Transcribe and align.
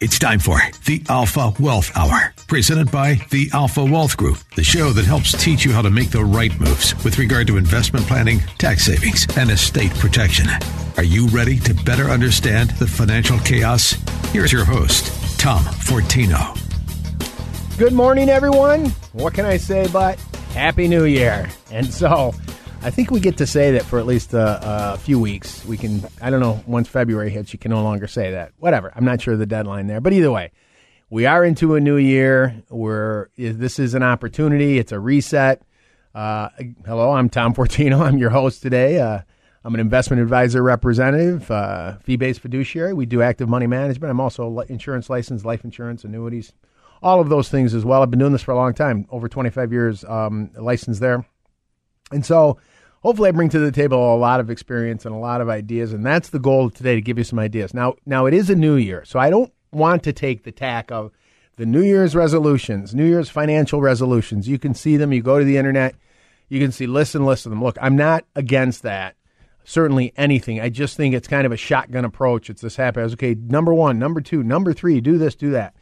It's 0.00 0.16
time 0.16 0.38
for 0.38 0.60
the 0.84 1.02
Alpha 1.08 1.52
Wealth 1.58 1.90
Hour, 1.96 2.32
presented 2.46 2.88
by 2.88 3.14
the 3.30 3.50
Alpha 3.52 3.84
Wealth 3.84 4.16
Group, 4.16 4.38
the 4.54 4.62
show 4.62 4.90
that 4.90 5.04
helps 5.04 5.32
teach 5.32 5.64
you 5.64 5.72
how 5.72 5.82
to 5.82 5.90
make 5.90 6.10
the 6.10 6.24
right 6.24 6.52
moves 6.60 6.94
with 7.02 7.18
regard 7.18 7.48
to 7.48 7.56
investment 7.56 8.06
planning, 8.06 8.38
tax 8.58 8.84
savings, 8.84 9.26
and 9.36 9.50
estate 9.50 9.90
protection. 9.96 10.46
Are 10.98 11.02
you 11.02 11.26
ready 11.28 11.58
to 11.58 11.74
better 11.74 12.04
understand 12.04 12.70
the 12.72 12.86
financial 12.86 13.40
chaos? 13.40 13.96
Here's 14.30 14.52
your 14.52 14.64
host, 14.64 15.40
Tom 15.40 15.64
Fortino. 15.64 16.56
Good 17.76 17.92
morning, 17.92 18.28
everyone. 18.28 18.90
What 19.14 19.34
can 19.34 19.46
I 19.46 19.56
say 19.56 19.88
but 19.92 20.20
Happy 20.54 20.86
New 20.86 21.06
Year? 21.06 21.50
And 21.72 21.92
so, 21.92 22.34
I 22.80 22.90
think 22.90 23.10
we 23.10 23.18
get 23.18 23.38
to 23.38 23.46
say 23.46 23.72
that 23.72 23.84
for 23.84 23.98
at 23.98 24.06
least 24.06 24.32
a, 24.34 24.92
a, 24.94 24.98
few 24.98 25.18
weeks. 25.18 25.64
We 25.64 25.76
can, 25.76 26.00
I 26.22 26.30
don't 26.30 26.38
know, 26.38 26.62
once 26.64 26.88
February 26.88 27.28
hits, 27.28 27.52
you 27.52 27.58
can 27.58 27.72
no 27.72 27.82
longer 27.82 28.06
say 28.06 28.30
that. 28.30 28.52
Whatever. 28.58 28.92
I'm 28.94 29.04
not 29.04 29.20
sure 29.20 29.36
the 29.36 29.46
deadline 29.46 29.88
there. 29.88 30.00
But 30.00 30.12
either 30.12 30.30
way, 30.30 30.52
we 31.10 31.26
are 31.26 31.44
into 31.44 31.74
a 31.74 31.80
new 31.80 31.96
year. 31.96 32.62
We're, 32.70 33.28
this 33.36 33.80
is 33.80 33.94
an 33.94 34.04
opportunity, 34.04 34.78
it's 34.78 34.92
a 34.92 35.00
reset. 35.00 35.62
Uh, 36.14 36.50
hello, 36.86 37.10
I'm 37.10 37.28
Tom 37.28 37.52
Fortino. 37.52 38.00
I'm 38.06 38.16
your 38.16 38.30
host 38.30 38.62
today. 38.62 39.00
Uh, 39.00 39.22
I'm 39.64 39.74
an 39.74 39.80
investment 39.80 40.22
advisor 40.22 40.62
representative, 40.62 41.50
uh, 41.50 41.98
fee 41.98 42.16
based 42.16 42.40
fiduciary. 42.40 42.94
We 42.94 43.06
do 43.06 43.22
active 43.22 43.48
money 43.48 43.66
management. 43.66 44.10
I'm 44.12 44.20
also 44.20 44.60
insurance 44.60 45.10
licensed, 45.10 45.44
life 45.44 45.64
insurance, 45.64 46.04
annuities, 46.04 46.52
all 47.02 47.20
of 47.20 47.28
those 47.28 47.48
things 47.48 47.74
as 47.74 47.84
well. 47.84 48.02
I've 48.02 48.10
been 48.10 48.20
doing 48.20 48.32
this 48.32 48.42
for 48.42 48.52
a 48.52 48.56
long 48.56 48.72
time, 48.72 49.04
over 49.10 49.28
25 49.28 49.72
years 49.72 50.04
um, 50.04 50.50
licensed 50.56 51.00
there. 51.00 51.26
And 52.10 52.24
so 52.24 52.58
hopefully 53.02 53.28
I 53.28 53.32
bring 53.32 53.48
to 53.50 53.58
the 53.58 53.72
table 53.72 54.14
a 54.14 54.16
lot 54.16 54.40
of 54.40 54.50
experience 54.50 55.04
and 55.04 55.14
a 55.14 55.18
lot 55.18 55.40
of 55.40 55.48
ideas. 55.48 55.92
And 55.92 56.04
that's 56.04 56.30
the 56.30 56.38
goal 56.38 56.70
today 56.70 56.94
to 56.94 57.00
give 57.00 57.18
you 57.18 57.24
some 57.24 57.38
ideas. 57.38 57.74
Now, 57.74 57.94
now 58.06 58.26
it 58.26 58.34
is 58.34 58.50
a 58.50 58.56
new 58.56 58.76
year, 58.76 59.04
so 59.04 59.18
I 59.18 59.30
don't 59.30 59.52
want 59.72 60.02
to 60.04 60.12
take 60.12 60.44
the 60.44 60.52
tack 60.52 60.90
of 60.90 61.12
the 61.56 61.66
New 61.66 61.82
Year's 61.82 62.14
resolutions, 62.14 62.94
New 62.94 63.04
Year's 63.04 63.28
financial 63.28 63.80
resolutions. 63.80 64.48
You 64.48 64.58
can 64.58 64.74
see 64.74 64.96
them. 64.96 65.12
You 65.12 65.22
go 65.22 65.38
to 65.38 65.44
the 65.44 65.56
internet, 65.56 65.96
you 66.48 66.60
can 66.60 66.72
see 66.72 66.86
listen, 66.86 67.26
listen 67.26 67.50
them. 67.50 67.62
Look, 67.62 67.76
I'm 67.80 67.96
not 67.96 68.24
against 68.36 68.82
that. 68.82 69.16
Certainly 69.64 70.14
anything. 70.16 70.60
I 70.60 70.70
just 70.70 70.96
think 70.96 71.14
it's 71.14 71.28
kind 71.28 71.44
of 71.44 71.52
a 71.52 71.56
shotgun 71.56 72.06
approach. 72.06 72.48
It's 72.48 72.62
this 72.62 72.76
happy. 72.76 73.00
I 73.00 73.04
was 73.04 73.12
okay. 73.14 73.34
Number 73.34 73.74
one, 73.74 73.98
number 73.98 74.22
two, 74.22 74.42
number 74.42 74.72
three. 74.72 75.00
Do 75.00 75.18
this, 75.18 75.34
do 75.34 75.50
that. 75.50 75.74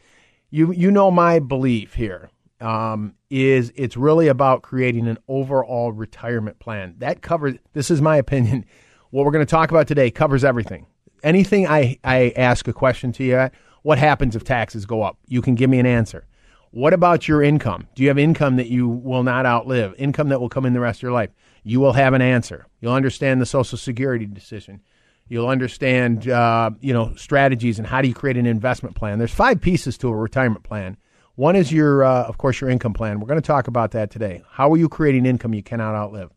You 0.49 0.73
you 0.73 0.91
know 0.91 1.11
my 1.11 1.39
belief 1.39 1.93
here 1.93 2.29
um, 2.59 3.13
is 3.29 3.71
it's 3.75 3.97
really 3.97 4.27
about 4.27 4.61
creating 4.61 5.07
an 5.07 5.17
overall 5.27 5.91
retirement 5.91 6.59
plan 6.59 6.95
that 6.99 7.21
covers. 7.21 7.55
This 7.73 7.91
is 7.91 8.01
my 8.01 8.17
opinion. 8.17 8.65
What 9.09 9.25
we're 9.25 9.31
going 9.31 9.45
to 9.45 9.49
talk 9.49 9.71
about 9.71 9.87
today 9.87 10.11
covers 10.11 10.43
everything. 10.43 10.85
Anything 11.23 11.67
I, 11.67 11.97
I 12.03 12.33
ask 12.35 12.67
a 12.67 12.73
question 12.73 13.11
to 13.13 13.23
you, 13.23 13.49
what 13.83 13.97
happens 13.97 14.35
if 14.35 14.43
taxes 14.43 14.85
go 14.85 15.01
up? 15.01 15.17
You 15.27 15.41
can 15.41 15.55
give 15.55 15.69
me 15.69 15.79
an 15.79 15.85
answer. 15.85 16.25
What 16.71 16.93
about 16.93 17.27
your 17.27 17.41
income? 17.41 17.87
Do 17.95 18.03
you 18.03 18.09
have 18.09 18.19
income 18.19 18.57
that 18.57 18.67
you 18.67 18.87
will 18.87 19.23
not 19.23 19.45
outlive? 19.45 19.95
Income 19.97 20.29
that 20.29 20.41
will 20.41 20.49
come 20.49 20.65
in 20.65 20.73
the 20.73 20.79
rest 20.79 20.99
of 20.99 21.03
your 21.03 21.13
life? 21.13 21.29
You 21.63 21.79
will 21.79 21.93
have 21.93 22.13
an 22.13 22.21
answer. 22.21 22.67
You'll 22.81 22.93
understand 22.93 23.41
the 23.41 23.45
Social 23.45 23.77
Security 23.77 24.25
decision. 24.25 24.81
You'll 25.29 25.47
understand, 25.47 26.29
uh, 26.29 26.71
you 26.79 26.93
know, 26.93 27.13
strategies 27.15 27.79
and 27.79 27.87
how 27.87 28.01
do 28.01 28.07
you 28.07 28.13
create 28.13 28.37
an 28.37 28.45
investment 28.45 28.95
plan. 28.95 29.17
There's 29.17 29.33
five 29.33 29.59
pieces 29.59 29.97
to 29.99 30.09
a 30.09 30.15
retirement 30.15 30.63
plan 30.63 30.97
one 31.37 31.55
is 31.55 31.71
your, 31.71 32.03
uh, 32.03 32.23
of 32.23 32.39
course, 32.39 32.59
your 32.59 32.69
income 32.69 32.93
plan. 32.93 33.19
We're 33.19 33.27
going 33.27 33.39
to 33.39 33.45
talk 33.45 33.67
about 33.67 33.91
that 33.91 34.09
today. 34.09 34.41
How 34.49 34.73
are 34.73 34.77
you 34.77 34.89
creating 34.89 35.27
income 35.27 35.53
you 35.53 35.61
cannot 35.61 35.93
outlive? 35.93 36.31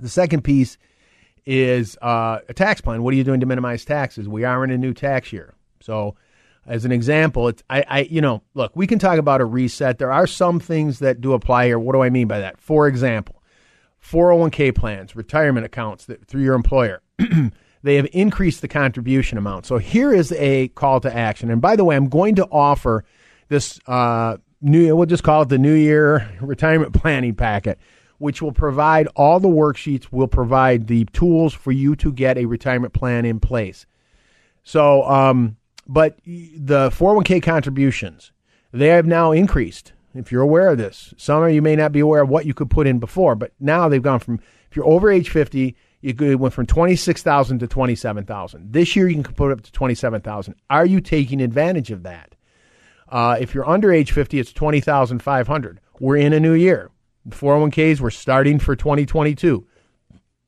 The 0.00 0.08
second 0.08 0.42
piece 0.42 0.78
is 1.44 1.96
uh, 2.00 2.38
a 2.48 2.54
tax 2.54 2.80
plan. 2.80 3.02
What 3.02 3.12
are 3.12 3.18
you 3.18 3.24
doing 3.24 3.40
to 3.40 3.46
minimize 3.46 3.84
taxes? 3.84 4.26
We 4.26 4.44
are 4.44 4.64
in 4.64 4.70
a 4.70 4.78
new 4.78 4.94
tax 4.94 5.30
year, 5.30 5.54
so 5.80 6.16
as 6.66 6.86
an 6.86 6.92
example, 6.92 7.48
it's 7.48 7.62
I, 7.68 7.84
I 7.88 8.00
you 8.00 8.20
know 8.20 8.42
look 8.54 8.74
we 8.74 8.86
can 8.86 8.98
talk 8.98 9.18
about 9.18 9.40
a 9.40 9.44
reset. 9.44 9.98
There 9.98 10.12
are 10.12 10.26
some 10.26 10.58
things 10.58 11.00
that 11.00 11.20
do 11.20 11.34
apply 11.34 11.66
here. 11.66 11.78
What 11.78 11.94
do 11.94 12.02
I 12.02 12.10
mean 12.10 12.28
by 12.28 12.40
that? 12.40 12.58
For 12.60 12.86
example, 12.88 13.42
401k 14.02 14.74
plans, 14.74 15.16
retirement 15.16 15.66
accounts 15.66 16.06
that 16.06 16.26
through 16.26 16.42
your 16.42 16.54
employer. 16.54 17.02
they 17.82 17.96
have 17.96 18.08
increased 18.12 18.60
the 18.60 18.68
contribution 18.68 19.38
amount. 19.38 19.66
So 19.66 19.78
here 19.78 20.12
is 20.12 20.32
a 20.32 20.68
call 20.68 21.00
to 21.00 21.14
action. 21.14 21.50
And 21.50 21.60
by 21.60 21.76
the 21.76 21.84
way, 21.84 21.96
I'm 21.96 22.08
going 22.08 22.34
to 22.36 22.46
offer 22.46 23.04
this 23.48 23.80
uh, 23.86 24.36
new, 24.60 24.94
we'll 24.94 25.06
just 25.06 25.22
call 25.22 25.42
it 25.42 25.48
the 25.48 25.58
New 25.58 25.74
Year 25.74 26.30
retirement 26.40 26.92
planning 26.92 27.34
packet, 27.34 27.78
which 28.18 28.42
will 28.42 28.52
provide 28.52 29.06
all 29.16 29.40
the 29.40 29.48
worksheets, 29.48 30.10
will 30.10 30.28
provide 30.28 30.86
the 30.86 31.04
tools 31.06 31.54
for 31.54 31.72
you 31.72 31.96
to 31.96 32.12
get 32.12 32.38
a 32.38 32.46
retirement 32.46 32.92
plan 32.92 33.24
in 33.24 33.40
place. 33.40 33.86
So, 34.62 35.04
um, 35.04 35.56
but 35.86 36.18
the 36.26 36.90
401k 36.90 37.42
contributions, 37.42 38.32
they 38.72 38.88
have 38.88 39.06
now 39.06 39.32
increased. 39.32 39.92
If 40.14 40.32
you're 40.32 40.42
aware 40.42 40.68
of 40.68 40.78
this, 40.78 41.14
some 41.16 41.42
of 41.42 41.52
you 41.52 41.62
may 41.62 41.76
not 41.76 41.92
be 41.92 42.00
aware 42.00 42.22
of 42.22 42.28
what 42.28 42.44
you 42.44 42.54
could 42.54 42.70
put 42.70 42.86
in 42.86 42.98
before, 42.98 43.34
but 43.34 43.52
now 43.60 43.88
they've 43.88 44.02
gone 44.02 44.20
from, 44.20 44.40
if 44.68 44.76
you're 44.76 44.86
over 44.86 45.10
age 45.10 45.30
50, 45.30 45.76
it 46.02 46.38
went 46.38 46.54
from 46.54 46.66
26,000 46.66 47.58
to 47.58 47.66
27,000. 47.66 48.72
This 48.72 48.96
year 48.96 49.08
you 49.08 49.22
can 49.22 49.34
put 49.34 49.52
up 49.52 49.62
to 49.62 49.72
27,000. 49.72 50.54
Are 50.70 50.86
you 50.86 51.00
taking 51.00 51.40
advantage 51.40 51.90
of 51.90 52.02
that? 52.04 52.27
Uh, 53.10 53.36
if 53.40 53.54
you're 53.54 53.68
under 53.68 53.92
age 53.92 54.12
50, 54.12 54.38
it's 54.38 54.52
20,500. 54.52 55.80
We're 56.00 56.16
in 56.16 56.32
a 56.32 56.40
new 56.40 56.52
year. 56.52 56.90
401ks, 57.28 58.00
we're 58.00 58.10
starting 58.10 58.58
for 58.58 58.76
2022. 58.76 59.66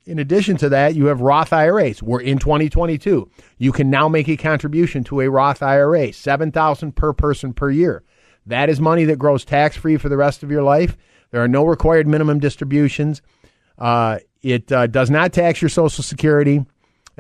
In 0.06 0.18
addition 0.18 0.56
to 0.58 0.68
that, 0.70 0.94
you 0.94 1.06
have 1.06 1.20
Roth 1.20 1.52
IRAs. 1.52 2.02
We're 2.02 2.22
in 2.22 2.38
2022. 2.38 3.30
You 3.58 3.72
can 3.72 3.90
now 3.90 4.08
make 4.08 4.28
a 4.28 4.36
contribution 4.36 5.04
to 5.04 5.20
a 5.20 5.30
Roth 5.30 5.62
IRA, 5.62 6.12
7000 6.12 6.96
per 6.96 7.12
person 7.12 7.52
per 7.52 7.70
year. 7.70 8.02
That 8.46 8.70
is 8.70 8.80
money 8.80 9.04
that 9.04 9.18
grows 9.18 9.44
tax 9.44 9.76
free 9.76 9.98
for 9.98 10.08
the 10.08 10.16
rest 10.16 10.42
of 10.42 10.50
your 10.50 10.62
life. 10.62 10.96
There 11.30 11.42
are 11.42 11.48
no 11.48 11.64
required 11.64 12.08
minimum 12.08 12.40
distributions. 12.40 13.20
Uh, 13.78 14.18
it 14.42 14.72
uh, 14.72 14.86
does 14.86 15.10
not 15.10 15.32
tax 15.32 15.60
your 15.60 15.68
Social 15.68 16.02
Security 16.02 16.64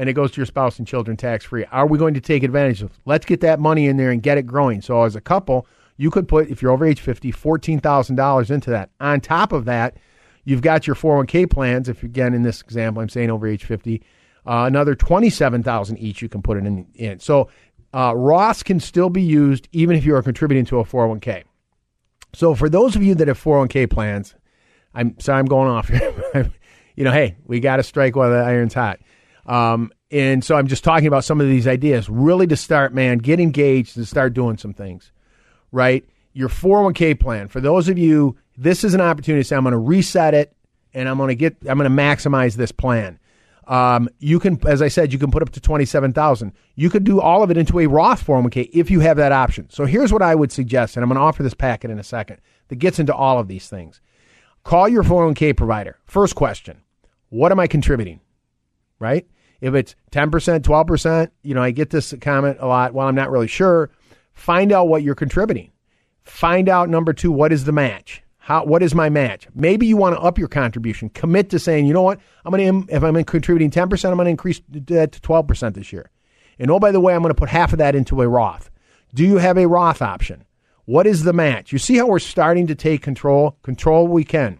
and 0.00 0.08
it 0.08 0.14
goes 0.14 0.30
to 0.30 0.38
your 0.38 0.46
spouse 0.46 0.78
and 0.78 0.88
children 0.88 1.14
tax 1.14 1.44
free. 1.44 1.66
Are 1.66 1.86
we 1.86 1.98
going 1.98 2.14
to 2.14 2.22
take 2.22 2.42
advantage 2.42 2.80
of? 2.80 2.98
Let's 3.04 3.26
get 3.26 3.42
that 3.42 3.60
money 3.60 3.86
in 3.86 3.98
there 3.98 4.10
and 4.10 4.22
get 4.22 4.38
it 4.38 4.46
growing. 4.46 4.80
So 4.80 5.02
as 5.02 5.14
a 5.14 5.20
couple, 5.20 5.66
you 5.98 6.10
could 6.10 6.26
put 6.26 6.48
if 6.48 6.62
you're 6.62 6.70
over 6.72 6.86
age 6.86 7.02
50, 7.02 7.30
$14,000 7.32 8.50
into 8.50 8.70
that. 8.70 8.88
On 8.98 9.20
top 9.20 9.52
of 9.52 9.66
that, 9.66 9.98
you've 10.44 10.62
got 10.62 10.86
your 10.86 10.96
401k 10.96 11.50
plans 11.50 11.86
if 11.86 12.02
again 12.02 12.32
in 12.32 12.42
this 12.44 12.62
example 12.62 13.02
I'm 13.02 13.10
saying 13.10 13.30
over 13.30 13.46
age 13.46 13.64
50, 13.64 14.02
uh, 14.46 14.64
another 14.66 14.94
27,000 14.94 15.98
each 15.98 16.22
you 16.22 16.30
can 16.30 16.40
put 16.40 16.56
it 16.56 16.64
in, 16.64 16.86
in. 16.94 17.20
So 17.20 17.50
uh, 17.92 18.14
Roths 18.14 18.64
can 18.64 18.80
still 18.80 19.10
be 19.10 19.20
used 19.20 19.68
even 19.72 19.96
if 19.96 20.06
you 20.06 20.14
are 20.14 20.22
contributing 20.22 20.64
to 20.64 20.78
a 20.78 20.84
401k. 20.84 21.44
So 22.32 22.54
for 22.54 22.70
those 22.70 22.96
of 22.96 23.02
you 23.02 23.14
that 23.16 23.28
have 23.28 23.38
401k 23.38 23.90
plans, 23.90 24.34
I'm 24.94 25.20
sorry 25.20 25.40
I'm 25.40 25.44
going 25.44 25.68
off 25.68 25.88
here. 25.88 26.50
you 26.96 27.04
know, 27.04 27.12
hey, 27.12 27.36
we 27.44 27.60
got 27.60 27.76
to 27.76 27.82
strike 27.82 28.16
while 28.16 28.30
the 28.30 28.36
iron's 28.36 28.72
hot. 28.72 28.98
Um, 29.50 29.90
and 30.12 30.44
so 30.44 30.54
I'm 30.54 30.68
just 30.68 30.84
talking 30.84 31.08
about 31.08 31.24
some 31.24 31.40
of 31.40 31.48
these 31.48 31.66
ideas. 31.66 32.08
Really, 32.08 32.46
to 32.46 32.56
start, 32.56 32.94
man, 32.94 33.18
get 33.18 33.40
engaged 33.40 33.96
and 33.96 34.06
start 34.06 34.32
doing 34.32 34.56
some 34.56 34.72
things, 34.72 35.10
right? 35.72 36.08
Your 36.32 36.48
401k 36.48 37.18
plan. 37.18 37.48
For 37.48 37.60
those 37.60 37.88
of 37.88 37.98
you, 37.98 38.36
this 38.56 38.84
is 38.84 38.94
an 38.94 39.00
opportunity 39.00 39.42
to 39.42 39.44
say, 39.44 39.56
I'm 39.56 39.64
going 39.64 39.72
to 39.72 39.78
reset 39.78 40.34
it 40.34 40.54
and 40.94 41.08
I'm 41.08 41.16
going 41.16 41.28
to 41.30 41.34
get, 41.34 41.56
I'm 41.68 41.78
going 41.78 41.90
to 41.90 42.02
maximize 42.02 42.54
this 42.54 42.70
plan. 42.70 43.18
Um, 43.66 44.08
you 44.20 44.38
can, 44.38 44.58
as 44.68 44.82
I 44.82 44.88
said, 44.88 45.12
you 45.12 45.18
can 45.18 45.32
put 45.32 45.42
up 45.42 45.50
to 45.50 45.60
27,000. 45.60 46.52
You 46.76 46.88
could 46.88 47.02
do 47.02 47.20
all 47.20 47.42
of 47.42 47.50
it 47.50 47.56
into 47.56 47.80
a 47.80 47.86
Roth 47.88 48.24
401k 48.24 48.70
if 48.72 48.88
you 48.88 49.00
have 49.00 49.16
that 49.16 49.32
option. 49.32 49.68
So 49.70 49.84
here's 49.84 50.12
what 50.12 50.22
I 50.22 50.36
would 50.36 50.52
suggest, 50.52 50.96
and 50.96 51.02
I'm 51.02 51.08
going 51.08 51.18
to 51.18 51.22
offer 51.22 51.42
this 51.42 51.54
packet 51.54 51.90
in 51.90 51.98
a 51.98 52.04
second 52.04 52.40
that 52.68 52.76
gets 52.76 53.00
into 53.00 53.14
all 53.14 53.40
of 53.40 53.48
these 53.48 53.68
things. 53.68 54.00
Call 54.62 54.88
your 54.88 55.02
401k 55.02 55.56
provider. 55.56 55.98
First 56.04 56.36
question 56.36 56.82
What 57.30 57.50
am 57.50 57.58
I 57.58 57.66
contributing? 57.66 58.20
right? 59.00 59.26
If 59.60 59.74
it's 59.74 59.94
10%, 60.12 60.60
12%, 60.60 61.30
you 61.42 61.54
know, 61.54 61.62
I 61.62 61.70
get 61.70 61.90
this 61.90 62.14
comment 62.20 62.58
a 62.60 62.66
lot. 62.66 62.94
Well, 62.94 63.06
I'm 63.06 63.14
not 63.14 63.30
really 63.30 63.46
sure. 63.46 63.90
Find 64.32 64.72
out 64.72 64.88
what 64.88 65.02
you're 65.02 65.14
contributing. 65.14 65.70
Find 66.22 66.68
out 66.68 66.88
number 66.88 67.12
two, 67.12 67.32
what 67.32 67.52
is 67.52 67.64
the 67.64 67.72
match? 67.72 68.22
How, 68.38 68.64
what 68.64 68.82
is 68.82 68.94
my 68.94 69.10
match? 69.10 69.46
Maybe 69.54 69.86
you 69.86 69.96
want 69.96 70.16
to 70.16 70.20
up 70.20 70.38
your 70.38 70.48
contribution. 70.48 71.10
Commit 71.10 71.50
to 71.50 71.58
saying, 71.58 71.86
you 71.86 71.92
know 71.92 72.02
what, 72.02 72.20
I'm 72.44 72.50
going 72.50 72.86
to, 72.86 72.94
if 72.94 73.02
I'm 73.02 73.22
contributing 73.24 73.70
10%, 73.70 74.10
I'm 74.10 74.16
going 74.16 74.24
to 74.24 74.30
increase 74.30 74.62
that 74.68 75.12
to 75.12 75.20
12% 75.20 75.74
this 75.74 75.92
year. 75.92 76.10
And 76.58 76.70
oh, 76.70 76.78
by 76.78 76.90
the 76.90 77.00
way, 77.00 77.14
I'm 77.14 77.22
going 77.22 77.34
to 77.34 77.38
put 77.38 77.48
half 77.48 77.72
of 77.72 77.78
that 77.78 77.94
into 77.94 78.22
a 78.22 78.28
Roth. 78.28 78.70
Do 79.14 79.24
you 79.24 79.36
have 79.36 79.58
a 79.58 79.68
Roth 79.68 80.02
option? 80.02 80.44
What 80.84 81.06
is 81.06 81.22
the 81.24 81.32
match? 81.32 81.72
You 81.72 81.78
see 81.78 81.96
how 81.96 82.06
we're 82.06 82.18
starting 82.18 82.66
to 82.68 82.74
take 82.74 83.02
control? 83.02 83.56
Control 83.62 84.08
we 84.08 84.24
can. 84.24 84.58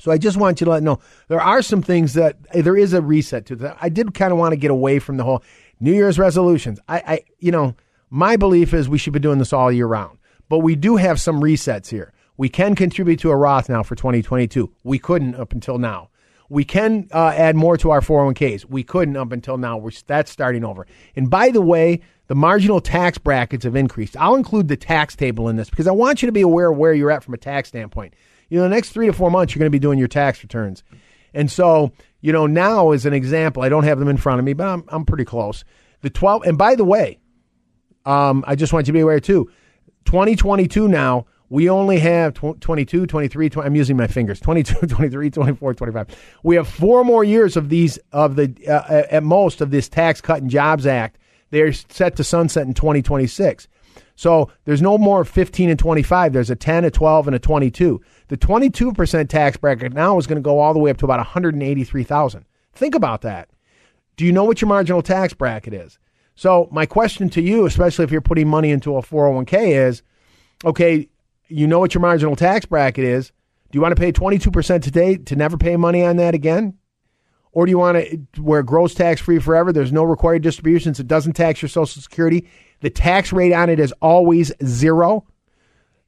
So 0.00 0.12
I 0.12 0.18
just 0.18 0.36
want 0.36 0.60
you 0.60 0.66
to 0.66 0.70
let 0.70 0.82
know 0.82 1.00
there 1.28 1.40
are 1.40 1.62
some 1.62 1.82
things 1.82 2.14
that 2.14 2.36
there 2.52 2.76
is 2.76 2.92
a 2.92 3.02
reset 3.02 3.46
to 3.46 3.56
that. 3.56 3.78
I 3.80 3.88
did 3.88 4.14
kind 4.14 4.32
of 4.32 4.38
want 4.38 4.52
to 4.52 4.56
get 4.56 4.70
away 4.70 4.98
from 4.98 5.16
the 5.16 5.24
whole 5.24 5.42
New 5.80 5.92
Year's 5.92 6.18
resolutions. 6.18 6.78
I, 6.88 6.98
I, 6.98 7.20
you 7.38 7.50
know, 7.50 7.74
my 8.10 8.36
belief 8.36 8.72
is 8.72 8.88
we 8.88 8.98
should 8.98 9.12
be 9.12 9.18
doing 9.18 9.38
this 9.38 9.52
all 9.52 9.70
year 9.72 9.86
round, 9.86 10.18
but 10.48 10.58
we 10.58 10.76
do 10.76 10.96
have 10.96 11.20
some 11.20 11.40
resets 11.40 11.88
here. 11.88 12.12
We 12.36 12.48
can 12.48 12.74
contribute 12.76 13.18
to 13.20 13.30
a 13.30 13.36
Roth 13.36 13.68
now 13.68 13.82
for 13.82 13.96
2022. 13.96 14.72
We 14.84 14.98
couldn't 14.98 15.34
up 15.34 15.52
until 15.52 15.78
now. 15.78 16.10
We 16.48 16.64
can 16.64 17.08
uh, 17.12 17.34
add 17.36 17.56
more 17.56 17.76
to 17.76 17.90
our 17.90 18.00
401ks. 18.00 18.64
We 18.64 18.82
couldn't 18.82 19.16
up 19.16 19.32
until 19.32 19.58
now. 19.58 19.76
We're, 19.76 19.90
that's 20.06 20.30
starting 20.30 20.64
over. 20.64 20.86
And 21.14 21.28
by 21.28 21.50
the 21.50 21.60
way, 21.60 22.00
the 22.28 22.34
marginal 22.34 22.80
tax 22.80 23.18
brackets 23.18 23.64
have 23.64 23.76
increased. 23.76 24.16
I'll 24.16 24.36
include 24.36 24.68
the 24.68 24.76
tax 24.76 25.16
table 25.16 25.48
in 25.48 25.56
this 25.56 25.68
because 25.68 25.86
I 25.86 25.92
want 25.92 26.22
you 26.22 26.26
to 26.26 26.32
be 26.32 26.40
aware 26.40 26.70
of 26.70 26.78
where 26.78 26.94
you're 26.94 27.10
at 27.10 27.24
from 27.24 27.34
a 27.34 27.38
tax 27.38 27.68
standpoint. 27.68 28.14
You 28.48 28.58
know, 28.58 28.64
the 28.64 28.70
next 28.70 28.90
three 28.90 29.06
to 29.06 29.12
four 29.12 29.30
months, 29.30 29.54
you're 29.54 29.60
going 29.60 29.70
to 29.70 29.74
be 29.74 29.78
doing 29.78 29.98
your 29.98 30.08
tax 30.08 30.42
returns. 30.42 30.82
And 31.34 31.50
so, 31.50 31.92
you 32.20 32.32
know, 32.32 32.46
now 32.46 32.92
as 32.92 33.06
an 33.06 33.12
example, 33.12 33.62
I 33.62 33.68
don't 33.68 33.84
have 33.84 33.98
them 33.98 34.08
in 34.08 34.16
front 34.16 34.38
of 34.38 34.44
me, 34.44 34.52
but 34.52 34.66
I'm, 34.66 34.84
I'm 34.88 35.04
pretty 35.04 35.24
close. 35.24 35.64
The 36.00 36.10
12, 36.10 36.44
and 36.44 36.58
by 36.58 36.74
the 36.74 36.84
way, 36.84 37.18
um, 38.06 38.44
I 38.46 38.54
just 38.54 38.72
want 38.72 38.86
you 38.86 38.92
to 38.92 38.96
be 38.96 39.00
aware 39.00 39.20
too, 39.20 39.50
2022 40.06 40.88
now, 40.88 41.26
we 41.50 41.70
only 41.70 41.98
have 41.98 42.34
22, 42.34 43.06
23, 43.06 43.48
20, 43.48 43.66
I'm 43.66 43.74
using 43.74 43.96
my 43.96 44.06
fingers, 44.06 44.38
22, 44.40 44.74
23, 44.86 45.30
24, 45.30 45.74
25. 45.74 46.06
We 46.42 46.56
have 46.56 46.68
four 46.68 47.04
more 47.04 47.24
years 47.24 47.56
of 47.56 47.68
these, 47.68 47.98
of 48.12 48.36
the, 48.36 48.54
uh, 48.66 49.04
at 49.10 49.22
most, 49.22 49.60
of 49.60 49.70
this 49.70 49.88
Tax 49.88 50.20
Cut 50.20 50.42
and 50.42 50.50
Jobs 50.50 50.86
Act. 50.86 51.18
They're 51.50 51.72
set 51.72 52.16
to 52.16 52.24
sunset 52.24 52.66
in 52.66 52.74
2026. 52.74 53.68
So 54.14 54.50
there's 54.64 54.82
no 54.82 54.98
more 54.98 55.24
15 55.24 55.70
and 55.70 55.78
25. 55.78 56.32
There's 56.32 56.50
a 56.50 56.56
10, 56.56 56.84
a 56.84 56.90
12, 56.90 57.28
and 57.28 57.36
a 57.36 57.38
22. 57.38 58.00
The 58.28 58.36
22% 58.36 59.28
tax 59.28 59.56
bracket 59.56 59.92
now 59.92 60.18
is 60.18 60.26
going 60.26 60.36
to 60.36 60.42
go 60.42 60.58
all 60.58 60.72
the 60.72 60.78
way 60.78 60.90
up 60.90 60.98
to 60.98 61.04
about 61.06 61.18
183,000. 61.18 62.44
Think 62.74 62.94
about 62.94 63.22
that. 63.22 63.48
Do 64.16 64.24
you 64.24 64.32
know 64.32 64.44
what 64.44 64.60
your 64.60 64.68
marginal 64.68 65.02
tax 65.02 65.32
bracket 65.32 65.72
is? 65.72 65.98
So 66.34 66.68
my 66.70 66.86
question 66.86 67.28
to 67.30 67.42
you, 67.42 67.66
especially 67.66 68.04
if 68.04 68.12
you're 68.12 68.20
putting 68.20 68.48
money 68.48 68.70
into 68.70 68.96
a 68.96 69.02
401k 69.02 69.88
is, 69.88 70.02
okay, 70.64 71.08
you 71.48 71.66
know 71.66 71.78
what 71.78 71.94
your 71.94 72.00
marginal 72.00 72.36
tax 72.36 72.66
bracket 72.66 73.04
is. 73.04 73.32
Do 73.70 73.76
you 73.76 73.80
want 73.80 73.96
to 73.96 74.00
pay 74.00 74.12
22% 74.12 74.82
today 74.82 75.16
to 75.16 75.36
never 75.36 75.56
pay 75.56 75.76
money 75.76 76.04
on 76.04 76.16
that 76.16 76.34
again? 76.34 76.78
Or 77.52 77.66
do 77.66 77.70
you 77.70 77.78
want 77.78 77.98
to 77.98 78.42
where 78.42 78.62
gross 78.62 78.94
tax 78.94 79.20
free 79.20 79.38
forever? 79.38 79.72
There's 79.72 79.92
no 79.92 80.04
required 80.04 80.42
distributions. 80.42 81.00
It 81.00 81.08
doesn't 81.08 81.32
tax 81.32 81.62
your 81.62 81.68
Social 81.68 82.02
Security. 82.02 82.48
The 82.80 82.90
tax 82.90 83.32
rate 83.32 83.52
on 83.52 83.68
it 83.70 83.80
is 83.80 83.92
always 84.00 84.52
zero. 84.64 85.26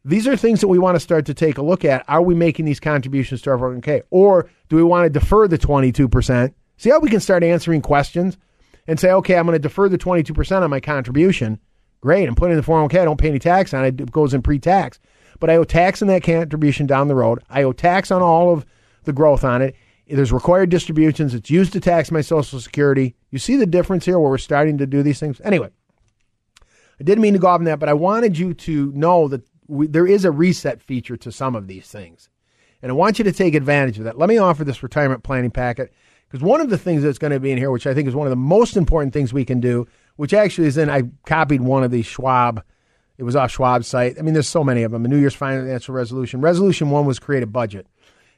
These 0.04 0.26
are 0.26 0.36
things 0.36 0.60
that 0.60 0.68
we 0.68 0.78
want 0.78 0.96
to 0.96 1.00
start 1.00 1.26
to 1.26 1.34
take 1.34 1.58
a 1.58 1.62
look 1.62 1.84
at. 1.84 2.04
Are 2.08 2.22
we 2.22 2.34
making 2.34 2.64
these 2.64 2.80
contributions 2.80 3.42
to 3.42 3.50
our 3.50 3.58
401k? 3.58 4.02
Or 4.10 4.48
do 4.68 4.76
we 4.76 4.82
want 4.82 5.04
to 5.04 5.10
defer 5.10 5.46
the 5.46 5.58
22%? 5.58 6.54
See 6.78 6.90
how 6.90 7.00
we 7.00 7.10
can 7.10 7.20
start 7.20 7.44
answering 7.44 7.82
questions 7.82 8.38
and 8.86 8.98
say, 8.98 9.10
okay, 9.12 9.36
I'm 9.36 9.44
going 9.46 9.54
to 9.54 9.58
defer 9.58 9.88
the 9.88 9.98
22% 9.98 10.62
on 10.62 10.70
my 10.70 10.80
contribution. 10.80 11.60
Great. 12.00 12.26
I'm 12.26 12.34
putting 12.34 12.56
in 12.56 12.60
the 12.60 12.66
401k. 12.66 13.00
I 13.00 13.04
don't 13.04 13.20
pay 13.20 13.28
any 13.28 13.38
tax 13.38 13.74
on 13.74 13.84
it. 13.84 14.00
It 14.00 14.10
goes 14.10 14.32
in 14.32 14.40
pre 14.40 14.58
tax 14.58 14.98
but 15.40 15.50
I 15.50 15.56
owe 15.56 15.64
tax 15.64 16.02
on 16.02 16.08
that 16.08 16.22
contribution 16.22 16.86
down 16.86 17.08
the 17.08 17.14
road. 17.14 17.42
I 17.48 17.62
owe 17.62 17.72
tax 17.72 18.10
on 18.10 18.22
all 18.22 18.52
of 18.52 18.64
the 19.04 19.12
growth 19.12 19.42
on 19.42 19.62
it. 19.62 19.74
There's 20.06 20.32
required 20.32 20.70
distributions. 20.70 21.34
It's 21.34 21.50
used 21.50 21.72
to 21.72 21.80
tax 21.80 22.10
my 22.10 22.20
Social 22.20 22.60
Security. 22.60 23.16
You 23.30 23.38
see 23.38 23.56
the 23.56 23.66
difference 23.66 24.04
here 24.04 24.18
where 24.18 24.30
we're 24.30 24.38
starting 24.38 24.78
to 24.78 24.86
do 24.86 25.02
these 25.02 25.18
things? 25.18 25.40
Anyway, 25.42 25.70
I 26.60 27.04
didn't 27.04 27.22
mean 27.22 27.32
to 27.32 27.38
go 27.38 27.48
off 27.48 27.60
on 27.60 27.64
that, 27.64 27.78
but 27.78 27.88
I 27.88 27.94
wanted 27.94 28.36
you 28.36 28.52
to 28.54 28.92
know 28.92 29.28
that 29.28 29.42
we, 29.70 29.86
there 29.86 30.06
is 30.06 30.24
a 30.24 30.30
reset 30.30 30.82
feature 30.82 31.16
to 31.16 31.32
some 31.32 31.54
of 31.54 31.66
these 31.66 31.88
things. 31.88 32.28
And 32.82 32.90
I 32.90 32.94
want 32.94 33.18
you 33.18 33.24
to 33.24 33.32
take 33.32 33.54
advantage 33.54 33.98
of 33.98 34.04
that. 34.04 34.18
Let 34.18 34.28
me 34.28 34.38
offer 34.38 34.64
this 34.64 34.82
retirement 34.82 35.22
planning 35.22 35.50
packet 35.50 35.92
because 36.28 36.42
one 36.42 36.60
of 36.60 36.70
the 36.70 36.78
things 36.78 37.02
that's 37.02 37.18
going 37.18 37.32
to 37.32 37.40
be 37.40 37.52
in 37.52 37.58
here, 37.58 37.70
which 37.70 37.86
I 37.86 37.94
think 37.94 38.08
is 38.08 38.14
one 38.14 38.26
of 38.26 38.30
the 38.30 38.36
most 38.36 38.76
important 38.76 39.12
things 39.12 39.32
we 39.32 39.44
can 39.44 39.60
do, 39.60 39.86
which 40.16 40.32
actually 40.32 40.68
is 40.68 40.78
in, 40.78 40.88
I 40.88 41.02
copied 41.26 41.60
one 41.60 41.84
of 41.84 41.90
these 41.90 42.06
Schwab 42.06 42.62
it 43.20 43.24
was 43.24 43.36
off 43.36 43.52
Schwab's 43.52 43.86
site. 43.86 44.18
I 44.18 44.22
mean, 44.22 44.32
there's 44.32 44.48
so 44.48 44.64
many 44.64 44.82
of 44.82 44.92
them. 44.92 45.02
The 45.02 45.08
New 45.10 45.18
Year's 45.18 45.34
financial 45.34 45.94
resolution. 45.94 46.40
Resolution 46.40 46.88
one 46.88 47.04
was 47.04 47.18
create 47.18 47.42
a 47.42 47.46
budget. 47.46 47.86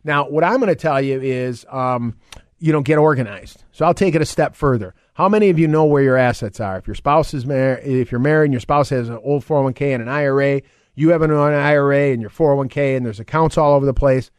Now, 0.02 0.28
what 0.28 0.42
I'm 0.42 0.56
going 0.56 0.70
to 0.70 0.74
tell 0.74 1.00
you 1.00 1.20
is, 1.20 1.64
um, 1.70 2.16
you 2.58 2.72
know, 2.72 2.80
get 2.80 2.98
organized. 2.98 3.62
So 3.70 3.84
I'll 3.84 3.94
take 3.94 4.16
it 4.16 4.22
a 4.22 4.26
step 4.26 4.56
further. 4.56 4.92
How 5.14 5.28
many 5.28 5.50
of 5.50 5.58
you 5.60 5.68
know 5.68 5.84
where 5.84 6.02
your 6.02 6.16
assets 6.16 6.58
are? 6.58 6.78
If 6.78 6.88
your 6.88 6.96
spouse 6.96 7.32
is 7.32 7.46
married, 7.46 7.86
if 7.86 8.10
you're 8.10 8.18
married 8.18 8.46
and 8.46 8.52
your 8.54 8.60
spouse 8.60 8.88
has 8.88 9.08
an 9.08 9.20
old 9.22 9.46
401k 9.46 9.94
and 9.94 10.02
an 10.02 10.08
IRA, 10.08 10.62
you 10.94 11.10
have 11.10 11.22
an 11.22 11.30
IRA 11.30 12.12
and 12.12 12.20
your 12.20 12.30
401k, 12.30 12.96
and 12.96 13.04
there's 13.04 13.20
accounts 13.20 13.56
all 13.56 13.74
over 13.74 13.86
the 13.86 13.94
place. 13.94 14.30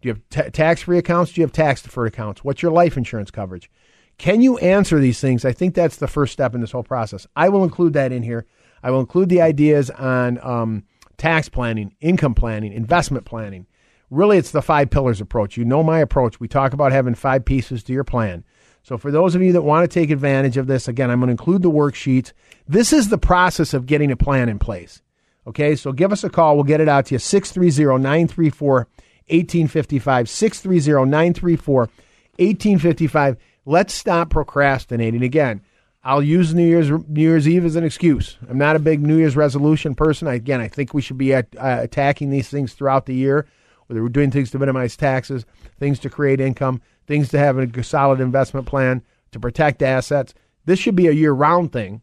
Do 0.00 0.08
you 0.08 0.14
have 0.14 0.46
t- 0.46 0.50
tax-free 0.50 0.98
accounts? 0.98 1.32
Do 1.32 1.40
you 1.40 1.44
have 1.44 1.52
tax-deferred 1.52 2.08
accounts? 2.08 2.42
What's 2.42 2.62
your 2.62 2.72
life 2.72 2.96
insurance 2.96 3.30
coverage? 3.30 3.70
Can 4.18 4.42
you 4.42 4.58
answer 4.58 4.98
these 4.98 5.20
things? 5.20 5.44
I 5.44 5.52
think 5.52 5.74
that's 5.74 5.96
the 5.96 6.08
first 6.08 6.32
step 6.32 6.54
in 6.54 6.60
this 6.60 6.72
whole 6.72 6.82
process. 6.82 7.26
I 7.36 7.48
will 7.48 7.64
include 7.64 7.94
that 7.94 8.12
in 8.12 8.22
here. 8.22 8.46
I 8.82 8.90
will 8.90 9.00
include 9.00 9.28
the 9.28 9.40
ideas 9.40 9.90
on 9.90 10.38
um, 10.42 10.84
tax 11.16 11.48
planning, 11.48 11.94
income 12.00 12.34
planning, 12.34 12.72
investment 12.72 13.24
planning. 13.24 13.66
Really, 14.10 14.38
it's 14.38 14.50
the 14.50 14.62
five 14.62 14.90
pillars 14.90 15.20
approach. 15.20 15.56
You 15.56 15.64
know 15.64 15.82
my 15.82 16.00
approach. 16.00 16.40
We 16.40 16.48
talk 16.48 16.72
about 16.72 16.92
having 16.92 17.14
five 17.14 17.44
pieces 17.44 17.82
to 17.84 17.92
your 17.92 18.04
plan. 18.04 18.44
So, 18.82 18.98
for 18.98 19.10
those 19.10 19.34
of 19.34 19.42
you 19.42 19.52
that 19.52 19.62
want 19.62 19.88
to 19.88 20.00
take 20.00 20.10
advantage 20.10 20.56
of 20.56 20.66
this, 20.66 20.88
again, 20.88 21.10
I'm 21.10 21.20
going 21.20 21.28
to 21.28 21.32
include 21.32 21.62
the 21.62 21.70
worksheets. 21.70 22.32
This 22.66 22.92
is 22.92 23.08
the 23.08 23.18
process 23.18 23.72
of 23.74 23.86
getting 23.86 24.10
a 24.10 24.16
plan 24.16 24.48
in 24.48 24.58
place. 24.58 25.02
Okay, 25.50 25.74
so 25.74 25.90
give 25.90 26.12
us 26.12 26.22
a 26.22 26.30
call. 26.30 26.54
We'll 26.54 26.62
get 26.62 26.80
it 26.80 26.88
out 26.88 27.06
to 27.06 27.16
you 27.16 27.18
630 27.18 28.00
934 28.00 28.76
1855. 28.76 30.28
630 30.28 31.10
934 31.10 31.78
1855. 31.80 33.36
Let's 33.66 33.92
stop 33.92 34.30
procrastinating. 34.30 35.24
Again, 35.24 35.62
I'll 36.04 36.22
use 36.22 36.54
New 36.54 36.64
Year's 36.64 36.88
New 36.90 37.20
Year's 37.20 37.48
Eve 37.48 37.64
as 37.64 37.74
an 37.74 37.82
excuse. 37.82 38.38
I'm 38.48 38.58
not 38.58 38.76
a 38.76 38.78
big 38.78 39.02
New 39.02 39.16
Year's 39.18 39.34
resolution 39.34 39.96
person. 39.96 40.28
Again, 40.28 40.60
I 40.60 40.68
think 40.68 40.94
we 40.94 41.02
should 41.02 41.18
be 41.18 41.34
at, 41.34 41.48
uh, 41.58 41.78
attacking 41.80 42.30
these 42.30 42.48
things 42.48 42.72
throughout 42.72 43.06
the 43.06 43.14
year, 43.16 43.44
whether 43.88 44.00
we're 44.04 44.08
doing 44.08 44.30
things 44.30 44.52
to 44.52 44.58
minimize 44.60 44.96
taxes, 44.96 45.44
things 45.80 45.98
to 45.98 46.08
create 46.08 46.40
income, 46.40 46.80
things 47.08 47.28
to 47.30 47.38
have 47.38 47.58
a 47.58 47.82
solid 47.82 48.20
investment 48.20 48.66
plan 48.66 49.02
to 49.32 49.40
protect 49.40 49.82
assets. 49.82 50.32
This 50.64 50.78
should 50.78 50.94
be 50.94 51.08
a 51.08 51.12
year-round 51.12 51.72
thing. 51.72 52.02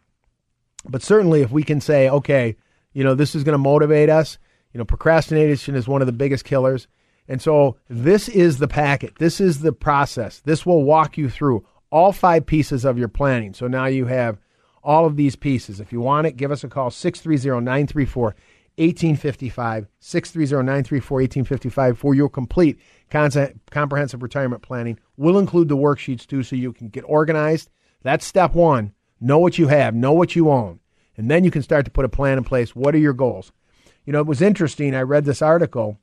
But 0.90 1.02
certainly, 1.02 1.44
if 1.44 1.52
we 1.52 1.64
can 1.64 1.80
say, 1.80 2.10
okay, 2.10 2.58
you 2.98 3.04
know, 3.04 3.14
this 3.14 3.36
is 3.36 3.44
going 3.44 3.54
to 3.54 3.60
motivate 3.60 4.10
us. 4.10 4.39
You 4.74 4.80
know, 4.80 4.84
procrastination 4.84 5.75
is 5.75 5.88
one 5.88 6.01
of 6.01 6.08
the 6.08 6.12
biggest 6.12 6.46
killers. 6.46 6.88
And 7.27 7.39
so 7.39 7.77
this 7.88 8.27
is 8.27 8.58
the 8.58 8.68
packet. 8.68 9.20
This 9.20 9.39
is 9.39 9.60
the 9.60 9.72
process. 9.72 10.39
This 10.39 10.66
will 10.66 10.84
walk 10.84 11.16
you 11.16 11.30
through 11.30 11.63
all 11.92 12.12
five 12.12 12.48
pieces 12.48 12.86
of 12.86 12.98
your 12.98 13.08
planning. 13.08 13.54
So 13.54 13.68
now 13.68 13.86
you 13.86 14.08
have 14.08 14.39
all 14.84 15.06
of 15.06 15.16
these 15.16 15.36
pieces. 15.36 15.80
If 15.80 15.94
you 15.94 16.01
want 16.01 16.25
it, 16.25 16.38
give 16.38 16.51
us 16.51 16.63
a 16.63 16.70
call 16.70 16.89
630 16.89 17.63
934 17.63 18.24
1855. 18.77 19.88
630 20.00 20.66
934 20.66 21.16
1855 21.18 22.00
for 22.00 22.16
your 22.16 22.30
complete 22.30 22.80
comprehensive 23.12 24.24
retirement 24.24 24.63
planning. 24.63 24.98
We'll 25.18 25.38
include 25.38 25.68
the 25.68 25.77
worksheets 25.77 26.25
too 26.25 26.42
so 26.42 26.56
you 26.56 26.74
can 26.74 26.89
get 26.89 27.04
organized. 27.04 27.70
That's 28.01 28.25
step 28.25 28.56
one. 28.56 28.94
Know 29.22 29.38
what 29.38 29.60
you 29.60 29.68
have, 29.68 29.94
know 29.94 30.13
what 30.13 30.36
you 30.36 30.50
own. 30.50 30.80
And 31.17 31.29
then 31.29 31.43
you 31.43 31.51
can 31.51 31.63
start 31.63 31.86
to 31.86 31.91
put 31.91 32.05
a 32.05 32.09
plan 32.09 32.38
in 32.38 32.43
place. 32.43 32.75
What 32.75 32.93
are 32.93 33.00
your 33.00 33.13
goals? 33.13 33.51
You 34.05 34.13
know, 34.13 34.19
it 34.19 34.27
was 34.27 34.41
interesting. 34.41 34.95
I 34.95 35.01
read 35.01 35.25
this 35.25 35.41
article. 35.41 35.97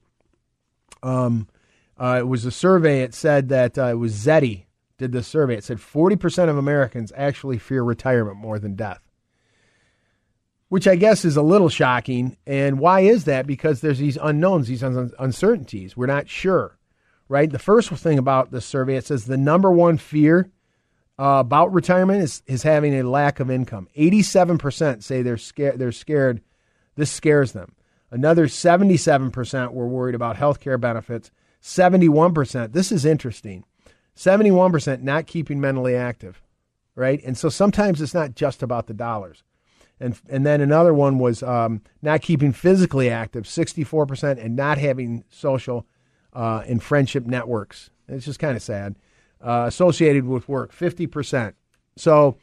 Um, 1.02 1.48
uh, 1.96 2.16
it 2.20 2.26
was 2.26 2.44
a 2.44 2.50
survey. 2.50 3.02
It 3.02 3.14
said 3.14 3.48
that 3.48 3.78
uh, 3.78 3.86
it 3.86 3.98
was 3.98 4.14
Zety 4.14 4.64
did 4.98 5.12
this 5.12 5.26
survey. 5.26 5.56
It 5.56 5.64
said 5.64 5.78
40% 5.78 6.48
of 6.48 6.56
Americans 6.56 7.12
actually 7.16 7.58
fear 7.58 7.82
retirement 7.82 8.36
more 8.36 8.58
than 8.58 8.74
death, 8.74 9.00
which 10.68 10.88
I 10.88 10.96
guess 10.96 11.24
is 11.24 11.36
a 11.36 11.42
little 11.42 11.68
shocking. 11.68 12.36
And 12.46 12.78
why 12.78 13.00
is 13.00 13.24
that? 13.24 13.46
Because 13.46 13.80
there's 13.80 13.98
these 13.98 14.18
unknowns, 14.20 14.68
these 14.68 14.82
un- 14.82 15.12
uncertainties. 15.18 15.96
We're 15.96 16.06
not 16.06 16.28
sure, 16.28 16.78
right? 17.28 17.50
The 17.50 17.58
first 17.58 17.90
thing 17.90 18.18
about 18.18 18.50
this 18.50 18.66
survey, 18.66 18.96
it 18.96 19.06
says 19.06 19.26
the 19.26 19.36
number 19.36 19.70
one 19.70 19.98
fear 19.98 20.50
uh, 21.18 21.38
about 21.40 21.72
retirement 21.72 22.22
is, 22.22 22.42
is 22.46 22.62
having 22.62 22.98
a 22.98 23.08
lack 23.08 23.40
of 23.40 23.50
income. 23.50 23.88
87% 23.96 25.02
say 25.02 25.22
they're 25.22 25.36
scared. 25.36 25.78
They're 25.78 25.92
scared. 25.92 26.40
This 26.96 27.10
scares 27.10 27.52
them. 27.52 27.74
Another 28.10 28.46
77% 28.46 29.72
were 29.72 29.88
worried 29.88 30.14
about 30.14 30.36
health 30.36 30.60
care 30.60 30.78
benefits. 30.78 31.30
71%, 31.62 32.72
this 32.72 32.92
is 32.92 33.04
interesting. 33.04 33.64
71% 34.16 35.02
not 35.02 35.26
keeping 35.26 35.60
mentally 35.60 35.96
active, 35.96 36.42
right? 36.94 37.20
And 37.24 37.36
so 37.36 37.48
sometimes 37.48 38.00
it's 38.00 38.14
not 38.14 38.34
just 38.34 38.62
about 38.62 38.86
the 38.86 38.94
dollars. 38.94 39.42
And, 39.98 40.20
and 40.28 40.44
then 40.44 40.60
another 40.60 40.92
one 40.92 41.18
was 41.18 41.42
um, 41.42 41.80
not 42.02 42.20
keeping 42.20 42.52
physically 42.52 43.08
active, 43.08 43.44
64%, 43.44 44.44
and 44.44 44.54
not 44.54 44.78
having 44.78 45.24
social 45.30 45.86
uh, 46.32 46.62
and 46.66 46.82
friendship 46.82 47.26
networks. 47.26 47.90
It's 48.08 48.26
just 48.26 48.38
kind 48.38 48.56
of 48.56 48.62
sad. 48.62 48.96
Uh, 49.40 49.64
associated 49.66 50.24
with 50.24 50.48
work, 50.48 50.74
50%. 50.74 51.52
So, 51.96 52.38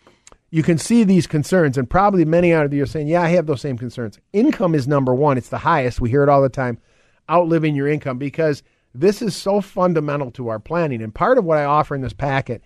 you 0.52 0.64
can 0.64 0.78
see 0.78 1.04
these 1.04 1.26
concerns, 1.28 1.78
and 1.78 1.90
probably 1.90 2.26
many 2.26 2.54
out 2.54 2.66
of 2.66 2.74
you 2.74 2.84
are 2.84 2.88
saying, 2.88 3.08
Yeah, 3.08 3.22
I 3.24 3.30
have 3.30 3.48
those 3.48 3.62
same 3.62 3.78
concerns. 3.78 4.20
Income 4.34 4.76
is 4.76 4.88
number 4.88 5.16
one, 5.16 5.38
it's 5.38 5.50
the 5.50 5.58
highest. 5.58 6.02
We 6.02 6.10
hear 6.10 6.24
it 6.24 6.30
all 6.30 6.42
the 6.42 6.50
time 6.50 6.78
outliving 7.30 7.76
your 7.76 7.88
income 7.88 8.18
because 8.18 8.62
this 8.94 9.22
is 9.22 9.36
so 9.36 9.62
fundamental 9.62 10.32
to 10.32 10.50
our 10.50 10.60
planning. 10.60 11.02
And 11.02 11.16
part 11.16 11.38
of 11.38 11.46
what 11.46 11.58
I 11.58 11.64
offer 11.64 11.96
in 11.96 12.02
this 12.02 12.14
packet 12.14 12.62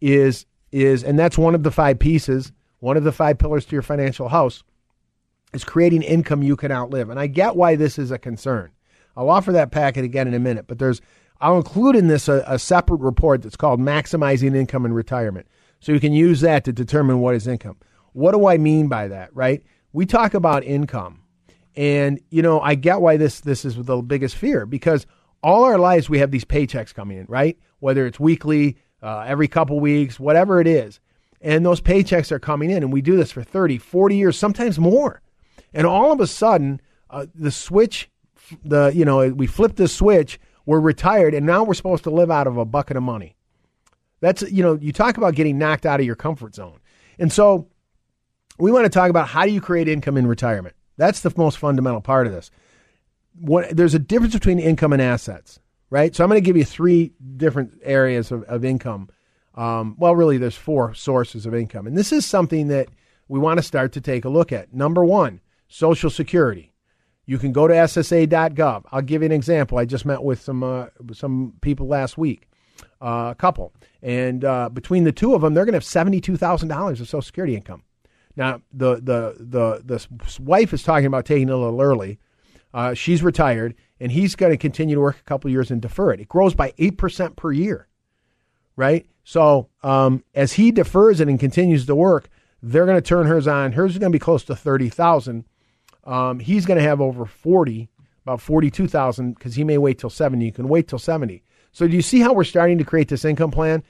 is, 0.00 0.44
is 0.72 1.04
and 1.04 1.18
that's 1.18 1.38
one 1.38 1.54
of 1.54 1.62
the 1.62 1.70
five 1.70 2.00
pieces, 2.00 2.52
one 2.80 2.96
of 2.96 3.04
the 3.04 3.12
five 3.12 3.38
pillars 3.38 3.64
to 3.66 3.72
your 3.76 3.82
financial 3.82 4.28
house, 4.28 4.64
is 5.54 5.64
creating 5.64 6.02
income 6.02 6.42
you 6.42 6.56
can 6.56 6.72
outlive. 6.72 7.08
And 7.08 7.18
I 7.20 7.28
get 7.28 7.56
why 7.56 7.76
this 7.76 7.98
is 7.98 8.10
a 8.10 8.18
concern. 8.18 8.70
I'll 9.16 9.30
offer 9.30 9.52
that 9.52 9.70
packet 9.70 10.04
again 10.04 10.28
in 10.28 10.34
a 10.34 10.38
minute, 10.38 10.66
but 10.66 10.78
there's 10.78 11.00
I'll 11.40 11.56
include 11.56 11.96
in 11.96 12.08
this 12.08 12.28
a, 12.28 12.44
a 12.46 12.58
separate 12.58 13.00
report 13.00 13.42
that's 13.42 13.56
called 13.56 13.80
Maximizing 13.80 14.56
Income 14.56 14.86
in 14.86 14.92
Retirement. 14.92 15.46
So 15.80 15.92
you 15.92 16.00
can 16.00 16.12
use 16.12 16.40
that 16.40 16.64
to 16.64 16.72
determine 16.72 17.20
what 17.20 17.34
is 17.34 17.46
income. 17.46 17.76
What 18.12 18.32
do 18.32 18.46
I 18.46 18.58
mean 18.58 18.88
by 18.88 19.08
that, 19.08 19.34
right? 19.34 19.62
We 19.92 20.06
talk 20.06 20.34
about 20.34 20.64
income. 20.64 21.22
And 21.76 22.20
you 22.30 22.42
know, 22.42 22.60
I 22.60 22.74
get 22.74 23.00
why 23.00 23.16
this 23.16 23.40
this 23.40 23.64
is 23.64 23.76
the 23.76 24.02
biggest 24.02 24.34
fear 24.34 24.66
because 24.66 25.06
all 25.42 25.62
our 25.62 25.78
lives 25.78 26.10
we 26.10 26.18
have 26.18 26.32
these 26.32 26.44
paychecks 26.44 26.92
coming 26.92 27.18
in, 27.18 27.26
right? 27.28 27.56
Whether 27.78 28.06
it's 28.06 28.18
weekly, 28.18 28.78
uh, 29.00 29.20
every 29.20 29.46
couple 29.46 29.78
weeks, 29.78 30.18
whatever 30.18 30.60
it 30.60 30.66
is. 30.66 30.98
And 31.40 31.64
those 31.64 31.80
paychecks 31.80 32.32
are 32.32 32.40
coming 32.40 32.70
in 32.70 32.82
and 32.82 32.92
we 32.92 33.00
do 33.00 33.16
this 33.16 33.30
for 33.30 33.44
30, 33.44 33.78
40 33.78 34.16
years, 34.16 34.36
sometimes 34.36 34.80
more. 34.80 35.22
And 35.72 35.86
all 35.86 36.10
of 36.10 36.18
a 36.18 36.26
sudden, 36.26 36.80
uh, 37.10 37.26
the 37.32 37.52
switch 37.52 38.10
the 38.64 38.90
you 38.94 39.04
know, 39.04 39.28
we 39.28 39.46
flip 39.46 39.76
the 39.76 39.88
switch, 39.88 40.40
we're 40.68 40.80
retired 40.80 41.32
and 41.32 41.46
now 41.46 41.64
we're 41.64 41.72
supposed 41.72 42.04
to 42.04 42.10
live 42.10 42.30
out 42.30 42.46
of 42.46 42.58
a 42.58 42.64
bucket 42.66 42.94
of 42.94 43.02
money. 43.02 43.34
That's, 44.20 44.42
you 44.52 44.62
know, 44.62 44.74
you 44.78 44.92
talk 44.92 45.16
about 45.16 45.34
getting 45.34 45.56
knocked 45.56 45.86
out 45.86 45.98
of 45.98 46.04
your 46.04 46.14
comfort 46.14 46.54
zone. 46.54 46.78
And 47.18 47.32
so 47.32 47.68
we 48.58 48.70
want 48.70 48.84
to 48.84 48.90
talk 48.90 49.08
about 49.08 49.28
how 49.28 49.46
do 49.46 49.50
you 49.50 49.62
create 49.62 49.88
income 49.88 50.18
in 50.18 50.26
retirement? 50.26 50.76
That's 50.98 51.20
the 51.20 51.32
most 51.38 51.56
fundamental 51.56 52.02
part 52.02 52.26
of 52.26 52.34
this. 52.34 52.50
What, 53.40 53.74
there's 53.74 53.94
a 53.94 53.98
difference 53.98 54.34
between 54.34 54.58
income 54.58 54.92
and 54.92 55.00
assets, 55.00 55.58
right? 55.88 56.14
So 56.14 56.22
I'm 56.22 56.28
going 56.28 56.42
to 56.42 56.44
give 56.44 56.58
you 56.58 56.66
three 56.66 57.14
different 57.38 57.78
areas 57.82 58.30
of, 58.30 58.42
of 58.42 58.62
income. 58.62 59.08
Um, 59.54 59.96
well, 59.98 60.14
really, 60.14 60.36
there's 60.36 60.54
four 60.54 60.92
sources 60.92 61.46
of 61.46 61.54
income. 61.54 61.86
And 61.86 61.96
this 61.96 62.12
is 62.12 62.26
something 62.26 62.68
that 62.68 62.88
we 63.26 63.38
want 63.38 63.56
to 63.56 63.62
start 63.62 63.92
to 63.92 64.02
take 64.02 64.26
a 64.26 64.28
look 64.28 64.52
at. 64.52 64.74
Number 64.74 65.02
one, 65.02 65.40
Social 65.66 66.10
Security. 66.10 66.74
You 67.28 67.36
can 67.36 67.52
go 67.52 67.68
to 67.68 67.74
SSA.gov. 67.74 68.84
I'll 68.90 69.02
give 69.02 69.20
you 69.20 69.26
an 69.26 69.32
example. 69.32 69.76
I 69.76 69.84
just 69.84 70.06
met 70.06 70.24
with 70.24 70.40
some 70.40 70.62
uh, 70.62 70.86
some 71.12 71.52
people 71.60 71.86
last 71.86 72.16
week 72.16 72.48
uh, 73.02 73.34
couple, 73.34 73.74
and 74.02 74.46
uh, 74.46 74.70
between 74.70 75.04
the 75.04 75.12
two 75.12 75.34
of 75.34 75.42
them, 75.42 75.52
they're 75.52 75.66
going 75.66 75.74
to 75.74 75.76
have 75.76 75.84
seventy-two 75.84 76.38
thousand 76.38 76.68
dollars 76.68 77.02
of 77.02 77.06
Social 77.06 77.20
Security 77.20 77.54
income. 77.54 77.82
Now, 78.34 78.62
the 78.72 78.94
the 78.94 79.36
the 79.38 79.82
the 79.84 80.06
wife 80.40 80.72
is 80.72 80.82
talking 80.82 81.04
about 81.04 81.26
taking 81.26 81.50
it 81.50 81.52
a 81.52 81.56
little 81.58 81.82
early. 81.82 82.18
Uh, 82.72 82.94
she's 82.94 83.22
retired, 83.22 83.74
and 84.00 84.10
he's 84.10 84.34
going 84.34 84.52
to 84.52 84.56
continue 84.56 84.94
to 84.94 85.00
work 85.02 85.18
a 85.20 85.24
couple 85.24 85.50
years 85.50 85.70
and 85.70 85.82
defer 85.82 86.12
it. 86.14 86.20
It 86.20 86.30
grows 86.30 86.54
by 86.54 86.72
eight 86.78 86.96
percent 86.96 87.36
per 87.36 87.52
year, 87.52 87.88
right? 88.74 89.06
So 89.22 89.68
um, 89.82 90.24
as 90.34 90.54
he 90.54 90.70
defers 90.70 91.20
it 91.20 91.28
and 91.28 91.38
continues 91.38 91.84
to 91.84 91.94
work, 91.94 92.30
they're 92.62 92.86
going 92.86 92.96
to 92.96 93.02
turn 93.02 93.26
hers 93.26 93.46
on. 93.46 93.72
Hers 93.72 93.90
is 93.92 93.98
going 93.98 94.12
to 94.12 94.16
be 94.16 94.18
close 94.18 94.44
to 94.44 94.56
thirty 94.56 94.88
thousand. 94.88 95.44
Um, 96.08 96.40
he's 96.40 96.64
going 96.64 96.78
to 96.78 96.84
have 96.84 97.02
over 97.02 97.26
forty, 97.26 97.90
about 98.24 98.40
forty-two 98.40 98.88
thousand, 98.88 99.34
because 99.34 99.54
he 99.54 99.62
may 99.62 99.76
wait 99.76 99.98
till 99.98 100.10
seventy. 100.10 100.46
You 100.46 100.52
can 100.52 100.68
wait 100.68 100.88
till 100.88 100.98
seventy. 100.98 101.42
So 101.72 101.86
do 101.86 101.94
you 101.94 102.02
see 102.02 102.20
how 102.20 102.32
we're 102.32 102.44
starting 102.44 102.78
to 102.78 102.84
create 102.84 103.08
this 103.08 103.26
income 103.26 103.50
plan? 103.50 103.82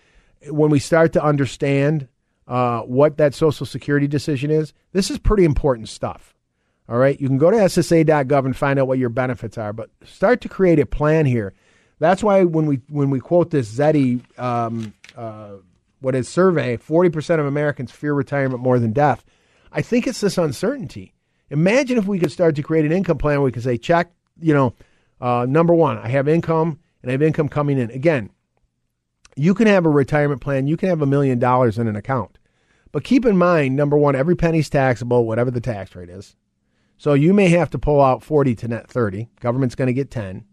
When 0.50 0.70
we 0.70 0.80
start 0.80 1.12
to 1.12 1.22
understand 1.22 2.08
uh, 2.48 2.80
what 2.80 3.18
that 3.18 3.34
Social 3.34 3.66
Security 3.66 4.08
decision 4.08 4.50
is, 4.50 4.72
this 4.92 5.10
is 5.10 5.18
pretty 5.18 5.44
important 5.44 5.88
stuff. 5.88 6.34
All 6.88 6.98
right, 6.98 7.20
you 7.20 7.28
can 7.28 7.38
go 7.38 7.50
to 7.50 7.56
SSA.gov 7.56 8.46
and 8.46 8.56
find 8.56 8.78
out 8.78 8.88
what 8.88 8.98
your 8.98 9.10
benefits 9.10 9.58
are, 9.58 9.72
but 9.72 9.90
start 10.04 10.40
to 10.40 10.48
create 10.48 10.80
a 10.80 10.87
plan 10.87 11.26
here. 11.26 11.54
That's 12.00 12.22
why 12.22 12.44
when 12.44 12.66
we 12.66 12.80
when 12.88 13.10
we 13.10 13.20
quote 13.20 13.50
this 13.50 13.72
Zety, 13.72 14.22
um, 14.38 14.92
uh, 15.16 15.56
what 16.00 16.14
is 16.14 16.28
survey, 16.28 16.78
forty 16.78 17.10
percent 17.10 17.40
of 17.40 17.46
Americans 17.46 17.92
fear 17.92 18.14
retirement 18.14 18.62
more 18.62 18.78
than 18.78 18.92
death. 18.92 19.25
I 19.70 19.82
think 19.82 20.06
it's 20.06 20.20
this 20.20 20.38
uncertainty. 20.38 21.12
Imagine 21.50 21.99
if 21.99 22.07
we 22.07 22.19
could 22.19 22.33
start 22.33 22.57
to 22.57 22.62
create 22.62 22.85
an 22.85 22.93
income 22.93 23.19
plan. 23.19 23.37
Where 23.37 23.47
we 23.47 23.52
could 23.52 23.62
say, 23.62 23.78
check, 23.78 24.12
you 24.40 24.55
know, 24.55 24.75
uh, 25.21 25.47
number 25.49 25.75
one, 25.75 25.99
I 25.99 26.09
have 26.09 26.28
income 26.28 26.78
and 27.02 27.11
I 27.11 27.12
have 27.12 27.23
income 27.23 27.49
coming 27.49 27.78
in. 27.78 27.90
Again, 27.90 28.31
you 29.37 29.55
can 29.55 29.67
have 29.67 29.87
a 29.87 29.90
retirement 29.90 30.40
plan, 30.40 30.67
you 30.67 30.76
can 30.76 30.88
have 30.88 31.02
a 31.02 31.07
million 31.07 31.38
dollars 31.38 31.78
in 31.78 31.87
an 31.87 31.97
account. 31.97 32.38
But 32.90 33.05
keep 33.05 33.25
in 33.25 33.37
mind, 33.37 33.76
number 33.76 33.97
one, 33.97 34.17
every 34.17 34.35
penny's 34.35 34.71
taxable, 34.71 35.26
whatever 35.26 35.50
the 35.50 35.61
tax 35.61 35.95
rate 35.95 36.09
is. 36.09 36.37
So 36.97 37.14
you 37.14 37.33
may 37.33 37.49
have 37.49 37.71
to 37.71 37.78
pull 37.78 38.00
out 38.00 38.25
40 38.25 38.55
to 38.57 38.69
net 38.69 38.88
30. 38.88 39.28
Government's 39.40 39.75
going 39.75 39.87
to 39.87 39.93
get 39.93 40.11
10. 40.11 40.45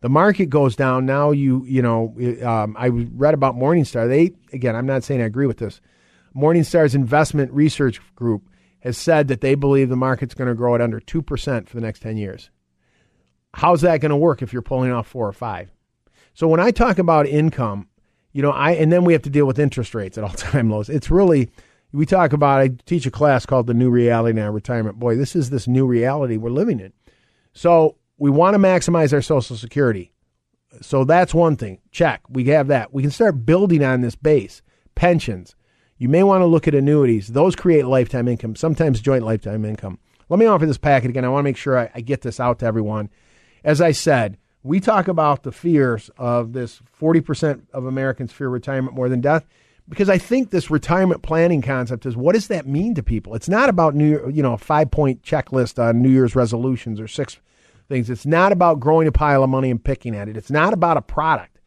The 0.00 0.08
market 0.08 0.46
goes 0.46 0.76
down. 0.76 1.04
Now 1.04 1.30
you, 1.30 1.64
you 1.66 1.82
know, 1.82 2.14
um, 2.44 2.76
I 2.78 2.88
read 2.88 3.34
about 3.34 3.56
Morningstar. 3.56 4.08
They, 4.08 4.32
again, 4.52 4.76
I'm 4.76 4.86
not 4.86 5.02
saying 5.04 5.20
I 5.20 5.24
agree 5.24 5.46
with 5.46 5.58
this. 5.58 5.80
Morningstar's 6.34 6.94
investment 6.94 7.52
research 7.52 8.00
group 8.14 8.48
has 8.80 8.96
said 8.96 9.28
that 9.28 9.40
they 9.40 9.54
believe 9.54 9.88
the 9.88 9.96
market's 9.96 10.34
going 10.34 10.48
to 10.48 10.54
grow 10.54 10.74
at 10.74 10.80
under 10.80 11.00
2% 11.00 11.68
for 11.68 11.74
the 11.74 11.80
next 11.80 12.00
10 12.00 12.16
years. 12.16 12.50
How's 13.54 13.80
that 13.82 14.00
going 14.00 14.10
to 14.10 14.16
work 14.16 14.42
if 14.42 14.52
you're 14.52 14.62
pulling 14.62 14.92
off 14.92 15.06
four 15.06 15.26
or 15.26 15.32
five? 15.32 15.70
So 16.34 16.46
when 16.48 16.60
I 16.60 16.70
talk 16.70 16.98
about 16.98 17.26
income, 17.26 17.88
you 18.32 18.42
know, 18.42 18.52
I 18.52 18.72
and 18.72 18.92
then 18.92 19.04
we 19.04 19.12
have 19.12 19.22
to 19.22 19.30
deal 19.30 19.46
with 19.46 19.58
interest 19.58 19.94
rates 19.94 20.16
at 20.16 20.24
all 20.24 20.30
time 20.30 20.70
lows. 20.70 20.88
It's 20.88 21.10
really 21.10 21.50
we 21.92 22.06
talk 22.06 22.32
about 22.32 22.60
I 22.60 22.68
teach 22.86 23.06
a 23.06 23.10
class 23.10 23.44
called 23.46 23.66
the 23.66 23.74
new 23.74 23.90
reality 23.90 24.38
now 24.38 24.50
retirement. 24.50 24.98
Boy, 24.98 25.16
this 25.16 25.34
is 25.34 25.50
this 25.50 25.66
new 25.66 25.86
reality 25.86 26.36
we're 26.36 26.50
living 26.50 26.80
in. 26.80 26.92
So 27.52 27.96
we 28.18 28.30
want 28.30 28.54
to 28.54 28.58
maximize 28.58 29.12
our 29.12 29.22
social 29.22 29.56
security. 29.56 30.12
So 30.80 31.04
that's 31.04 31.34
one 31.34 31.56
thing. 31.56 31.80
Check. 31.90 32.22
We 32.28 32.44
have 32.44 32.68
that. 32.68 32.94
We 32.94 33.02
can 33.02 33.10
start 33.10 33.44
building 33.44 33.82
on 33.82 34.02
this 34.02 34.14
base. 34.14 34.62
Pensions. 34.94 35.56
You 36.00 36.08
may 36.08 36.22
want 36.22 36.40
to 36.40 36.46
look 36.46 36.66
at 36.66 36.74
annuities. 36.74 37.28
Those 37.28 37.54
create 37.54 37.84
lifetime 37.84 38.26
income, 38.26 38.56
sometimes 38.56 39.02
joint 39.02 39.22
lifetime 39.22 39.66
income. 39.66 39.98
Let 40.30 40.40
me 40.40 40.46
offer 40.46 40.64
this 40.64 40.78
packet 40.78 41.10
again. 41.10 41.26
I 41.26 41.28
want 41.28 41.40
to 41.40 41.44
make 41.44 41.58
sure 41.58 41.78
I, 41.78 41.90
I 41.94 42.00
get 42.00 42.22
this 42.22 42.40
out 42.40 42.60
to 42.60 42.66
everyone. 42.66 43.10
As 43.64 43.82
I 43.82 43.92
said, 43.92 44.38
we 44.62 44.80
talk 44.80 45.08
about 45.08 45.42
the 45.42 45.52
fears 45.52 46.10
of 46.16 46.54
this 46.54 46.80
40% 46.98 47.64
of 47.74 47.84
Americans 47.84 48.32
fear 48.32 48.48
retirement 48.48 48.96
more 48.96 49.10
than 49.10 49.20
death 49.20 49.46
because 49.90 50.08
I 50.08 50.16
think 50.16 50.48
this 50.48 50.70
retirement 50.70 51.20
planning 51.20 51.60
concept 51.60 52.06
is 52.06 52.16
what 52.16 52.32
does 52.32 52.48
that 52.48 52.66
mean 52.66 52.94
to 52.94 53.02
people? 53.02 53.34
It's 53.34 53.48
not 53.50 53.68
about 53.68 53.94
new, 53.94 54.26
you 54.30 54.42
know, 54.42 54.54
a 54.54 54.58
five 54.58 54.90
point 54.90 55.22
checklist 55.22 55.78
on 55.78 56.00
New 56.00 56.08
Year's 56.08 56.34
resolutions 56.34 56.98
or 56.98 57.08
six 57.08 57.36
things. 57.90 58.08
It's 58.08 58.24
not 58.24 58.52
about 58.52 58.80
growing 58.80 59.06
a 59.06 59.12
pile 59.12 59.44
of 59.44 59.50
money 59.50 59.70
and 59.70 59.84
picking 59.84 60.16
at 60.16 60.30
it. 60.30 60.36
It's 60.38 60.50
not 60.50 60.72
about 60.72 60.96
a 60.96 61.02
product. 61.02 61.59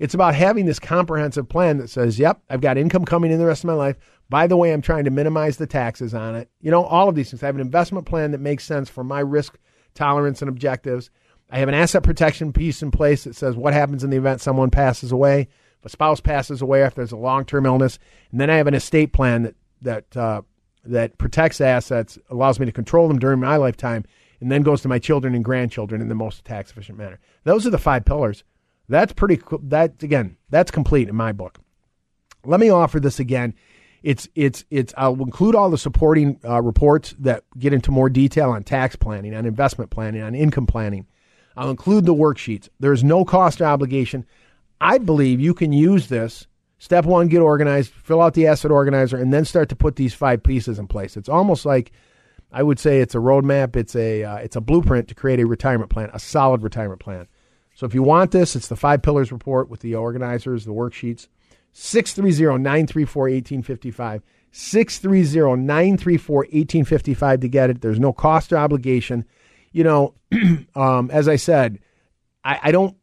It's 0.00 0.14
about 0.14 0.34
having 0.34 0.64
this 0.64 0.78
comprehensive 0.78 1.48
plan 1.48 1.76
that 1.76 1.90
says, 1.90 2.18
yep, 2.18 2.40
I've 2.48 2.62
got 2.62 2.78
income 2.78 3.04
coming 3.04 3.30
in 3.30 3.38
the 3.38 3.44
rest 3.44 3.64
of 3.64 3.68
my 3.68 3.74
life. 3.74 3.96
By 4.30 4.46
the 4.46 4.56
way, 4.56 4.72
I'm 4.72 4.80
trying 4.80 5.04
to 5.04 5.10
minimize 5.10 5.58
the 5.58 5.66
taxes 5.66 6.14
on 6.14 6.34
it. 6.34 6.48
You 6.62 6.70
know, 6.70 6.84
all 6.84 7.10
of 7.10 7.14
these 7.14 7.30
things. 7.30 7.42
I 7.42 7.46
have 7.46 7.54
an 7.54 7.60
investment 7.60 8.06
plan 8.06 8.30
that 8.30 8.40
makes 8.40 8.64
sense 8.64 8.88
for 8.88 9.04
my 9.04 9.20
risk 9.20 9.58
tolerance 9.94 10.40
and 10.40 10.48
objectives. 10.48 11.10
I 11.50 11.58
have 11.58 11.68
an 11.68 11.74
asset 11.74 12.02
protection 12.02 12.50
piece 12.50 12.82
in 12.82 12.90
place 12.90 13.24
that 13.24 13.36
says 13.36 13.56
what 13.56 13.74
happens 13.74 14.02
in 14.02 14.08
the 14.08 14.16
event 14.16 14.40
someone 14.40 14.70
passes 14.70 15.12
away, 15.12 15.48
if 15.80 15.84
a 15.84 15.88
spouse 15.90 16.20
passes 16.20 16.62
away, 16.62 16.82
if 16.82 16.94
there's 16.94 17.12
a 17.12 17.16
long 17.16 17.44
term 17.44 17.66
illness, 17.66 17.98
and 18.30 18.40
then 18.40 18.48
I 18.48 18.56
have 18.56 18.68
an 18.68 18.74
estate 18.74 19.12
plan 19.12 19.42
that 19.42 19.54
that 19.82 20.16
uh, 20.16 20.42
that 20.84 21.18
protects 21.18 21.60
assets, 21.60 22.18
allows 22.30 22.58
me 22.58 22.66
to 22.66 22.72
control 22.72 23.08
them 23.08 23.18
during 23.18 23.40
my 23.40 23.56
lifetime, 23.56 24.04
and 24.40 24.50
then 24.50 24.62
goes 24.62 24.80
to 24.82 24.88
my 24.88 24.98
children 24.98 25.34
and 25.34 25.44
grandchildren 25.44 26.00
in 26.00 26.08
the 26.08 26.14
most 26.14 26.44
tax 26.44 26.70
efficient 26.70 26.96
manner. 26.96 27.18
Those 27.44 27.66
are 27.66 27.70
the 27.70 27.78
five 27.78 28.04
pillars. 28.04 28.44
That's 28.90 29.12
pretty. 29.12 29.40
That 29.62 30.02
again, 30.02 30.36
that's 30.50 30.70
complete 30.70 31.08
in 31.08 31.16
my 31.16 31.32
book. 31.32 31.58
Let 32.44 32.60
me 32.60 32.70
offer 32.70 33.00
this 33.00 33.20
again. 33.20 33.54
It's 34.02 34.28
it's 34.34 34.64
it's. 34.70 34.92
I'll 34.96 35.20
include 35.22 35.54
all 35.54 35.70
the 35.70 35.78
supporting 35.78 36.38
uh, 36.44 36.60
reports 36.60 37.14
that 37.20 37.44
get 37.58 37.72
into 37.72 37.90
more 37.90 38.10
detail 38.10 38.50
on 38.50 38.64
tax 38.64 38.96
planning, 38.96 39.34
on 39.34 39.46
investment 39.46 39.90
planning, 39.90 40.22
on 40.22 40.34
income 40.34 40.66
planning 40.66 41.06
I'll 41.56 41.70
include 41.70 42.06
the 42.06 42.14
worksheets. 42.14 42.68
There's 42.78 43.04
no 43.04 43.24
cost 43.24 43.60
or 43.60 43.66
obligation. 43.66 44.24
I 44.80 44.98
believe 44.98 45.40
you 45.40 45.54
can 45.54 45.72
use 45.72 46.08
this. 46.08 46.46
Step 46.78 47.04
one, 47.04 47.28
get 47.28 47.40
organized, 47.40 47.92
fill 47.92 48.22
out 48.22 48.32
the 48.32 48.46
asset 48.46 48.70
organizer, 48.70 49.18
and 49.18 49.32
then 49.32 49.44
start 49.44 49.68
to 49.68 49.76
put 49.76 49.96
these 49.96 50.14
five 50.14 50.42
pieces 50.42 50.78
in 50.78 50.86
place. 50.86 51.18
It's 51.18 51.28
almost 51.28 51.66
like 51.66 51.92
I 52.50 52.62
would 52.62 52.78
say 52.78 53.00
it's 53.00 53.14
a 53.14 53.18
roadmap. 53.18 53.76
It's 53.76 53.94
a 53.94 54.24
uh, 54.24 54.36
it's 54.36 54.56
a 54.56 54.62
blueprint 54.62 55.08
to 55.08 55.14
create 55.14 55.40
a 55.40 55.46
retirement 55.46 55.90
plan, 55.90 56.08
a 56.14 56.18
solid 56.18 56.62
retirement 56.62 57.00
plan. 57.00 57.28
So 57.80 57.86
if 57.86 57.94
you 57.94 58.02
want 58.02 58.30
this, 58.30 58.54
it's 58.54 58.68
the 58.68 58.76
five 58.76 59.00
pillars 59.00 59.32
report 59.32 59.70
with 59.70 59.80
the 59.80 59.94
organizers, 59.94 60.66
the 60.66 60.72
worksheets. 60.72 61.28
630-934-1855. 61.74 64.20
630-934-1855 64.52 67.40
to 67.40 67.48
get 67.48 67.70
it. 67.70 67.80
There's 67.80 67.98
no 67.98 68.12
cost 68.12 68.52
or 68.52 68.58
obligation 68.58 69.24
you 69.72 69.84
know, 69.84 70.14
um, 70.74 71.10
as 71.10 71.28
I 71.28 71.36
said, 71.36 71.78
I, 72.44 72.58
I, 72.64 72.72
don't 72.72 72.96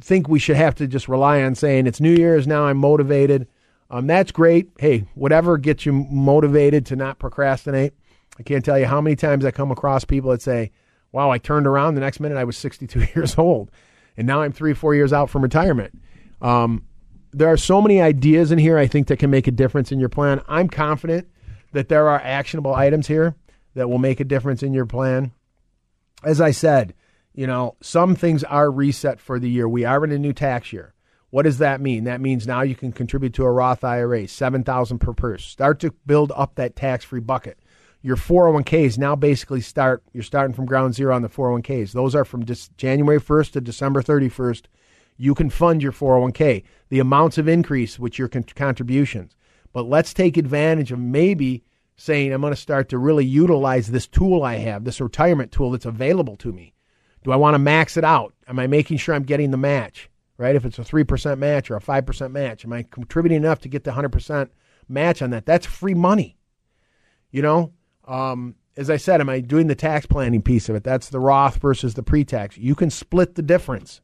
think 0.00 0.28
we 0.28 0.38
should 0.38 0.56
have 0.56 0.74
to 0.76 0.86
just 0.86 1.08
rely 1.08 1.42
on 1.42 1.54
saying 1.54 1.86
it's 1.86 2.00
New 2.00 2.14
Year's 2.14 2.46
now. 2.46 2.64
I'm 2.64 2.78
motivated. 2.78 3.48
Um, 3.90 4.06
that's 4.06 4.32
great. 4.32 4.70
Hey, 4.78 5.06
whatever 5.14 5.58
gets 5.58 5.84
you 5.84 5.92
motivated 5.92 6.86
to 6.86 6.96
not 6.96 7.18
procrastinate. 7.18 7.94
I 8.38 8.42
can't 8.42 8.64
tell 8.64 8.78
you 8.78 8.86
how 8.86 9.00
many 9.00 9.16
times 9.16 9.44
I 9.44 9.50
come 9.50 9.70
across 9.70 10.04
people 10.04 10.30
that 10.30 10.42
say, 10.42 10.70
wow, 11.10 11.30
I 11.30 11.38
turned 11.38 11.66
around 11.66 11.94
the 11.94 12.00
next 12.00 12.20
minute 12.20 12.38
I 12.38 12.44
was 12.44 12.56
62 12.56 13.00
years 13.14 13.36
old, 13.36 13.70
and 14.16 14.26
now 14.26 14.42
I'm 14.42 14.52
three, 14.52 14.74
four 14.74 14.94
years 14.94 15.12
out 15.12 15.30
from 15.30 15.42
retirement. 15.42 15.98
Um, 16.40 16.84
there 17.32 17.48
are 17.48 17.56
so 17.56 17.80
many 17.80 18.00
ideas 18.00 18.52
in 18.52 18.58
here 18.58 18.76
I 18.76 18.86
think 18.86 19.06
that 19.08 19.18
can 19.18 19.30
make 19.30 19.46
a 19.46 19.52
difference 19.52 19.90
in 19.90 19.98
your 19.98 20.08
plan. 20.08 20.40
I'm 20.48 20.68
confident 20.68 21.28
that 21.72 21.88
there 21.88 22.08
are 22.08 22.20
actionable 22.20 22.74
items 22.74 23.06
here 23.06 23.34
that 23.74 23.88
will 23.88 23.98
make 23.98 24.20
a 24.20 24.24
difference 24.24 24.62
in 24.62 24.74
your 24.74 24.86
plan. 24.86 25.32
As 26.22 26.40
I 26.40 26.50
said, 26.50 26.94
you 27.34 27.46
know, 27.46 27.76
some 27.80 28.14
things 28.14 28.44
are 28.44 28.70
reset 28.70 29.18
for 29.18 29.38
the 29.38 29.48
year. 29.48 29.68
We 29.68 29.84
are 29.84 30.04
in 30.04 30.12
a 30.12 30.18
new 30.18 30.34
tax 30.34 30.72
year. 30.72 30.92
What 31.30 31.44
does 31.44 31.58
that 31.58 31.80
mean? 31.80 32.04
That 32.04 32.20
means 32.20 32.46
now 32.46 32.60
you 32.60 32.74
can 32.74 32.92
contribute 32.92 33.32
to 33.34 33.44
a 33.44 33.50
Roth 33.50 33.82
IRA, 33.82 34.28
7000 34.28 34.98
per 34.98 35.14
person. 35.14 35.48
Start 35.48 35.80
to 35.80 35.94
build 36.04 36.30
up 36.36 36.56
that 36.56 36.76
tax-free 36.76 37.20
bucket. 37.20 37.58
Your 38.02 38.16
401ks 38.16 38.98
now 38.98 39.14
basically 39.14 39.60
start 39.60 40.02
you're 40.12 40.22
starting 40.22 40.54
from 40.54 40.66
ground 40.66 40.94
zero 40.94 41.14
on 41.14 41.22
the 41.22 41.28
401ks. 41.28 41.92
Those 41.92 42.14
are 42.14 42.24
from 42.24 42.44
January 42.76 43.20
1st 43.20 43.52
to 43.52 43.60
December 43.60 44.02
31st. 44.02 44.62
You 45.16 45.34
can 45.34 45.50
fund 45.50 45.82
your 45.82 45.92
401k. 45.92 46.64
The 46.88 46.98
amounts 46.98 47.38
of 47.38 47.48
increase 47.48 47.98
with 47.98 48.18
your 48.18 48.28
con- 48.28 48.42
contributions. 48.42 49.36
But 49.72 49.88
let's 49.88 50.12
take 50.12 50.36
advantage 50.36 50.90
of 50.90 50.98
maybe 50.98 51.64
saying 51.96 52.32
I'm 52.32 52.40
going 52.40 52.52
to 52.52 52.56
start 52.56 52.88
to 52.88 52.98
really 52.98 53.24
utilize 53.24 53.88
this 53.88 54.08
tool 54.08 54.42
I 54.42 54.56
have, 54.56 54.84
this 54.84 55.00
retirement 55.00 55.52
tool 55.52 55.70
that's 55.70 55.86
available 55.86 56.36
to 56.38 56.52
me. 56.52 56.74
Do 57.22 57.30
I 57.30 57.36
want 57.36 57.54
to 57.54 57.60
max 57.60 57.96
it 57.96 58.04
out? 58.04 58.34
Am 58.48 58.58
I 58.58 58.66
making 58.66 58.96
sure 58.96 59.14
I'm 59.14 59.22
getting 59.22 59.52
the 59.52 59.56
match? 59.56 60.10
right? 60.42 60.56
If 60.56 60.64
it's 60.64 60.78
a 60.78 60.82
3% 60.82 61.38
match 61.38 61.70
or 61.70 61.76
a 61.76 61.80
5% 61.80 62.32
match, 62.32 62.64
am 62.64 62.72
I 62.72 62.84
contributing 62.90 63.36
enough 63.36 63.60
to 63.60 63.68
get 63.68 63.84
the 63.84 63.92
100% 63.92 64.48
match 64.88 65.22
on 65.22 65.30
that? 65.30 65.46
That's 65.46 65.66
free 65.66 65.94
money. 65.94 66.36
You 67.30 67.42
know, 67.42 67.72
um, 68.06 68.56
as 68.76 68.90
I 68.90 68.96
said, 68.96 69.20
am 69.20 69.28
I 69.28 69.40
doing 69.40 69.66
the 69.66 69.74
tax 69.74 70.06
planning 70.06 70.42
piece 70.42 70.68
of 70.68 70.76
it? 70.76 70.84
That's 70.84 71.08
the 71.08 71.20
Roth 71.20 71.56
versus 71.56 71.94
the 71.94 72.02
pre 72.02 72.24
tax. 72.24 72.56
You 72.56 72.74
can 72.74 72.90
split 72.90 73.34
the 73.34 73.42
difference, 73.42 74.00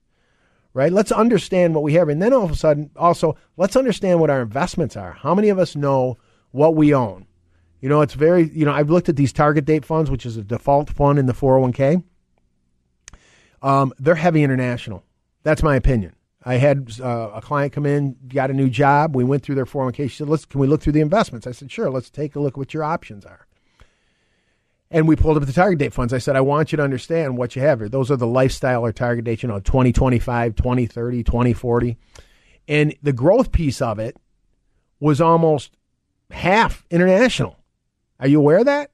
right? 0.74 0.92
Let's 0.92 1.12
understand 1.12 1.74
what 1.74 1.82
we 1.82 1.94
have. 1.94 2.08
And 2.08 2.20
then 2.20 2.32
all 2.32 2.44
of 2.44 2.50
a 2.50 2.56
sudden, 2.56 2.90
also, 2.96 3.36
let's 3.56 3.76
understand 3.76 4.20
what 4.20 4.30
our 4.30 4.42
investments 4.42 4.96
are. 4.96 5.12
How 5.12 5.34
many 5.34 5.48
of 5.48 5.58
us 5.58 5.74
know 5.74 6.18
what 6.50 6.74
we 6.74 6.94
own? 6.94 7.26
You 7.80 7.88
know, 7.88 8.00
it's 8.00 8.14
very, 8.14 8.50
you 8.50 8.64
know, 8.64 8.72
I've 8.72 8.90
looked 8.90 9.08
at 9.08 9.16
these 9.16 9.32
target 9.32 9.64
date 9.64 9.84
funds, 9.84 10.10
which 10.10 10.26
is 10.26 10.36
a 10.36 10.42
default 10.42 10.90
fund 10.90 11.18
in 11.18 11.26
the 11.26 11.32
401k. 11.32 12.02
Um, 13.62 13.92
they're 13.98 14.16
heavy 14.16 14.42
international. 14.42 15.04
That's 15.44 15.62
my 15.62 15.76
opinion. 15.76 16.14
I 16.44 16.54
had 16.54 16.90
uh, 17.00 17.30
a 17.34 17.40
client 17.40 17.72
come 17.72 17.86
in, 17.86 18.16
got 18.28 18.50
a 18.50 18.54
new 18.54 18.70
job. 18.70 19.14
We 19.16 19.24
went 19.24 19.42
through 19.42 19.56
their 19.56 19.66
401k. 19.66 20.08
She 20.10 20.16
said, 20.16 20.28
"Let's 20.28 20.44
can 20.44 20.60
we 20.60 20.66
look 20.66 20.80
through 20.80 20.92
the 20.92 21.00
investments?" 21.00 21.46
I 21.46 21.52
said, 21.52 21.70
"Sure. 21.70 21.90
Let's 21.90 22.10
take 22.10 22.36
a 22.36 22.40
look 22.40 22.54
at 22.54 22.58
what 22.58 22.74
your 22.74 22.84
options 22.84 23.24
are." 23.24 23.47
And 24.90 25.06
we 25.06 25.16
pulled 25.16 25.36
up 25.36 25.44
the 25.44 25.52
target 25.52 25.78
date 25.78 25.92
funds. 25.92 26.14
I 26.14 26.18
said, 26.18 26.34
"I 26.34 26.40
want 26.40 26.72
you 26.72 26.76
to 26.76 26.82
understand 26.82 27.36
what 27.36 27.54
you 27.54 27.62
have 27.62 27.80
here. 27.80 27.88
Those 27.88 28.10
are 28.10 28.16
the 28.16 28.26
lifestyle 28.26 28.84
or 28.84 28.92
target 28.92 29.24
dates, 29.24 29.42
you 29.42 29.48
know, 29.48 29.60
2025, 29.60 30.54
2030, 30.54 31.22
2040." 31.22 31.96
And 32.66 32.94
the 33.02 33.12
growth 33.12 33.52
piece 33.52 33.82
of 33.82 33.98
it 33.98 34.16
was 35.00 35.20
almost 35.20 35.76
half 36.30 36.84
international. 36.90 37.56
Are 38.20 38.28
you 38.28 38.38
aware 38.38 38.58
of 38.58 38.66
that? 38.66 38.90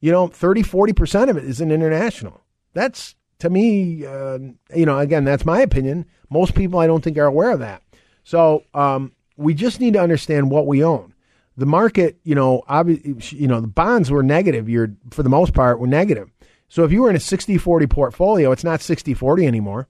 You 0.00 0.12
know, 0.12 0.28
30, 0.28 0.62
40% 0.62 1.30
of 1.30 1.36
it 1.36 1.44
is 1.44 1.60
in 1.60 1.70
international. 1.70 2.42
That's 2.74 3.14
to 3.40 3.50
me, 3.50 4.04
uh, 4.04 4.38
you 4.74 4.86
know, 4.86 4.98
again, 4.98 5.24
that's 5.24 5.44
my 5.44 5.60
opinion. 5.60 6.06
Most 6.30 6.54
people, 6.54 6.78
I 6.80 6.86
don't 6.86 7.02
think, 7.02 7.16
are 7.18 7.26
aware 7.26 7.50
of 7.50 7.60
that. 7.60 7.82
So 8.24 8.64
um, 8.74 9.12
we 9.36 9.54
just 9.54 9.80
need 9.80 9.94
to 9.94 10.00
understand 10.00 10.50
what 10.50 10.66
we 10.66 10.84
own. 10.84 11.14
The 11.58 11.66
market, 11.66 12.18
you 12.22 12.36
know, 12.36 12.62
obviously, 12.68 13.38
you 13.38 13.48
know, 13.48 13.60
the 13.60 13.66
bonds 13.66 14.10
were 14.10 14.22
negative. 14.22 14.68
You're 14.68 14.92
for 15.10 15.22
the 15.22 15.28
most 15.28 15.52
part 15.52 15.80
were 15.80 15.88
negative. 15.88 16.30
So 16.68 16.84
if 16.84 16.92
you 16.92 17.02
were 17.02 17.10
in 17.10 17.16
a 17.16 17.18
60-40 17.18 17.90
portfolio, 17.90 18.52
it's 18.52 18.62
not 18.62 18.80
60-40 18.80 19.46
anymore, 19.46 19.88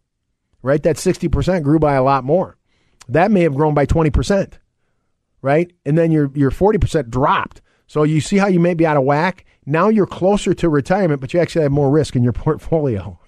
right? 0.63 0.83
That 0.83 0.97
60% 0.97 1.63
grew 1.63 1.79
by 1.79 1.95
a 1.95 2.03
lot 2.03 2.25
more. 2.25 2.57
That 3.09 3.31
may 3.31 3.43
have 3.43 3.55
grown 3.55 3.75
by 3.75 3.85
20%, 3.85 4.55
right? 5.43 5.73
And 5.85 5.99
then 5.99 6.11
your 6.11 6.31
your 6.35 6.51
40% 6.51 7.11
dropped. 7.11 7.61
So 7.87 8.03
you 8.03 8.21
see 8.21 8.39
how 8.39 8.49
you 8.49 8.61
may 8.61 8.75
be 8.75 8.87
out 8.87 8.97
of 8.97 9.05
whack. 9.05 9.45
Now 9.67 9.89
you're 9.89 10.07
closer 10.07 10.55
to 10.55 10.69
retirement, 10.71 11.21
but 11.21 11.35
you 11.35 11.41
actually 11.41 11.63
have 11.63 11.73
more 11.73 11.91
risk 11.91 12.17
in 12.17 12.23
your 12.23 12.33
portfolio. 12.45 13.19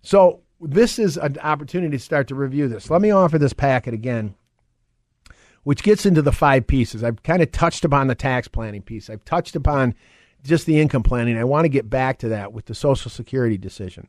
So 0.00 0.40
this 0.60 0.98
is 0.98 1.18
an 1.18 1.36
opportunity 1.42 1.98
to 1.98 2.02
start 2.02 2.28
to 2.28 2.34
review 2.34 2.68
this. 2.68 2.88
Let 2.88 3.02
me 3.02 3.10
offer 3.10 3.38
this 3.38 3.52
packet 3.52 3.92
again, 3.92 4.34
which 5.68 5.82
gets 5.82 6.06
into 6.06 6.22
the 6.22 6.32
five 6.32 6.66
pieces. 6.66 7.04
I've 7.04 7.22
kind 7.22 7.42
of 7.42 7.52
touched 7.52 7.84
upon 7.84 8.06
the 8.06 8.14
tax 8.14 8.48
planning 8.48 8.80
piece. 8.80 9.10
I've 9.10 9.22
touched 9.26 9.54
upon 9.54 9.94
just 10.42 10.64
the 10.64 10.80
income 10.80 11.02
planning. 11.02 11.36
I 11.36 11.44
want 11.44 11.66
to 11.66 11.68
get 11.68 11.90
back 11.90 12.20
to 12.20 12.30
that 12.30 12.54
with 12.54 12.64
the 12.64 12.74
Social 12.74 13.10
Security 13.10 13.58
decision. 13.58 14.08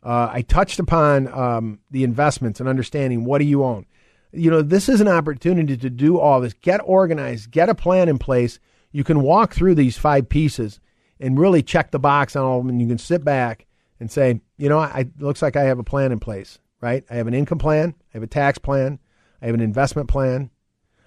Uh, 0.00 0.30
I 0.30 0.42
touched 0.42 0.78
upon 0.78 1.26
um, 1.26 1.80
the 1.90 2.04
investments 2.04 2.60
and 2.60 2.68
understanding 2.68 3.24
what 3.24 3.38
do 3.38 3.46
you 3.46 3.64
own. 3.64 3.86
You 4.30 4.48
know, 4.48 4.62
this 4.62 4.88
is 4.88 5.00
an 5.00 5.08
opportunity 5.08 5.76
to 5.76 5.90
do 5.90 6.20
all 6.20 6.40
this. 6.40 6.52
Get 6.52 6.80
organized, 6.84 7.50
get 7.50 7.68
a 7.68 7.74
plan 7.74 8.08
in 8.08 8.18
place. 8.18 8.60
You 8.92 9.02
can 9.02 9.22
walk 9.22 9.54
through 9.54 9.74
these 9.74 9.98
five 9.98 10.28
pieces 10.28 10.78
and 11.18 11.36
really 11.36 11.64
check 11.64 11.90
the 11.90 11.98
box 11.98 12.36
on 12.36 12.44
all 12.44 12.58
of 12.58 12.64
them, 12.64 12.70
and 12.70 12.80
you 12.80 12.86
can 12.86 12.98
sit 12.98 13.24
back 13.24 13.66
and 13.98 14.08
say, 14.08 14.40
you 14.56 14.68
know, 14.68 14.78
I, 14.78 15.06
looks 15.18 15.42
like 15.42 15.56
I 15.56 15.64
have 15.64 15.80
a 15.80 15.82
plan 15.82 16.12
in 16.12 16.20
place, 16.20 16.60
right? 16.80 17.02
I 17.10 17.16
have 17.16 17.26
an 17.26 17.34
income 17.34 17.58
plan, 17.58 17.96
I 17.98 18.18
have 18.18 18.22
a 18.22 18.28
tax 18.28 18.58
plan, 18.58 19.00
I 19.42 19.46
have 19.46 19.54
an 19.56 19.60
investment 19.60 20.08
plan, 20.08 20.50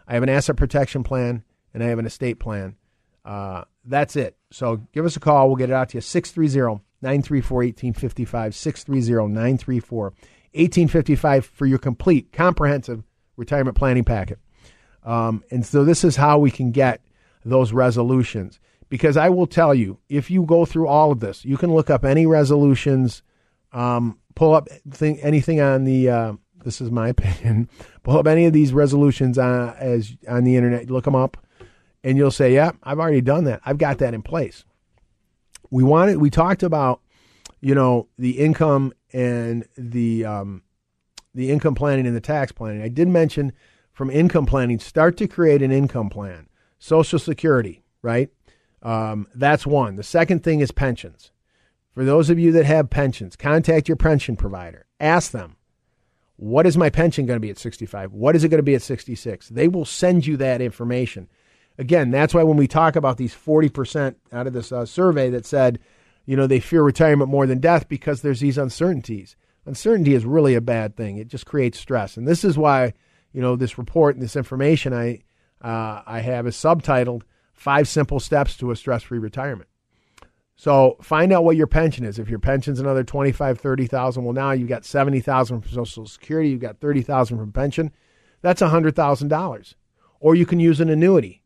I 0.09 0.15
have 0.15 0.23
an 0.23 0.29
asset 0.29 0.57
protection 0.57 1.03
plan, 1.03 1.43
and 1.71 1.83
I 1.83 1.87
have 1.87 1.99
an 1.99 2.07
estate 2.07 2.39
plan. 2.39 2.75
Uh, 3.23 3.65
that's 3.85 4.15
it. 4.15 4.35
So 4.49 4.77
give 4.91 5.05
us 5.05 5.15
a 5.15 5.19
call. 5.19 5.47
We'll 5.47 5.55
get 5.55 5.69
it 5.69 5.73
out 5.73 5.89
to 5.89 5.97
you. 5.97 6.01
630 6.01 6.83
934 7.01 7.57
1855. 7.57 8.55
630 8.55 9.27
934 9.31 10.03
1855 10.03 11.45
for 11.45 11.67
your 11.67 11.77
complete, 11.77 12.33
comprehensive 12.33 13.03
retirement 13.37 13.77
planning 13.77 14.03
packet. 14.03 14.39
Um, 15.03 15.43
and 15.51 15.63
so 15.63 15.85
this 15.85 16.03
is 16.03 16.15
how 16.15 16.39
we 16.39 16.49
can 16.49 16.71
get 16.71 17.01
those 17.45 17.71
resolutions. 17.71 18.59
Because 18.89 19.15
I 19.15 19.29
will 19.29 19.45
tell 19.45 19.75
you, 19.75 19.99
if 20.09 20.31
you 20.31 20.41
go 20.43 20.65
through 20.65 20.87
all 20.87 21.11
of 21.11 21.19
this, 21.19 21.45
you 21.45 21.55
can 21.57 21.71
look 21.71 21.91
up 21.91 22.03
any 22.03 22.25
resolutions, 22.25 23.21
um, 23.71 24.17
pull 24.33 24.55
up 24.55 24.67
thing, 24.89 25.19
anything 25.19 25.61
on 25.61 25.83
the. 25.83 26.09
Uh, 26.09 26.33
this 26.63 26.81
is 26.81 26.91
my 26.91 27.09
opinion. 27.15 27.69
Pull 28.03 28.17
up 28.17 28.27
any 28.27 28.45
of 28.45 28.53
these 28.53 28.73
resolutions 28.73 29.37
on 29.37 29.75
as 29.77 30.15
on 30.27 30.43
the 30.43 30.55
internet. 30.55 30.89
Look 30.89 31.05
them 31.05 31.15
up, 31.15 31.37
and 32.03 32.17
you'll 32.17 32.31
say, 32.31 32.53
"Yeah, 32.53 32.71
I've 32.83 32.99
already 32.99 33.21
done 33.21 33.45
that. 33.45 33.61
I've 33.65 33.77
got 33.77 33.99
that 33.99 34.13
in 34.13 34.21
place." 34.21 34.65
We 35.69 35.83
wanted. 35.83 36.17
We 36.17 36.29
talked 36.29 36.63
about, 36.63 37.01
you 37.61 37.75
know, 37.75 38.07
the 38.17 38.39
income 38.39 38.93
and 39.13 39.65
the 39.77 40.25
um, 40.25 40.63
the 41.33 41.51
income 41.51 41.75
planning 41.75 42.07
and 42.07 42.15
the 42.15 42.21
tax 42.21 42.51
planning. 42.51 42.81
I 42.81 42.89
did 42.89 43.07
mention 43.07 43.53
from 43.91 44.09
income 44.09 44.45
planning, 44.45 44.79
start 44.79 45.17
to 45.17 45.27
create 45.27 45.61
an 45.61 45.71
income 45.71 46.09
plan. 46.09 46.47
Social 46.79 47.19
Security, 47.19 47.83
right? 48.01 48.29
Um, 48.81 49.27
that's 49.35 49.67
one. 49.67 49.97
The 49.97 50.03
second 50.03 50.41
thing 50.41 50.61
is 50.61 50.71
pensions. 50.71 51.31
For 51.93 52.05
those 52.05 52.29
of 52.29 52.39
you 52.39 52.53
that 52.53 52.65
have 52.65 52.89
pensions, 52.89 53.35
contact 53.35 53.89
your 53.89 53.97
pension 53.97 54.37
provider. 54.37 54.85
Ask 55.01 55.31
them, 55.31 55.57
what 56.39 56.65
is 56.65 56.77
my 56.77 56.89
pension 56.89 57.25
going 57.25 57.35
to 57.35 57.41
be 57.41 57.49
at 57.49 57.57
65? 57.57 58.13
What 58.13 58.33
is 58.33 58.45
it 58.45 58.47
going 58.47 58.59
to 58.59 58.63
be 58.63 58.73
at 58.73 58.81
66? 58.81 59.49
They 59.49 59.67
will 59.67 59.83
send 59.83 60.25
you 60.25 60.37
that 60.37 60.61
information. 60.61 61.27
Again, 61.77 62.11
that's 62.11 62.33
why 62.33 62.43
when 62.43 62.55
we 62.55 62.65
talk 62.65 62.95
about 62.95 63.17
these 63.17 63.35
40% 63.35 64.15
out 64.31 64.47
of 64.47 64.53
this 64.53 64.71
uh, 64.71 64.85
survey 64.85 65.29
that 65.31 65.45
said, 65.45 65.79
you 66.25 66.37
know, 66.37 66.47
they 66.47 66.61
fear 66.61 66.81
retirement 66.81 67.29
more 67.29 67.45
than 67.45 67.59
death 67.59 67.89
because 67.89 68.21
there's 68.21 68.39
these 68.39 68.57
uncertainties. 68.57 69.35
Uncertainty 69.65 70.13
is 70.13 70.23
really 70.23 70.55
a 70.55 70.61
bad 70.61 70.95
thing. 70.95 71.17
It 71.17 71.27
just 71.27 71.45
creates 71.45 71.77
stress. 71.77 72.15
And 72.15 72.25
this 72.25 72.45
is 72.45 72.57
why, 72.57 72.93
you 73.33 73.41
know, 73.41 73.57
this 73.57 73.77
report 73.77 74.15
and 74.15 74.23
this 74.23 74.37
information 74.37 74.93
I, 74.93 75.23
uh, 75.61 76.03
I 76.05 76.21
have 76.21 76.47
is 76.47 76.55
subtitled 76.55 77.23
Five 77.51 77.89
Simple 77.89 78.21
Steps 78.21 78.55
to 78.57 78.71
a 78.71 78.77
Stress 78.77 79.03
Free 79.03 79.19
Retirement. 79.19 79.68
So 80.59 80.97
find 81.01 81.31
out 81.31 81.45
what 81.45 81.55
your 81.55 81.67
pension 81.67 82.03
is. 82.03 82.19
If 82.19 82.27
your 82.27 82.37
pension's 82.37 82.81
another 82.81 83.05
25, 83.05 83.61
30,000, 83.61 84.25
well 84.25 84.33
now 84.33 84.51
you've 84.51 84.67
got 84.67 84.83
70,000 84.83 85.61
from 85.61 85.71
Social 85.71 86.05
Security, 86.05 86.49
you've 86.49 86.59
got 86.59 86.81
30,000 86.81 87.37
from 87.37 87.53
pension. 87.53 87.93
That's 88.41 88.61
$100,000. 88.61 89.73
Or 90.19 90.35
you 90.35 90.45
can 90.45 90.59
use 90.59 90.81
an 90.81 90.89
annuity. 90.89 91.43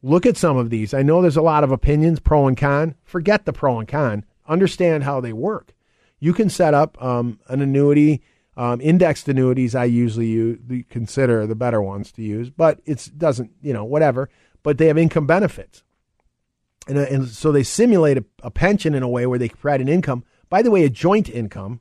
Look 0.00 0.26
at 0.26 0.36
some 0.36 0.56
of 0.56 0.70
these. 0.70 0.94
I 0.94 1.02
know 1.02 1.20
there's 1.20 1.36
a 1.36 1.42
lot 1.42 1.64
of 1.64 1.72
opinions, 1.72 2.20
pro 2.20 2.46
and 2.46 2.56
con. 2.56 2.94
Forget 3.02 3.46
the 3.46 3.52
pro 3.52 3.80
and 3.80 3.88
con. 3.88 4.24
Understand 4.46 5.02
how 5.02 5.20
they 5.20 5.32
work. 5.32 5.74
You 6.20 6.32
can 6.32 6.48
set 6.48 6.72
up 6.72 7.02
um, 7.02 7.40
an 7.48 7.62
annuity. 7.62 8.22
Um, 8.56 8.80
indexed 8.80 9.26
annuities, 9.28 9.74
I 9.74 9.86
usually 9.86 10.28
use, 10.28 10.84
consider 10.88 11.48
the 11.48 11.56
better 11.56 11.82
ones 11.82 12.12
to 12.12 12.22
use, 12.22 12.48
but 12.48 12.80
it 12.84 13.10
doesn't, 13.16 13.50
you 13.60 13.72
know, 13.72 13.82
whatever 13.82 14.28
but 14.62 14.78
they 14.78 14.86
have 14.86 14.98
income 14.98 15.26
benefits. 15.26 15.82
And, 16.88 16.98
uh, 16.98 17.02
and 17.02 17.28
so 17.28 17.52
they 17.52 17.62
simulate 17.62 18.18
a, 18.18 18.24
a 18.42 18.50
pension 18.50 18.94
in 18.94 19.02
a 19.02 19.08
way 19.08 19.26
where 19.26 19.38
they 19.38 19.48
provide 19.48 19.80
an 19.80 19.88
income. 19.88 20.24
By 20.48 20.62
the 20.62 20.70
way, 20.70 20.84
a 20.84 20.90
joint 20.90 21.28
income. 21.28 21.80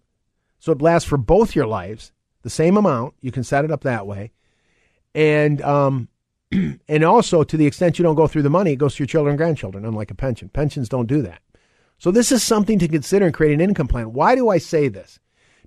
So 0.59 0.71
it 0.71 0.81
lasts 0.81 1.09
for 1.09 1.17
both 1.17 1.55
your 1.55 1.65
lives, 1.65 2.11
the 2.43 2.49
same 2.49 2.77
amount. 2.77 3.15
You 3.19 3.31
can 3.31 3.43
set 3.43 3.65
it 3.65 3.71
up 3.71 3.81
that 3.81 4.05
way. 4.05 4.31
And 5.15 5.61
um, 5.61 6.07
and 6.87 7.03
also, 7.03 7.43
to 7.43 7.57
the 7.57 7.65
extent 7.65 7.97
you 7.97 8.03
don't 8.03 8.15
go 8.15 8.27
through 8.27 8.43
the 8.43 8.49
money, 8.49 8.73
it 8.73 8.77
goes 8.77 8.95
to 8.95 8.99
your 9.03 9.07
children 9.07 9.33
and 9.33 9.37
grandchildren, 9.37 9.85
unlike 9.85 10.11
a 10.11 10.15
pension. 10.15 10.49
Pensions 10.49 10.89
don't 10.89 11.07
do 11.07 11.21
that. 11.21 11.41
So, 11.97 12.11
this 12.11 12.31
is 12.31 12.43
something 12.43 12.79
to 12.79 12.87
consider 12.87 13.25
and 13.25 13.33
create 13.33 13.53
an 13.53 13.61
income 13.61 13.87
plan. 13.87 14.13
Why 14.13 14.35
do 14.35 14.49
I 14.49 14.57
say 14.57 14.87
this? 14.87 15.19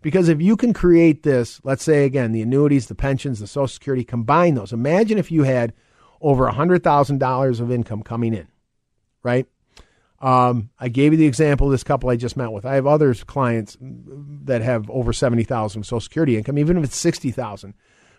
Because 0.02 0.28
if 0.28 0.42
you 0.42 0.56
can 0.56 0.74
create 0.74 1.22
this, 1.22 1.60
let's 1.64 1.82
say 1.82 2.04
again, 2.04 2.32
the 2.32 2.42
annuities, 2.42 2.88
the 2.88 2.94
pensions, 2.94 3.40
the 3.40 3.46
Social 3.46 3.68
Security, 3.68 4.04
combine 4.04 4.54
those. 4.54 4.72
Imagine 4.72 5.16
if 5.16 5.30
you 5.30 5.44
had 5.44 5.72
over 6.20 6.46
$100,000 6.46 7.60
of 7.60 7.72
income 7.72 8.02
coming 8.02 8.34
in, 8.34 8.46
right? 9.24 9.46
Um, 10.20 10.70
I 10.78 10.88
gave 10.88 11.12
you 11.12 11.18
the 11.18 11.26
example 11.26 11.66
of 11.66 11.72
this 11.72 11.82
couple 11.82 12.08
I 12.08 12.16
just 12.16 12.37
met 12.37 12.52
with. 12.52 12.64
I 12.64 12.76
have 12.76 12.87
other 12.87 13.12
clients 13.14 13.76
that 13.80 14.62
have 14.62 14.88
over 14.88 15.12
70,000 15.12 15.82
Social 15.82 16.00
Security 16.00 16.37
income, 16.37 16.56
even 16.56 16.78
if 16.78 16.84
it's 16.84 16.96
60,000 16.96 17.74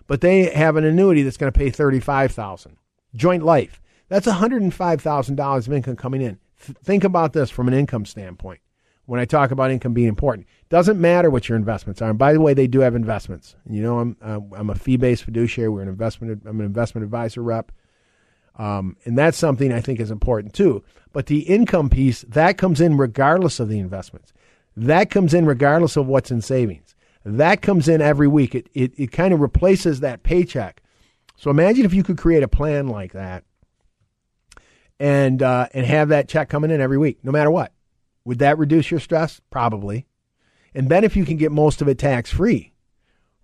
but 0.08 0.22
they 0.22 0.46
have 0.46 0.76
an 0.76 0.84
annuity 0.84 1.24
that's 1.24 1.38
going 1.38 1.52
to 1.52 1.58
pay 1.58 1.70
35000 1.70 2.78
Joint 3.16 3.44
life. 3.44 3.82
That's 4.10 4.28
$105,000 4.28 5.58
of 5.68 5.74
income 5.74 5.96
coming 5.96 6.22
in. 6.22 6.38
Th- 6.64 6.78
think 6.84 7.06
about 7.06 7.32
this 7.32 7.50
from 7.50 7.70
an 7.70 7.74
income 7.74 8.06
standpoint. 8.06 8.60
When 9.06 9.22
I 9.22 9.26
talk 9.26 9.52
about 9.52 9.72
income 9.72 9.94
being 9.94 10.10
important, 10.10 10.48
doesn't 10.68 11.00
matter 11.00 11.30
what 11.30 11.48
your 11.48 11.58
investments 11.58 12.02
are. 12.02 12.10
And 12.10 12.20
by 12.20 12.34
the 12.34 12.42
way, 12.42 12.54
they 12.54 12.68
do 12.68 12.82
have 12.82 12.94
investments. 12.94 13.56
You 13.70 13.82
know, 13.82 14.00
I'm 14.00 14.18
uh, 14.22 14.40
I'm 14.54 14.70
a 14.70 14.76
fee-based 14.76 15.24
fiduciary. 15.24 15.70
We're 15.70 15.84
an 15.84 15.88
investment. 15.88 16.42
I'm 16.46 16.60
an 16.60 16.66
investment 16.66 17.06
advisor 17.06 17.42
rep, 17.42 17.72
um, 18.58 18.98
and 19.06 19.18
that's 19.18 19.38
something 19.38 19.72
I 19.72 19.82
think 19.82 20.00
is 20.00 20.12
important 20.12 20.54
too. 20.54 20.84
But 21.14 21.28
the 21.28 21.42
income 21.42 21.90
piece 21.90 22.22
that 22.30 22.58
comes 22.58 22.82
in 22.82 22.98
regardless 22.98 23.60
of 23.60 23.70
the 23.70 23.80
investments. 23.80 24.34
That 24.78 25.10
comes 25.10 25.34
in 25.34 25.46
regardless 25.46 25.96
of 25.96 26.08
what's 26.08 26.32
in 26.32 26.42
savings. 26.42 26.96
That 27.24 27.62
comes 27.62 27.88
in 27.88 28.02
every 28.02 28.28
week. 28.28 28.54
It, 28.54 28.70
it, 28.74 28.94
it 28.98 29.12
kind 29.12 29.34
of 29.34 29.40
replaces 29.40 30.02
that 30.02 30.24
paycheck. 30.24 30.82
So 31.38 31.50
imagine 31.50 31.86
if 31.86 31.94
you 31.94 32.04
could 32.04 32.18
create 32.18 32.44
a 32.44 32.48
plan 32.48 32.88
like 32.88 33.14
that 33.14 33.44
and, 35.00 35.42
uh, 35.42 35.68
and 35.74 35.86
have 35.86 36.10
that 36.10 36.28
check 36.28 36.50
coming 36.50 36.72
in 36.72 36.82
every 36.82 36.98
week, 36.98 37.20
no 37.24 37.32
matter 37.32 37.52
what. 37.52 37.74
Would 38.26 38.40
that 38.40 38.58
reduce 38.58 38.92
your 38.92 39.00
stress? 39.00 39.42
Probably. 39.50 40.06
And 40.74 40.90
then 40.90 41.04
if 41.04 41.16
you 41.16 41.26
can 41.26 41.38
get 41.38 41.52
most 41.52 41.82
of 41.82 41.88
it 41.88 41.98
tax 41.98 42.32
free, 42.32 42.74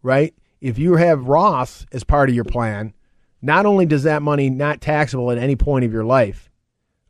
right? 0.04 0.34
If 0.60 0.78
you 0.78 0.96
have 0.96 1.28
Roth 1.28 1.86
as 1.92 2.04
part 2.04 2.30
of 2.30 2.36
your 2.36 2.44
plan, 2.44 2.94
not 3.42 3.66
only 3.66 3.86
does 3.86 4.04
that 4.04 4.22
money 4.22 4.50
not 4.50 4.82
taxable 4.82 5.32
at 5.32 5.38
any 5.38 5.56
point 5.56 5.86
of 5.86 5.92
your 5.92 6.06
life, 6.06 6.50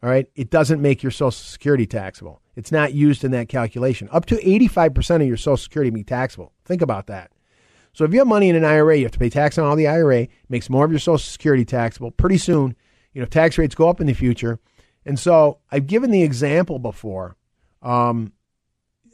all 0.04 0.10
right, 0.10 0.28
it 0.36 0.50
doesn't 0.50 0.82
make 0.82 1.04
your 1.04 1.12
Social 1.12 1.32
Security 1.32 1.86
taxable. 1.86 2.42
It's 2.56 2.72
not 2.72 2.94
used 2.94 3.24
in 3.24 3.32
that 3.32 3.50
calculation. 3.50 4.10
Up 4.12 4.26
to 4.28 4.36
85% 4.36 5.22
of 5.22 5.28
your 5.28 5.38
Social 5.38 5.58
Security 5.58 5.92
be 5.92 6.04
taxable. 6.04 6.54
Think 6.66 6.82
about 6.82 7.08
that. 7.08 7.32
So 7.94 8.06
if 8.06 8.14
you 8.14 8.20
have 8.20 8.28
money 8.28 8.50
in 8.50 8.56
an 8.56 8.66
IRA, 8.66 8.98
you 8.98 9.04
have 9.04 9.12
to 9.12 9.20
pay 9.20 9.30
tax 9.30 9.58
on 9.58 9.66
all 9.66 9.76
the 9.76 9.88
IRA, 9.88 10.28
makes 10.50 10.70
more 10.70 10.86
of 10.86 10.92
your 10.92 11.00
Social 11.00 11.20
Security 11.20 11.66
taxable. 11.66 12.12
Pretty 12.12 12.38
soon, 12.38 12.76
you 13.14 13.22
know, 13.22 13.28
tax 13.28 13.58
rates 13.58 13.76
go 13.76 13.90
up 13.90 14.02
in 14.02 14.08
the 14.08 14.14
future. 14.14 14.60
And 15.06 15.20
so 15.20 15.60
I've 15.72 15.88
given 15.88 16.12
the 16.12 16.24
example 16.24 16.80
before 16.80 17.36
um, 17.82 18.34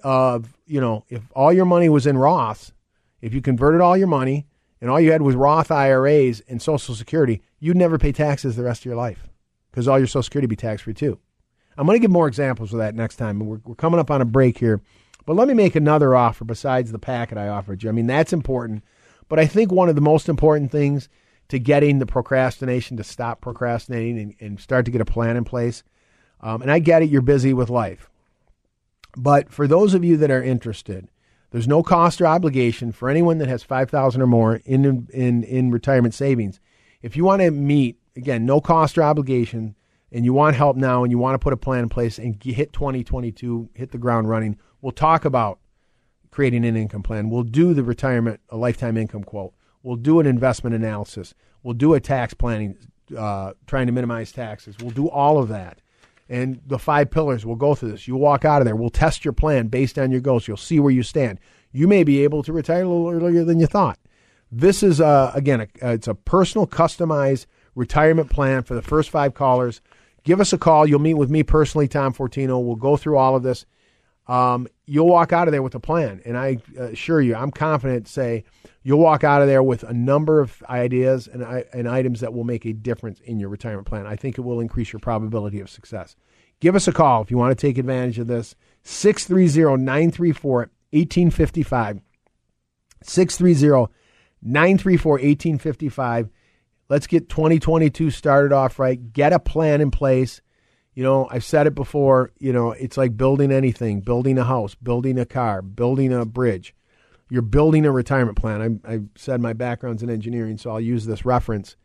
of, 0.03 0.55
you 0.65 0.79
know, 0.79 1.05
if 1.09 1.23
all 1.35 1.51
your 1.51 1.65
money 1.65 1.89
was 1.89 2.05
in 2.05 2.17
Roth, 2.17 2.71
if 3.21 3.33
you 3.33 3.41
converted 3.41 3.81
all 3.81 3.97
your 3.97 4.07
money 4.07 4.47
and 4.79 4.89
all 4.89 4.99
you 4.99 5.11
had 5.11 5.21
was 5.21 5.35
Roth 5.35 5.71
IRAs 5.71 6.41
and 6.47 6.61
Social 6.61 6.95
Security, 6.95 7.41
you'd 7.59 7.77
never 7.77 7.97
pay 7.97 8.11
taxes 8.11 8.55
the 8.55 8.63
rest 8.63 8.81
of 8.81 8.85
your 8.85 8.95
life 8.95 9.27
because 9.71 9.87
all 9.87 9.97
your 9.97 10.07
Social 10.07 10.23
Security 10.23 10.45
would 10.45 10.51
be 10.51 10.55
tax 10.55 10.83
free 10.83 10.93
too. 10.93 11.19
I'm 11.77 11.85
going 11.85 11.95
to 11.95 12.01
give 12.01 12.11
more 12.11 12.27
examples 12.27 12.73
of 12.73 12.79
that 12.79 12.95
next 12.95 13.17
time. 13.17 13.39
We're, 13.39 13.61
we're 13.63 13.75
coming 13.75 13.99
up 13.99 14.09
on 14.09 14.21
a 14.21 14.25
break 14.25 14.57
here. 14.57 14.81
But 15.25 15.35
let 15.35 15.47
me 15.47 15.53
make 15.53 15.75
another 15.75 16.15
offer 16.15 16.45
besides 16.45 16.91
the 16.91 16.99
packet 16.99 17.37
I 17.37 17.49
offered 17.49 17.83
you. 17.83 17.89
I 17.89 17.91
mean, 17.91 18.07
that's 18.07 18.33
important. 18.33 18.83
But 19.29 19.39
I 19.39 19.45
think 19.45 19.71
one 19.71 19.89
of 19.89 19.95
the 19.95 20.01
most 20.01 20.29
important 20.29 20.71
things 20.71 21.09
to 21.49 21.59
getting 21.59 21.99
the 21.99 22.05
procrastination 22.05 22.97
to 22.97 23.03
stop 23.03 23.41
procrastinating 23.41 24.19
and, 24.19 24.35
and 24.39 24.59
start 24.59 24.85
to 24.85 24.91
get 24.91 25.01
a 25.01 25.05
plan 25.05 25.37
in 25.37 25.43
place. 25.43 25.83
Um, 26.41 26.61
and 26.61 26.71
I 26.71 26.79
get 26.79 27.01
it, 27.01 27.09
you're 27.09 27.21
busy 27.21 27.53
with 27.53 27.69
life. 27.69 28.09
But 29.15 29.51
for 29.51 29.67
those 29.67 29.93
of 29.93 30.05
you 30.05 30.17
that 30.17 30.31
are 30.31 30.43
interested, 30.43 31.07
there's 31.51 31.67
no 31.67 31.81
cost 31.83 32.19
or 32.21 32.27
obligation 32.27 32.91
for 32.91 33.09
anyone 33.09 33.37
that 33.37 33.47
has 33.47 33.63
5000 33.63 34.21
or 34.21 34.27
more 34.27 34.55
in, 34.65 35.07
in, 35.11 35.43
in 35.43 35.71
retirement 35.71 36.13
savings. 36.13 36.59
If 37.01 37.15
you 37.15 37.23
want 37.23 37.41
to 37.41 37.51
meet, 37.51 37.97
again, 38.15 38.45
no 38.45 38.59
cost 38.59 38.97
or 38.97 39.03
obligation, 39.03 39.75
and 40.11 40.25
you 40.25 40.33
want 40.33 40.55
help 40.55 40.77
now 40.77 41.03
and 41.03 41.11
you 41.11 41.17
want 41.17 41.35
to 41.35 41.39
put 41.39 41.53
a 41.53 41.57
plan 41.57 41.83
in 41.83 41.89
place 41.89 42.17
and 42.17 42.41
hit 42.41 42.73
2022, 42.73 43.69
hit 43.73 43.91
the 43.91 43.97
ground 43.97 44.29
running, 44.29 44.57
we'll 44.81 44.91
talk 44.91 45.25
about 45.25 45.59
creating 46.31 46.65
an 46.65 46.75
income 46.75 47.03
plan. 47.03 47.29
We'll 47.29 47.43
do 47.43 47.73
the 47.73 47.83
retirement, 47.83 48.39
a 48.49 48.57
lifetime 48.57 48.97
income 48.97 49.23
quote. 49.23 49.53
We'll 49.83 49.95
do 49.95 50.19
an 50.19 50.25
investment 50.25 50.75
analysis. 50.75 51.33
We'll 51.63 51.73
do 51.73 51.93
a 51.93 51.99
tax 51.99 52.33
planning, 52.33 52.77
uh, 53.17 53.53
trying 53.65 53.87
to 53.87 53.91
minimize 53.91 54.31
taxes. 54.31 54.75
We'll 54.79 54.91
do 54.91 55.09
all 55.09 55.37
of 55.37 55.49
that. 55.49 55.81
And 56.29 56.61
the 56.65 56.79
five 56.79 57.09
pillars, 57.09 57.45
we'll 57.45 57.55
go 57.55 57.73
through 57.73 57.91
this. 57.91 58.07
You 58.07 58.15
walk 58.15 58.43
out 58.43 58.61
of 58.61 58.65
there. 58.65 58.75
We'll 58.75 58.89
test 58.89 59.23
your 59.23 59.33
plan 59.33 59.67
based 59.67 59.97
on 59.97 60.11
your 60.11 60.21
goals. 60.21 60.47
You'll 60.47 60.57
see 60.57 60.79
where 60.79 60.91
you 60.91 61.03
stand. 61.03 61.39
You 61.71 61.87
may 61.87 62.03
be 62.03 62.23
able 62.23 62.43
to 62.43 62.53
retire 62.53 62.83
a 62.83 62.87
little 62.87 63.09
earlier 63.09 63.43
than 63.43 63.59
you 63.59 63.67
thought. 63.67 63.99
This 64.51 64.83
is, 64.83 64.99
uh, 64.99 65.31
again, 65.33 65.61
a, 65.61 65.93
it's 65.93 66.07
a 66.07 66.15
personal, 66.15 66.67
customized 66.67 67.45
retirement 67.75 68.29
plan 68.29 68.63
for 68.63 68.75
the 68.75 68.81
first 68.81 69.09
five 69.09 69.33
callers 69.33 69.81
give 70.27 70.41
us 70.41 70.51
a 70.51 70.57
call. 70.57 70.85
You'll 70.85 70.99
meet 70.99 71.13
with 71.13 71.29
me 71.29 71.41
personally, 71.41 71.87
Tom 71.87 72.13
Fortino. 72.13 72.61
We'll 72.63 72.75
go 72.75 72.97
through 72.97 73.17
all 73.17 73.35
of 73.35 73.43
this. 73.43 73.65
Um, 74.27 74.67
you'll 74.85 75.07
walk 75.07 75.31
out 75.31 75.47
of 75.47 75.51
there 75.51 75.63
with 75.63 75.75
a 75.75 75.79
plan. 75.79 76.21
And 76.25 76.37
I 76.37 76.57
assure 76.77 77.21
you, 77.21 77.35
I'm 77.35 77.51
confident 77.51 78.07
to 78.07 78.11
say 78.11 78.43
you'll 78.83 78.99
walk 78.99 79.23
out 79.23 79.41
of 79.41 79.47
there 79.47 79.63
with 79.63 79.83
a 79.83 79.93
number 79.93 80.41
of 80.41 80.61
ideas 80.69 81.27
and, 81.27 81.43
and 81.43 81.87
items 81.87 82.19
that 82.19 82.33
will 82.33 82.43
make 82.43 82.65
a 82.65 82.73
difference 82.73 83.19
in 83.21 83.39
your 83.39 83.49
retirement 83.49 83.87
plan. 83.87 84.05
I 84.05 84.15
think 84.15 84.37
it 84.37 84.41
will 84.41 84.59
increase 84.59 84.91
your 84.91 84.99
probability 84.99 85.59
of 85.59 85.69
success. 85.69 86.15
Give 86.59 86.75
us 86.75 86.87
a 86.87 86.93
call 86.93 87.21
if 87.21 87.31
you 87.31 87.37
want 87.37 87.57
to 87.57 87.67
take 87.67 87.77
advantage 87.77 88.19
of 88.19 88.27
this. 88.27 88.55
630 88.83 89.83
934 89.83 90.57
1855. 90.91 92.01
630 93.03 93.93
934 94.41 95.11
1855. 95.11 96.29
Let's 96.89 97.07
get 97.07 97.29
2022 97.29 98.11
started 98.11 98.53
off 98.53 98.79
right. 98.79 99.13
Get 99.13 99.33
a 99.33 99.39
plan 99.39 99.81
in 99.81 99.91
place. 99.91 100.41
You 100.97 101.03
know, 101.03 101.27
I've 101.29 101.43
said 101.43 101.67
it 101.67 101.75
before, 101.75 102.31
you 102.39 102.51
know, 102.51 102.71
it's 102.71 102.97
like 102.97 103.15
building 103.15 103.51
anything, 103.51 104.01
building 104.01 104.39
a 104.39 104.43
house, 104.43 104.73
building 104.73 105.19
a 105.19 105.27
car, 105.27 105.61
building 105.61 106.11
a 106.11 106.25
bridge. 106.25 106.73
You're 107.29 107.43
building 107.43 107.85
a 107.85 107.91
retirement 107.91 108.35
plan. 108.35 108.81
I, 108.83 108.95
I 108.95 109.01
said 109.15 109.39
my 109.39 109.53
background's 109.53 110.01
in 110.01 110.09
engineering, 110.09 110.57
so 110.57 110.71
I'll 110.71 110.81
use 110.81 111.05
this 111.05 111.23
reference. 111.23 111.75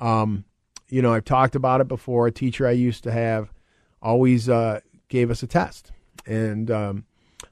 Um, 0.00 0.46
you 0.88 1.02
know, 1.02 1.12
I've 1.12 1.26
talked 1.26 1.54
about 1.54 1.82
it 1.82 1.88
before. 1.88 2.26
A 2.26 2.32
teacher 2.32 2.66
I 2.66 2.70
used 2.70 3.04
to 3.04 3.12
have 3.12 3.52
always 4.00 4.48
uh, 4.48 4.80
gave 5.08 5.30
us 5.30 5.42
a 5.42 5.46
test. 5.46 5.92
And 6.24 6.70
um, 6.70 7.04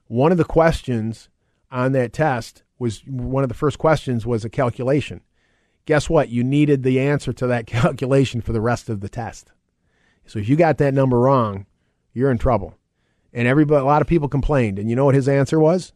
one 0.07 0.31
of 0.31 0.39
the 0.39 0.43
questions 0.43 1.29
on 1.69 1.91
that 1.91 2.11
test 2.11 2.63
was 2.79 3.03
one 3.05 3.43
of 3.43 3.49
the 3.49 3.55
first 3.55 3.77
questions 3.77 4.25
was 4.25 4.43
a 4.43 4.49
calculation 4.49 5.21
guess 5.85 6.09
what? 6.09 6.29
You 6.29 6.43
needed 6.43 6.81
the 6.81 6.99
answer 6.99 7.31
to 7.33 7.45
that 7.45 7.67
calculation 7.67 8.41
for 8.41 8.51
the 8.51 8.61
rest 8.61 8.89
of 8.89 9.01
the 9.01 9.09
test. 9.09 9.51
So 10.25 10.39
if 10.39 10.47
you 10.47 10.55
got 10.55 10.77
that 10.77 10.93
number 10.93 11.19
wrong, 11.19 11.65
you're 12.13 12.31
in 12.31 12.37
trouble. 12.37 12.77
And 13.33 13.47
everybody, 13.47 13.81
a 13.81 13.85
lot 13.85 14.01
of 14.01 14.07
people 14.07 14.29
complained. 14.29 14.79
And 14.79 14.89
you 14.89 14.95
know 14.95 15.05
what 15.05 15.15
his 15.15 15.27
answer 15.27 15.59
was? 15.59 15.93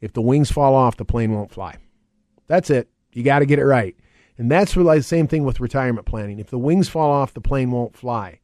If 0.00 0.12
the 0.12 0.22
wings 0.22 0.50
fall 0.50 0.74
off, 0.74 0.96
the 0.96 1.04
plane 1.04 1.32
won't 1.32 1.50
fly. 1.50 1.78
That's 2.46 2.70
it. 2.70 2.88
You 3.12 3.22
got 3.22 3.38
to 3.40 3.46
get 3.46 3.58
it 3.58 3.64
right. 3.64 3.96
And 4.38 4.50
that's 4.50 4.74
the 4.74 5.02
same 5.02 5.26
thing 5.26 5.44
with 5.44 5.60
retirement 5.60 6.06
planning. 6.06 6.38
If 6.38 6.50
the 6.50 6.58
wings 6.58 6.88
fall 6.88 7.10
off, 7.10 7.32
the 7.32 7.40
plane 7.40 7.70
won't 7.70 7.96
fly. 7.96 8.40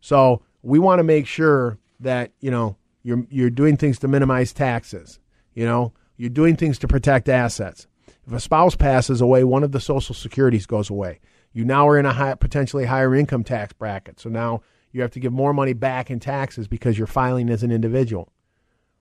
So 0.00 0.42
we 0.62 0.78
want 0.78 0.98
to 0.98 1.04
make 1.04 1.26
sure 1.26 1.78
that, 2.00 2.32
you 2.40 2.50
know, 2.50 2.76
you're, 3.02 3.24
you're 3.30 3.50
doing 3.50 3.78
things 3.78 3.98
to 4.00 4.08
minimize 4.08 4.52
taxes. 4.52 5.18
You 5.54 5.64
know, 5.64 5.94
you're 6.18 6.28
doing 6.28 6.56
things 6.56 6.78
to 6.80 6.88
protect 6.88 7.28
assets. 7.28 7.86
If 8.26 8.32
a 8.34 8.40
spouse 8.40 8.76
passes 8.76 9.22
away, 9.22 9.42
one 9.44 9.64
of 9.64 9.72
the 9.72 9.80
social 9.80 10.14
securities 10.14 10.66
goes 10.66 10.90
away. 10.90 11.20
You 11.52 11.64
now 11.64 11.88
are 11.88 11.98
in 11.98 12.06
a 12.06 12.12
high, 12.12 12.34
potentially 12.34 12.84
higher 12.84 13.14
income 13.14 13.44
tax 13.44 13.72
bracket. 13.72 14.20
So 14.20 14.28
now 14.28 14.62
you 14.92 15.02
have 15.02 15.10
to 15.12 15.20
give 15.20 15.32
more 15.32 15.52
money 15.52 15.72
back 15.72 16.10
in 16.10 16.20
taxes 16.20 16.68
because 16.68 16.96
you're 16.96 17.06
filing 17.06 17.50
as 17.50 17.62
an 17.62 17.72
individual. 17.72 18.32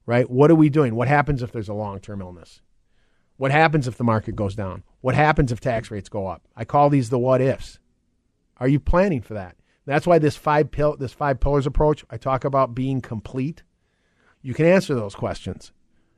Right? 0.06 0.30
What 0.30 0.50
are 0.50 0.56
we 0.56 0.70
doing? 0.70 0.96
What 0.96 1.08
happens 1.08 1.44
if 1.44 1.52
there's 1.52 1.70
a 1.70 1.74
long 1.74 2.00
term 2.00 2.22
illness? 2.22 2.62
What 3.38 3.52
happens 3.52 3.88
if 3.88 3.98
the 3.98 4.04
market 4.04 4.36
goes 4.36 4.56
down? 4.56 4.84
What 5.02 5.16
happens 5.16 5.52
if 5.52 5.62
tax 5.62 5.92
rates 5.92 6.10
go 6.10 6.28
up? 6.28 6.42
I 6.56 6.66
call 6.66 6.90
these 6.90 7.10
the 7.10 7.20
what 7.20 7.42
ifs. 7.42 7.80
Are 8.58 8.68
you 8.68 8.80
planning 8.80 9.22
for 9.22 9.36
that? 9.36 9.56
That's 9.86 10.06
why 10.06 10.20
this 10.20 10.36
five 10.36 10.72
pill, 10.72 10.98
this 10.98 11.14
five 11.14 11.40
pillars 11.40 11.66
approach, 11.66 12.04
I 12.10 12.18
talk 12.18 12.44
about 12.44 12.76
being 12.76 13.02
complete. 13.02 13.64
You 14.42 14.54
can 14.54 14.66
answer 14.66 14.94
those 14.94 15.16
questions. 15.16 15.72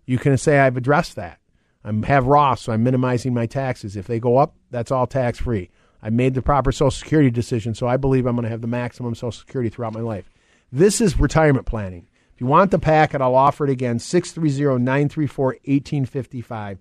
You 0.06 0.18
can 0.18 0.38
say 0.38 0.60
I've 0.60 0.78
addressed 0.78 1.16
that. 1.16 1.40
I 1.84 1.92
have 2.06 2.28
Roth, 2.28 2.60
so 2.60 2.74
I'm 2.74 2.84
minimizing 2.84 3.34
my 3.34 3.46
taxes. 3.46 3.96
If 3.96 4.08
they 4.08 4.20
go 4.20 4.38
up, 4.38 4.56
that's 4.70 4.92
all 4.92 5.08
tax 5.08 5.40
free. 5.40 5.70
I 6.04 6.10
made 6.10 6.34
the 6.34 6.42
proper 6.42 6.72
Social 6.72 6.92
Security 6.92 7.30
decision, 7.30 7.76
so 7.76 7.88
I 7.88 7.98
believe 7.98 8.26
I'm 8.26 8.36
going 8.36 8.44
to 8.44 8.50
have 8.50 8.62
the 8.62 8.68
maximum 8.68 9.14
Social 9.14 9.32
Security 9.32 9.70
throughout 9.70 9.94
my 9.94 10.00
life. 10.00 10.32
This 10.72 11.00
is 11.00 11.20
retirement 11.20 11.66
planning. 11.66 12.08
If 12.34 12.42
you 12.42 12.48
want 12.48 12.72
the 12.72 12.80
packet, 12.80 13.22
I'll 13.22 13.36
offer 13.36 13.66
it 13.66 13.70
again 13.70 14.00
630 14.00 14.84
934 14.84 15.46
1855. 15.46 16.80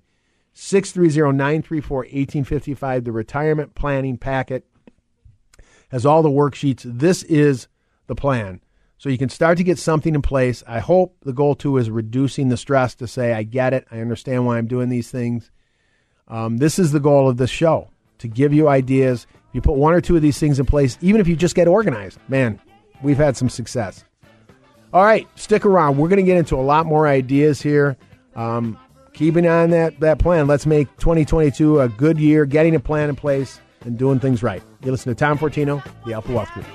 630 0.53 1.37
934 1.37 1.99
1855, 1.99 3.05
the 3.05 3.13
retirement 3.13 3.75
planning 3.75 4.17
packet. 4.17 4.67
has 5.91 6.07
all 6.07 6.23
the 6.23 6.29
worksheets. 6.29 6.83
This 6.85 7.23
is 7.25 7.69
the 8.07 8.15
plan. 8.15 8.61
So 8.97 9.09
you 9.09 9.19
can 9.19 9.29
start 9.29 9.59
to 9.59 9.65
get 9.65 9.79
something 9.79 10.15
in 10.15 10.23
place. 10.23 10.63
I 10.67 10.79
hope 10.81 11.17
the 11.23 11.33
goal 11.33 11.55
too 11.55 11.79
is 11.79 11.91
reducing 11.91 12.49
the 12.49 12.57
stress 12.57 12.95
to 12.97 13.07
say, 13.07 13.33
I 13.33 13.43
get 13.43 13.73
it. 13.73 13.87
I 13.91 14.01
understand 14.01 14.47
why 14.47 14.59
I'm 14.59 14.67
doing 14.67 14.89
these 14.89 15.11
things. 15.11 15.51
Um, 16.29 16.59
this 16.59 16.79
is 16.79 16.93
the 16.93 17.01
goal 17.01 17.29
of 17.29 17.37
this 17.37 17.51
show 17.51 17.90
to 18.21 18.29
give 18.29 18.53
you 18.53 18.69
ideas. 18.69 19.27
If 19.49 19.55
you 19.55 19.61
put 19.61 19.75
one 19.75 19.93
or 19.93 20.01
two 20.01 20.17
of 20.17 20.23
these 20.23 20.39
things 20.39 20.61
in 20.61 20.67
place, 20.67 20.97
even 21.01 21.21
if 21.21 21.29
you 21.29 21.37
just 21.37 21.55
get 21.55 21.67
organized, 21.67 22.19
man, 22.29 22.61
we've 23.03 23.17
had 23.17 23.37
some 23.37 23.49
success. 23.49 24.05
All 24.93 25.05
right, 25.05 25.27
stick 25.37 25.65
around. 25.65 25.99
We're 25.99 26.09
going 26.09 26.19
to 26.19 26.25
get 26.25 26.37
into 26.37 26.57
a 26.57 26.63
lot 26.63 26.87
more 26.87 27.07
ideas 27.07 27.61
here. 27.61 27.97
Um, 28.35 28.79
keeping 29.13 29.47
on 29.47 29.71
that, 29.71 29.99
that 30.01 30.19
plan. 30.19 30.47
Let's 30.47 30.67
make 30.67 30.89
2022 30.99 31.81
a 31.81 31.89
good 31.89 32.19
year, 32.19 32.45
getting 32.45 32.75
a 32.75 32.81
plan 32.81 33.09
in 33.09 33.17
place 33.17 33.61
and 33.83 33.99
doing 33.99 34.21
things 34.21 34.43
right. 34.43 34.63
You 34.83 34.91
listen 34.91 35.15
to 35.15 35.19
Tom 35.19 35.39
Fortino, 35.39 35.85
the 36.05 36.13
Alpha 36.13 36.33
Wealth 36.33 36.51
Group. 36.53 36.67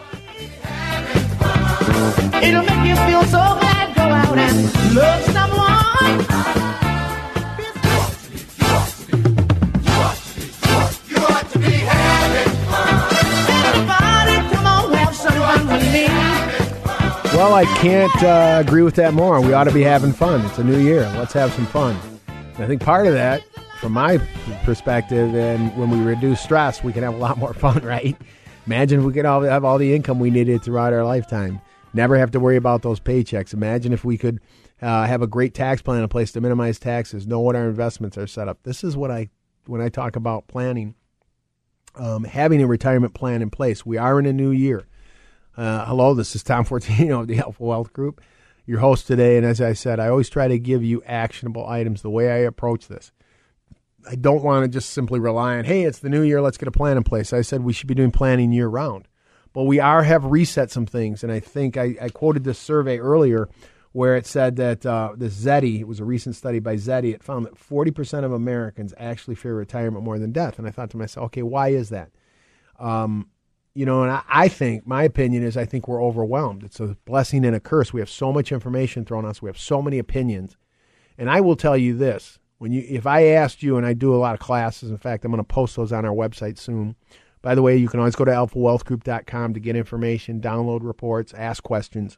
It'll 2.43 2.63
make 2.63 2.87
you 2.87 2.95
feel 2.95 3.23
so 3.23 3.39
bad. 3.59 3.95
Go 3.95 4.03
out 4.03 4.37
and 4.37 4.95
love 4.95 5.23
someone. 5.23 6.74
Well, 17.35 17.53
I 17.53 17.65
can't 17.79 18.23
uh, 18.23 18.63
agree 18.65 18.81
with 18.81 18.95
that 18.95 19.13
more. 19.13 19.41
We 19.41 19.51
ought 19.51 19.65
to 19.65 19.73
be 19.73 19.81
having 19.81 20.13
fun. 20.13 20.45
It's 20.45 20.57
a 20.57 20.63
new 20.63 20.79
year. 20.79 21.01
Let's 21.17 21.33
have 21.33 21.51
some 21.51 21.65
fun. 21.65 21.99
And 22.27 22.63
I 22.63 22.67
think 22.67 22.81
part 22.81 23.07
of 23.07 23.13
that, 23.13 23.43
from 23.81 23.91
my 23.91 24.19
perspective, 24.63 25.35
and 25.35 25.75
when 25.75 25.89
we 25.89 25.99
reduce 25.99 26.39
stress, 26.39 26.81
we 26.81 26.93
can 26.93 27.03
have 27.03 27.13
a 27.13 27.17
lot 27.17 27.37
more 27.37 27.53
fun, 27.53 27.79
right? 27.83 28.15
Imagine 28.65 29.01
if 29.01 29.05
we 29.05 29.11
could 29.11 29.25
all 29.25 29.41
have 29.41 29.65
all 29.65 29.77
the 29.77 29.93
income 29.93 30.17
we 30.17 30.29
needed 30.29 30.63
throughout 30.63 30.93
our 30.93 31.03
lifetime. 31.03 31.59
Never 31.93 32.17
have 32.17 32.31
to 32.31 32.39
worry 32.39 32.55
about 32.55 32.83
those 32.83 33.01
paychecks. 33.01 33.53
Imagine 33.53 33.91
if 33.91 34.05
we 34.05 34.17
could 34.17 34.39
uh, 34.81 35.05
have 35.05 35.21
a 35.21 35.27
great 35.27 35.53
tax 35.53 35.81
plan 35.81 36.03
in 36.03 36.07
place 36.07 36.31
to 36.31 36.41
minimize 36.41 36.79
taxes, 36.79 37.27
know 37.27 37.41
what 37.41 37.57
our 37.57 37.67
investments 37.67 38.17
are 38.17 38.27
set 38.27 38.47
up. 38.47 38.63
This 38.63 38.81
is 38.81 38.95
what 38.95 39.11
I 39.11 39.29
when 39.65 39.81
I 39.81 39.89
talk 39.89 40.15
about 40.15 40.47
planning, 40.47 40.95
um, 41.97 42.23
having 42.23 42.61
a 42.61 42.67
retirement 42.67 43.13
plan 43.13 43.41
in 43.41 43.49
place. 43.49 43.85
We 43.85 43.97
are 43.97 44.19
in 44.19 44.25
a 44.25 44.33
new 44.33 44.51
year. 44.51 44.85
Uh, 45.57 45.85
hello, 45.85 46.13
this 46.13 46.35
is 46.35 46.43
Tom 46.43 46.65
Fortino 46.65 47.19
of 47.21 47.27
the 47.27 47.39
Alpha 47.39 47.63
Wealth 47.63 47.93
Group, 47.93 48.21
your 48.65 48.79
host 48.79 49.07
today. 49.07 49.37
And 49.37 49.45
as 49.45 49.61
I 49.61 49.73
said, 49.73 49.99
I 49.99 50.09
always 50.09 50.29
try 50.29 50.47
to 50.47 50.59
give 50.59 50.83
you 50.83 51.01
actionable 51.05 51.67
items 51.67 52.01
the 52.01 52.09
way 52.09 52.31
I 52.31 52.37
approach 52.37 52.87
this. 52.87 53.11
I 54.07 54.15
don't 54.15 54.43
want 54.43 54.63
to 54.63 54.69
just 54.69 54.91
simply 54.91 55.19
rely 55.19 55.57
on, 55.57 55.65
hey, 55.65 55.83
it's 55.83 55.99
the 55.99 56.09
new 56.09 56.21
year, 56.21 56.41
let's 56.41 56.57
get 56.57 56.67
a 56.67 56.71
plan 56.71 56.97
in 56.97 57.03
place. 57.03 57.33
I 57.33 57.41
said 57.41 57.63
we 57.63 57.73
should 57.73 57.87
be 57.87 57.95
doing 57.95 58.11
planning 58.11 58.51
year 58.51 58.67
round. 58.67 59.07
But 59.53 59.63
we 59.63 59.79
are 59.79 60.03
have 60.03 60.25
reset 60.25 60.69
some 60.69 60.85
things. 60.85 61.23
And 61.23 61.31
I 61.31 61.39
think 61.39 61.77
I, 61.77 61.95
I 62.01 62.09
quoted 62.09 62.43
this 62.43 62.59
survey 62.59 62.99
earlier 62.99 63.47
where 63.95 64.17
it 64.17 64.25
said 64.25 64.57
that 64.57 64.85
uh, 64.85 65.13
the 65.15 65.27
Zety, 65.27 65.79
it 65.79 65.87
was 65.87 66.01
a 66.01 66.03
recent 66.03 66.35
study 66.35 66.59
by 66.59 66.75
Zety, 66.75 67.13
it 67.13 67.23
found 67.23 67.45
that 67.45 67.55
40% 67.55 68.25
of 68.25 68.33
Americans 68.33 68.93
actually 68.97 69.35
fear 69.35 69.55
retirement 69.55 70.03
more 70.03 70.19
than 70.19 70.33
death. 70.33 70.59
And 70.59 70.67
I 70.67 70.71
thought 70.71 70.89
to 70.89 70.97
myself, 70.97 71.27
okay, 71.27 71.43
why 71.43 71.69
is 71.69 71.87
that? 71.91 72.11
Um, 72.77 73.29
you 73.73 73.85
know, 73.85 74.03
and 74.03 74.11
I, 74.11 74.21
I, 74.27 74.47
think 74.49 74.85
my 74.85 75.03
opinion 75.03 75.43
is 75.43 75.55
I 75.55 75.63
think 75.63 75.87
we're 75.87 76.03
overwhelmed. 76.03 76.63
It's 76.63 76.81
a 76.81 76.97
blessing 77.05 77.45
and 77.45 77.55
a 77.55 77.61
curse. 77.61 77.93
We 77.93 78.01
have 78.01 78.09
so 78.09 78.33
much 78.33 78.51
information 78.51 79.05
thrown 79.05 79.23
at 79.23 79.29
us. 79.29 79.41
We 79.41 79.47
have 79.47 79.57
so 79.57 79.81
many 79.81 79.97
opinions, 79.97 80.57
and 81.17 81.29
I 81.29 81.39
will 81.39 81.55
tell 81.55 81.77
you 81.77 81.95
this: 81.95 82.37
when 82.57 82.73
you, 82.73 82.83
if 82.89 83.07
I 83.07 83.27
asked 83.27 83.63
you, 83.63 83.77
and 83.77 83.85
I 83.85 83.93
do 83.93 84.13
a 84.13 84.17
lot 84.17 84.33
of 84.33 84.41
classes. 84.41 84.91
In 84.91 84.97
fact, 84.97 85.23
I'm 85.23 85.31
going 85.31 85.41
to 85.41 85.47
post 85.47 85.77
those 85.77 85.93
on 85.93 86.03
our 86.03 86.13
website 86.13 86.57
soon. 86.57 86.97
By 87.41 87.55
the 87.55 87.61
way, 87.61 87.77
you 87.77 87.87
can 87.87 88.01
always 88.01 88.17
go 88.17 88.25
to 88.25 88.31
alphawealthgroup.com 88.31 89.53
to 89.53 89.59
get 89.61 89.77
information, 89.77 90.41
download 90.41 90.83
reports, 90.83 91.33
ask 91.33 91.63
questions. 91.63 92.17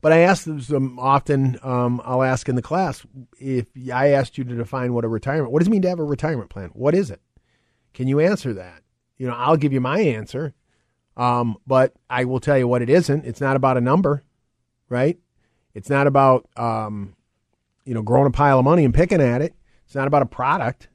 But 0.00 0.12
I 0.12 0.18
ask 0.18 0.44
them 0.44 0.98
often. 0.98 1.58
Um, 1.62 2.00
I'll 2.04 2.22
ask 2.22 2.48
in 2.48 2.54
the 2.56 2.62
class 2.62 3.04
if 3.40 3.66
I 3.92 4.10
asked 4.10 4.38
you 4.38 4.44
to 4.44 4.54
define 4.54 4.92
what 4.92 5.04
a 5.04 5.08
retirement. 5.08 5.52
What 5.52 5.58
does 5.60 5.68
it 5.68 5.72
mean 5.72 5.82
to 5.82 5.88
have 5.88 5.98
a 5.98 6.04
retirement 6.04 6.50
plan? 6.50 6.70
What 6.72 6.94
is 6.94 7.10
it? 7.10 7.20
Can 7.94 8.06
you 8.06 8.20
answer 8.20 8.54
that? 8.54 8.82
you 9.18 9.26
know, 9.26 9.34
I'll 9.34 9.56
give 9.56 9.72
you 9.72 9.80
my 9.80 10.00
answer. 10.00 10.54
Um, 11.16 11.56
but 11.66 11.92
I 12.08 12.24
will 12.24 12.40
tell 12.40 12.56
you 12.56 12.68
what 12.68 12.80
it 12.80 12.88
isn't. 12.88 13.26
It's 13.26 13.40
not 13.40 13.56
about 13.56 13.76
a 13.76 13.80
number, 13.80 14.22
right? 14.88 15.18
It's 15.74 15.90
not 15.90 16.06
about, 16.06 16.48
um, 16.56 17.16
you 17.84 17.92
know, 17.92 18.02
growing 18.02 18.28
a 18.28 18.30
pile 18.30 18.60
of 18.60 18.64
money 18.64 18.84
and 18.84 18.94
picking 18.94 19.20
at 19.20 19.42
it. 19.42 19.54
It's 19.84 19.96
not 19.96 20.06
about 20.06 20.22
a 20.22 20.26
product. 20.26 20.88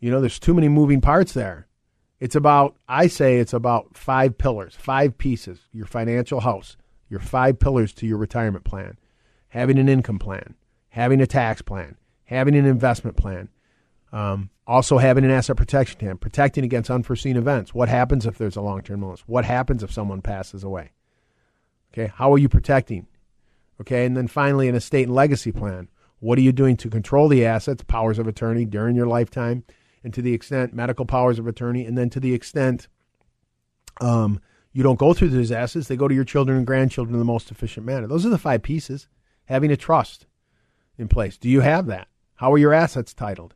You 0.00 0.10
know, 0.10 0.20
there's 0.20 0.38
too 0.38 0.54
many 0.54 0.68
moving 0.68 1.00
parts 1.00 1.32
there. 1.32 1.66
It's 2.20 2.36
about, 2.36 2.76
I 2.88 3.06
say 3.06 3.38
it's 3.38 3.52
about 3.52 3.96
five 3.96 4.36
pillars, 4.36 4.74
five 4.74 5.16
pieces, 5.16 5.60
your 5.72 5.86
financial 5.86 6.40
house, 6.40 6.76
your 7.08 7.20
five 7.20 7.58
pillars 7.58 7.92
to 7.94 8.06
your 8.06 8.18
retirement 8.18 8.64
plan, 8.64 8.98
having 9.48 9.78
an 9.78 9.88
income 9.88 10.18
plan, 10.18 10.54
having 10.90 11.20
a 11.20 11.26
tax 11.26 11.62
plan, 11.62 11.96
having 12.24 12.54
an 12.54 12.66
investment 12.66 13.16
plan, 13.16 13.48
um, 14.12 14.50
also, 14.66 14.98
having 14.98 15.24
an 15.24 15.30
asset 15.30 15.56
protection 15.56 15.98
plan, 15.98 16.18
protecting 16.18 16.64
against 16.64 16.90
unforeseen 16.90 17.36
events. 17.36 17.72
What 17.72 17.88
happens 17.88 18.26
if 18.26 18.36
there's 18.36 18.56
a 18.56 18.60
long 18.60 18.82
term 18.82 19.02
illness? 19.02 19.22
What 19.26 19.44
happens 19.44 19.82
if 19.82 19.92
someone 19.92 20.20
passes 20.20 20.62
away? 20.62 20.92
Okay, 21.92 22.12
how 22.14 22.32
are 22.32 22.38
you 22.38 22.48
protecting? 22.48 23.06
Okay, 23.80 24.04
and 24.04 24.16
then 24.16 24.28
finally, 24.28 24.68
an 24.68 24.74
estate 24.74 25.04
and 25.04 25.14
legacy 25.14 25.52
plan. 25.52 25.88
What 26.20 26.38
are 26.38 26.42
you 26.42 26.52
doing 26.52 26.76
to 26.78 26.90
control 26.90 27.28
the 27.28 27.46
assets, 27.46 27.82
powers 27.84 28.18
of 28.18 28.26
attorney 28.26 28.64
during 28.64 28.96
your 28.96 29.06
lifetime, 29.06 29.64
and 30.04 30.12
to 30.12 30.20
the 30.20 30.34
extent 30.34 30.74
medical 30.74 31.06
powers 31.06 31.38
of 31.38 31.46
attorney, 31.46 31.86
and 31.86 31.96
then 31.96 32.10
to 32.10 32.20
the 32.20 32.34
extent 32.34 32.88
um, 34.00 34.40
you 34.72 34.82
don't 34.82 34.98
go 34.98 35.14
through 35.14 35.30
those 35.30 35.52
assets, 35.52 35.88
they 35.88 35.96
go 35.96 36.08
to 36.08 36.14
your 36.14 36.24
children 36.24 36.58
and 36.58 36.66
grandchildren 36.66 37.14
in 37.14 37.18
the 37.18 37.24
most 37.24 37.50
efficient 37.50 37.86
manner. 37.86 38.06
Those 38.06 38.26
are 38.26 38.30
the 38.30 38.38
five 38.38 38.62
pieces. 38.62 39.08
Having 39.46 39.72
a 39.72 39.76
trust 39.76 40.26
in 40.98 41.08
place. 41.08 41.38
Do 41.38 41.48
you 41.48 41.60
have 41.60 41.86
that? 41.86 42.08
How 42.34 42.52
are 42.52 42.58
your 42.58 42.74
assets 42.74 43.14
titled? 43.14 43.54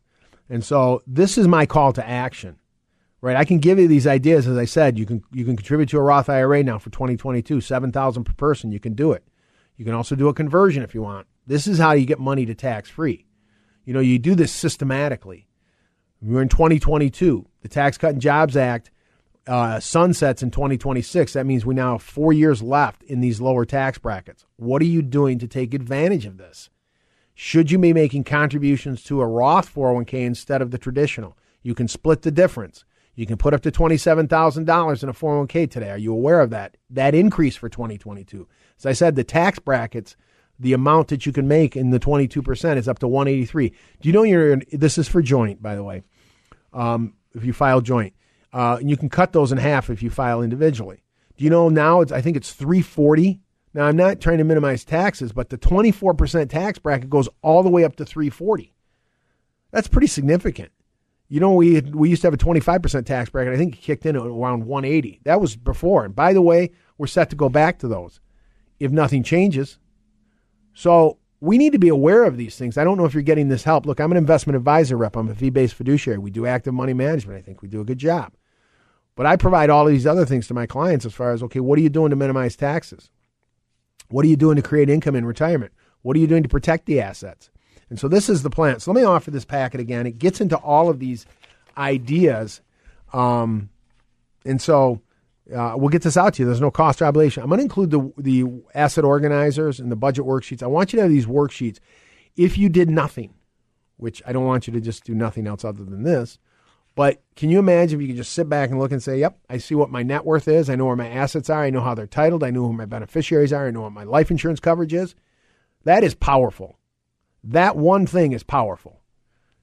And 0.49 0.65
so 0.65 1.03
this 1.07 1.37
is 1.37 1.47
my 1.47 1.67
call 1.67 1.93
to 1.93 2.09
action. 2.09 2.57
Right, 3.21 3.37
I 3.37 3.45
can 3.45 3.59
give 3.59 3.79
you 3.79 3.87
these 3.87 4.09
ideas. 4.09 4.49
As 4.49 4.59
I 4.59 4.65
said, 4.65 4.99
you 4.99 5.07
can 5.07 5.23
you 5.31 5.45
can 5.45 5.57
contribute 5.57 5.89
to 5.91 5.99
a 5.99 6.03
Roth 6.03 6.29
IRA 6.29 6.65
now 6.65 6.79
for 6.79 6.91
2022, 6.91 7.61
seven 7.61 7.93
thousand 7.93 8.25
per 8.25 8.33
person. 8.33 8.73
You 8.73 8.81
can 8.81 8.95
do 8.95 9.13
it. 9.13 9.23
You 9.77 9.85
can 9.85 9.95
also 9.95 10.17
do 10.17 10.27
a 10.27 10.35
conversion 10.35 10.83
if 10.83 10.93
you 10.93 11.03
want. 11.03 11.29
This 11.47 11.69
is 11.69 11.79
how 11.79 11.93
you 11.93 12.05
get 12.05 12.19
money 12.19 12.47
to 12.47 12.55
tax 12.55 12.91
free. 12.91 13.27
You 13.85 13.95
know, 13.95 14.01
you 14.01 14.19
do 14.19 14.35
this 14.35 14.53
systematically. 14.53 15.47
We're 16.21 16.43
in 16.43 16.49
2022. 16.49 17.47
The 17.63 17.69
Tax 17.69 17.99
Cut 17.99 18.13
and 18.13 18.23
Jobs 18.23 18.57
Act 18.57 18.92
uh, 19.47 19.81
sunsets 19.81 20.43
in 20.43 20.51
2026. 20.51 21.33
That 21.33 21.47
means 21.47 21.67
we 21.67 21.75
now 21.75 21.93
have 21.93 22.03
four 22.03 22.33
years 22.33 22.63
left 22.63 23.03
in 23.05 23.21
these 23.21 23.41
lower 23.41 23.65
tax 23.65 23.99
brackets. 23.99 24.47
What 24.57 24.83
are 24.83 24.87
you 24.87 25.03
doing 25.03 25.39
to 25.41 25.49
take 25.49 25.75
advantage 25.75 26.27
of 26.27 26.39
this? 26.39 26.71
Should 27.35 27.71
you 27.71 27.79
be 27.79 27.93
making 27.93 28.25
contributions 28.25 29.03
to 29.05 29.21
a 29.21 29.27
Roth 29.27 29.73
401k 29.75 30.25
instead 30.25 30.63
of 30.63 30.71
the 30.71 30.79
traditional? 30.79 31.37
You 31.63 31.75
can 31.75 31.89
split 31.89 32.23
the 32.23 32.31
difference. 32.31 32.85
You 33.15 33.27
can 33.27 33.37
put 33.37 33.55
up 33.55 33.63
to 33.63 33.71
$27,000 33.71 35.03
in 35.03 35.09
a 35.09 35.13
401k 35.13 35.71
today. 35.71 35.91
Are 35.91 35.99
you 35.99 36.13
aware 36.13 36.41
of 36.41 36.51
that? 36.51 36.77
That 36.91 37.15
increase 37.15 37.57
for 37.57 37.69
2022. 37.69 38.47
As 38.79 38.87
I 38.87 38.93
said, 38.93 39.17
the 39.17 39.25
tax 39.25 39.59
brackets, 39.59 40.17
the 40.59 40.73
amount 40.73 41.09
that 41.09 41.27
you 41.27 41.33
can 41.33 41.49
make 41.49 41.77
in 41.77 41.91
the 41.91 42.01
22% 42.01 42.77
is 42.77 42.89
up 42.89 42.99
to 43.01 43.09
183. 43.09 43.71
Do 44.01 44.09
you 44.09 44.13
know 44.13 44.23
you're, 44.23 44.57
this 44.73 44.99
is 44.99 45.09
for 45.09 45.21
joint, 45.21 45.63
by 45.63 45.75
the 45.75 45.85
way, 45.85 46.03
um, 46.73 47.15
if 47.35 47.45
you 47.45 47.53
file 47.53 47.81
joint. 47.81 48.15
Uh, 48.53 48.77
and 48.81 48.91
you 48.91 48.97
can 48.97 49.09
cut 49.09 49.33
those 49.33 49.53
in 49.53 49.59
half 49.59 49.89
if 49.91 50.03
you 50.03 50.11
file 50.11 50.43
individually. 50.43 51.03
Do 51.37 51.45
you 51.45 51.51
know 51.51 51.69
now 51.69 52.01
it's, 52.03 52.13
I 52.13 52.21
think 52.21 52.37
it's 52.37 52.53
340 52.53 53.41
now, 53.75 53.87
I'm 53.87 53.97
not 53.97 54.21
trying 54.21 54.39
to 54.39 54.45
minimize 54.45 54.85
taxes, 54.85 55.33
but 55.33 55.49
the 55.49 55.57
24% 55.57 56.51
tax 56.51 56.79
bracket 56.79 57.09
goes 57.09 57.29
all 57.41 57.63
the 57.63 57.71
way 57.71 57.85
up 57.85 57.97
to 57.97 58.05
340. 58.05 58.75
That's 59.71 59.89
pretty 59.89 60.07
significant. 60.07 60.71
You 61.29 61.41
know, 61.41 61.53
we 61.53 61.81
we 61.81 62.11
used 62.11 62.21
to 62.23 62.27
have 62.27 62.35
a 62.35 62.39
25% 62.39 63.07
tax 63.07 63.31
bracket. 63.31 63.55
I 63.55 63.57
think 63.57 63.75
it 63.75 63.81
kicked 63.81 64.05
in 64.05 64.17
around 64.17 64.67
180. 64.67 65.21
That 65.25 65.41
was 65.41 65.57
before. 65.57 66.05
And 66.05 66.15
by 66.15 66.35
the 66.35 66.43
way, 66.43 66.73
we're 66.99 67.07
set 67.07 67.31
to 67.31 67.37
go 67.37 67.49
back 67.49 67.79
to 67.79 67.89
those 67.89 68.21
if 68.79 68.93
nothing 68.93 69.23
changes. 69.23 69.79
So 70.75 71.19
we 71.41 71.57
need 71.57 71.73
to 71.73 71.79
be 71.79 71.89
aware 71.89 72.25
of 72.25 72.37
these 72.37 72.59
things. 72.59 72.77
I 72.77 72.85
don't 72.85 72.99
know 72.99 73.07
if 73.07 73.15
you're 73.15 73.23
getting 73.23 73.49
this 73.49 73.65
help. 73.65 73.87
Look, 73.87 73.99
I'm 73.99 74.11
an 74.11 74.19
investment 74.19 74.59
advisor 74.59 74.99
rep. 74.99 75.17
I'm 75.17 75.31
a 75.31 75.35
fee 75.35 75.49
based 75.49 75.73
fiduciary. 75.73 76.19
We 76.19 76.31
do 76.31 76.45
active 76.45 76.75
money 76.75 76.93
management. 76.93 77.39
I 77.39 77.43
think 77.43 77.63
we 77.63 77.69
do 77.69 77.81
a 77.81 77.85
good 77.85 77.99
job. 77.99 78.35
But 79.15 79.27
I 79.27 79.37
provide 79.37 79.71
all 79.71 79.85
these 79.85 80.07
other 80.07 80.25
things 80.25 80.47
to 80.47 80.55
my 80.55 80.67
clients 80.67 81.05
as 81.05 81.13
far 81.13 81.33
as, 81.33 81.43
okay, 81.43 81.61
what 81.61 81.79
are 81.79 81.83
you 81.83 81.91
doing 81.91 82.11
to 82.11 82.17
minimize 82.17 82.57
taxes? 82.57 83.11
What 84.09 84.25
are 84.25 84.29
you 84.29 84.37
doing 84.37 84.57
to 84.57 84.63
create 84.63 84.89
income 84.89 85.17
in 85.17 85.25
retirement? 85.25 85.73
What 86.03 86.17
are 86.17 86.21
you 86.21 86.27
doing 86.27 86.43
to 86.43 86.49
protect 86.49 86.87
the 86.87 87.01
assets? 87.01 87.51
And 87.91 88.01
so 88.01 88.09
this 88.09 88.29
is 88.29 88.43
the 88.43 88.51
plan. 88.51 88.81
So 88.81 88.91
let 88.91 89.01
me 89.01 89.07
offer 89.07 89.31
this 89.31 89.45
packet 89.45 89.81
again. 89.81 90.07
It 90.07 90.19
gets 90.19 90.41
into 90.41 90.57
all 90.57 90.89
of 90.89 90.99
these 90.99 91.27
ideas. 91.77 92.63
Um, 93.13 93.69
and 94.47 94.61
so 94.61 95.03
uh, 95.55 95.75
we'll 95.77 95.91
get 95.91 96.03
this 96.03 96.17
out 96.17 96.35
to 96.35 96.43
you. 96.43 96.47
There's 96.47 96.61
no 96.61 96.71
cost 96.71 97.03
or 97.03 97.07
obligation. 97.07 97.43
I'm 97.43 97.51
going 97.51 97.59
to 97.59 97.65
include 97.65 97.91
the, 97.91 98.13
the 98.17 98.63
asset 98.75 99.05
organizers 99.05 99.79
and 99.79 99.93
the 99.93 99.97
budget 99.97 100.25
worksheets. 100.25 100.63
I 100.63 100.69
want 100.69 100.93
you 100.93 100.99
to 100.99 101.03
have 101.03 101.11
these 101.11 101.27
worksheets. 101.27 101.79
If 102.37 102.57
you 102.57 102.71
did 102.71 102.89
nothing, 102.89 103.35
which 103.99 104.23
I 104.27 104.33
don't 104.33 104.47
want 104.47 104.67
you 104.67 104.73
to 104.73 104.81
just 104.81 105.05
do 105.05 105.15
nothing 105.15 105.47
else 105.47 105.65
other 105.65 105.85
than 105.85 106.03
this, 106.03 106.39
But 106.95 107.23
can 107.37 107.49
you 107.49 107.59
imagine 107.59 107.99
if 107.99 108.03
you 108.03 108.09
could 108.09 108.19
just 108.19 108.33
sit 108.33 108.49
back 108.49 108.71
and 108.71 108.79
look 108.79 108.93
and 108.93 109.03
say, 109.03 109.19
yep, 109.19 109.39
I 109.49 109.57
see 109.59 109.75
what 109.75 109.91
my 109.91 110.03
net 110.03 110.27
worth 110.27 110.47
is. 110.47 110.69
I 110.69 110.77
know 110.77 110.87
where 110.87 110.97
my 110.97 111.09
assets 111.09 111.49
are. 111.49 111.63
I 111.63 111.71
know 111.71 111.81
how 111.81 111.95
they're 111.95 112.07
titled. 112.07 112.45
I 112.45 112.51
know 112.51 112.67
who 112.67 112.73
my 112.73 112.85
beneficiaries 112.85 113.53
are. 113.53 113.67
I 113.67 113.71
know 113.71 113.83
what 113.83 113.93
my 113.93 114.05
life 114.05 114.31
insurance 114.31 114.61
coverage 114.61 114.93
is. 114.93 115.15
That 115.85 116.05
is 116.05 116.15
powerful. 116.15 116.79
That 117.43 117.77
one 117.77 118.07
thing 118.07 118.33
is 118.33 118.43
powerful. 118.43 119.01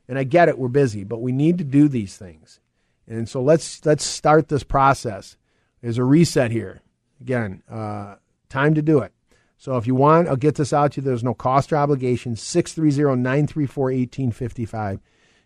And 0.07 0.17
I 0.17 0.23
get 0.23 0.49
it, 0.49 0.57
we're 0.57 0.69
busy, 0.69 1.03
but 1.03 1.21
we 1.21 1.31
need 1.31 1.59
to 1.59 1.63
do 1.63 1.87
these 1.87 2.17
things. 2.17 2.59
And 3.07 3.29
so 3.29 3.41
let's 3.41 3.85
let's 3.85 4.03
start 4.03 4.47
this 4.47 4.63
process. 4.63 5.37
There's 5.81 5.97
a 5.97 6.03
reset 6.03 6.51
here. 6.51 6.81
Again, 7.21 7.63
uh, 7.69 8.15
time 8.49 8.73
to 8.75 8.81
do 8.81 8.99
it. 8.99 9.13
So 9.57 9.77
if 9.77 9.85
you 9.85 9.95
want, 9.95 10.27
I'll 10.27 10.35
get 10.35 10.55
this 10.55 10.73
out 10.73 10.93
to 10.93 11.01
you. 11.01 11.05
There's 11.05 11.23
no 11.23 11.33
cost 11.33 11.73
or 11.73 11.77
obligation. 11.77 12.35
630 12.35 13.21
934 13.21 13.83
1855. 13.85 14.99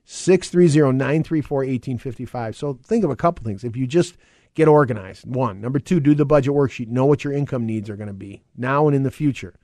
630 0.06 0.98
934 0.98 1.58
1855. 1.60 2.56
So 2.56 2.80
think 2.84 3.04
of 3.04 3.10
a 3.10 3.16
couple 3.16 3.46
things. 3.46 3.64
If 3.64 3.76
you 3.76 3.88
just 3.88 4.18
get 4.54 4.68
organized, 4.68 5.26
one. 5.26 5.62
Number 5.62 5.80
two, 5.80 6.00
do 6.00 6.14
the 6.14 6.26
budget 6.26 6.54
worksheet. 6.54 6.88
Know 6.88 7.06
what 7.06 7.24
your 7.24 7.34
income 7.34 7.66
needs 7.66 7.90
are 7.90 7.96
going 7.96 8.08
to 8.08 8.14
be 8.14 8.44
now 8.56 8.88
and 8.88 8.96
in 8.96 9.04
the 9.04 9.12
future. 9.12 9.56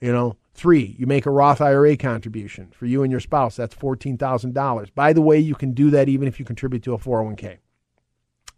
You 0.00 0.12
know, 0.12 0.36
three, 0.54 0.94
you 0.98 1.06
make 1.06 1.26
a 1.26 1.30
Roth 1.30 1.60
IRA 1.60 1.96
contribution 1.96 2.68
for 2.70 2.86
you 2.86 3.02
and 3.02 3.10
your 3.10 3.20
spouse. 3.20 3.56
That's 3.56 3.74
$14,000. 3.74 4.94
By 4.94 5.12
the 5.12 5.22
way, 5.22 5.38
you 5.38 5.54
can 5.54 5.72
do 5.72 5.90
that 5.90 6.08
even 6.08 6.28
if 6.28 6.38
you 6.38 6.44
contribute 6.44 6.84
to 6.84 6.94
a 6.94 6.98
401k. 6.98 7.58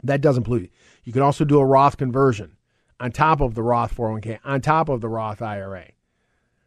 That 0.02 0.20
doesn't 0.20 0.44
pollute 0.44 0.62
you. 0.62 0.68
You 1.04 1.12
can 1.12 1.22
also 1.22 1.44
do 1.44 1.58
a 1.58 1.64
Roth 1.64 1.96
conversion 1.96 2.56
on 2.98 3.12
top 3.12 3.40
of 3.40 3.54
the 3.54 3.62
Roth 3.62 3.94
401k, 3.94 4.38
on 4.44 4.60
top 4.60 4.88
of 4.88 5.00
the 5.00 5.08
Roth 5.08 5.40
IRA. 5.40 5.88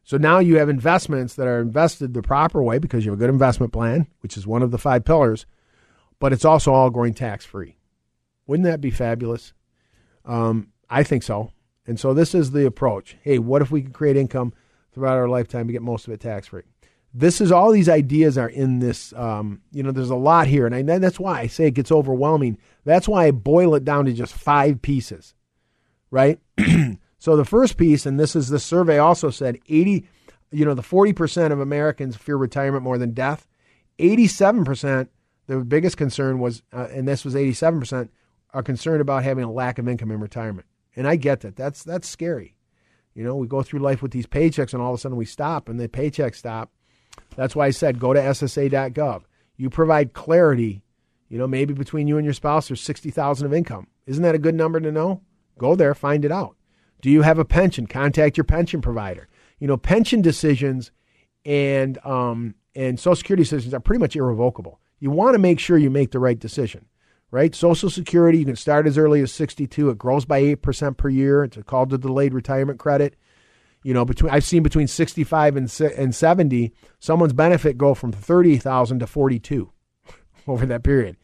So 0.04 0.18
now 0.18 0.40
you 0.40 0.58
have 0.58 0.70
investments 0.70 1.36
that 1.36 1.48
are 1.48 1.62
invested 1.62 2.14
the 2.14 2.22
proper 2.22 2.62
way 2.62 2.78
because 2.78 3.06
you 3.06 3.12
have 3.12 3.20
a 3.20 3.24
good 3.24 3.30
investment 3.30 3.72
plan, 3.72 4.08
which 4.20 4.36
is 4.38 4.46
one 4.46 4.62
of 4.62 4.72
the 4.72 4.78
five 4.78 5.06
pillars, 5.06 5.46
but 6.20 6.34
it's 6.34 6.46
also 6.46 6.74
all 6.74 6.90
going 6.90 7.14
tax 7.14 7.46
free. 7.46 7.78
Wouldn't 8.46 8.66
that 8.66 8.82
be 8.82 8.92
fabulous? 8.92 9.54
Um, 10.26 10.70
I 10.90 11.04
think 11.04 11.24
so. 11.24 11.52
And 11.88 12.00
so 12.00 12.14
this 12.14 12.36
is 12.36 12.52
the 12.52 12.66
approach. 12.66 13.18
Hey, 13.22 13.40
what 13.40 13.62
if 13.62 13.72
we 13.72 13.82
could 13.82 13.94
create 13.94 14.18
income 14.18 14.54
throughout 14.94 15.18
our 15.18 15.30
lifetime 15.30 15.68
to 15.68 15.74
get 15.74 15.82
most 15.82 16.08
of 16.08 16.14
it 16.14 16.20
tax 16.20 16.48
free? 16.48 16.64
This 17.14 17.40
is 17.40 17.52
all 17.52 17.72
these 17.72 17.90
ideas 17.90 18.38
are 18.38 18.50
in 18.50 18.80
this. 18.80 19.14
Um, 19.14 19.62
you 19.72 19.84
know, 19.84 19.92
there's 19.92 20.10
a 20.10 20.16
lot 20.16 20.48
here, 20.48 20.66
and 20.66 20.92
I, 20.92 20.98
that's 20.98 21.20
why 21.20 21.42
I 21.42 21.48
say 21.48 21.68
it 21.68 21.76
gets 21.76 21.92
overwhelming. 21.92 22.58
That's 22.86 23.08
why 23.08 23.28
I 23.28 23.32
boil 23.32 23.76
it 23.76 23.86
down 23.86 24.06
to 24.06 24.14
just 24.14 24.34
five 24.34 24.82
pieces, 24.82 25.36
right? 26.10 26.40
so 27.24 27.38
the 27.38 27.46
first 27.46 27.78
piece, 27.78 28.06
and 28.06 28.20
this 28.20 28.36
is 28.36 28.50
the 28.50 28.60
survey 28.60 28.98
also 28.98 29.30
said 29.30 29.58
80, 29.70 30.06
you 30.52 30.66
know, 30.66 30.74
the 30.74 30.82
40% 30.82 31.54
of 31.54 31.62
Americans 31.62 32.18
fear 32.18 32.36
retirement 32.36 32.84
more 32.84 32.98
than 32.98 33.12
death. 33.12 33.48
87%, 33.98 35.08
the 35.48 35.60
biggest 35.60 35.96
concern 35.96 36.40
was, 36.40 36.64
uh, 36.74 36.90
and 36.92 37.08
this 37.08 37.24
was 37.24 37.34
87%, 37.34 38.10
are 38.54 38.62
concerned 38.62 39.00
about 39.00 39.24
having 39.24 39.46
a 39.46 39.52
lack 39.54 39.80
of 39.80 39.88
income 39.88 40.12
in 40.12 40.20
retirement. 40.20 40.68
And 40.98 41.08
I 41.08 41.16
get 41.16 41.40
that. 41.40 41.56
That's 41.56 41.82
that's 41.82 42.10
scary. 42.10 42.58
You 43.14 43.24
know, 43.24 43.38
we 43.38 43.48
go 43.48 43.64
through 43.64 43.80
life 43.80 44.02
with 44.02 44.12
these 44.12 44.28
paychecks 44.28 44.74
and 44.74 44.82
all 44.82 44.94
of 44.94 45.00
a 45.00 45.02
sudden 45.02 45.16
we 45.16 45.24
stop 45.24 45.70
and 45.70 45.80
the 45.80 45.88
paychecks 45.88 46.36
stop. 46.36 46.74
That's 47.38 47.56
why 47.56 47.68
I 47.68 47.72
said 47.72 48.00
go 48.00 48.12
to 48.12 48.20
ssa.gov. 48.20 49.22
You 49.56 49.70
provide 49.70 50.12
clarity, 50.12 50.84
you 51.30 51.38
know, 51.38 51.48
maybe 51.48 51.74
between 51.74 52.10
you 52.10 52.18
and 52.18 52.26
your 52.26 52.34
spouse 52.34 52.68
there's 52.68 52.82
60,000 52.82 53.46
of 53.46 53.54
income. 53.54 53.88
Isn't 54.08 54.24
that 54.24 54.36
a 54.36 54.40
good 54.40 54.56
number 54.56 54.82
to 54.82 54.92
know? 54.92 55.22
Go 55.58 55.78
there, 55.78 55.96
find 55.96 56.26
it 56.26 56.32
out. 56.34 56.58
Do 57.04 57.12
you 57.12 57.22
have 57.22 57.38
a 57.38 57.46
pension? 57.46 57.86
Contact 57.86 58.38
your 58.38 58.46
pension 58.46 58.82
provider. 58.82 59.28
You 59.60 59.68
know, 59.68 59.78
pension 59.78 60.22
decisions 60.22 60.92
and 61.46 62.04
um, 62.06 62.56
and 62.74 63.00
Social 63.00 63.18
Security 63.18 63.44
decisions 63.44 63.74
are 63.74 63.82
pretty 63.82 64.00
much 64.00 64.16
irrevocable. 64.16 64.80
You 65.00 65.12
want 65.12 65.36
to 65.36 65.40
make 65.40 65.60
sure 65.60 65.78
you 65.78 65.90
make 65.90 66.12
the 66.12 66.20
right 66.20 66.40
decision 66.40 66.86
right? 67.34 67.56
Social 67.56 67.90
Security, 67.90 68.38
you 68.38 68.46
can 68.46 68.56
start 68.56 68.86
as 68.86 68.96
early 68.96 69.20
as 69.22 69.32
62. 69.32 69.90
It 69.90 69.98
grows 69.98 70.24
by 70.24 70.40
8% 70.40 70.98
per 70.98 71.10
year. 71.10 71.44
It's 71.44 71.58
called 71.64 71.90
the 71.90 71.98
delayed 71.98 72.32
retirement 72.32 72.78
credit. 72.78 73.16
You 73.82 73.96
know, 73.96 74.06
between 74.06 74.32
I've 74.32 74.44
seen 74.44 74.62
between 74.62 74.88
65 74.88 75.58
and 75.58 75.82
and 75.98 76.16
70, 76.16 76.72
someone's 77.00 77.34
benefit 77.34 77.78
go 77.78 77.96
from 77.96 78.12
30,000 78.12 79.00
to 79.00 79.08
42 79.08 79.72
over 80.48 80.66
that 80.68 80.84
period. 80.84 81.18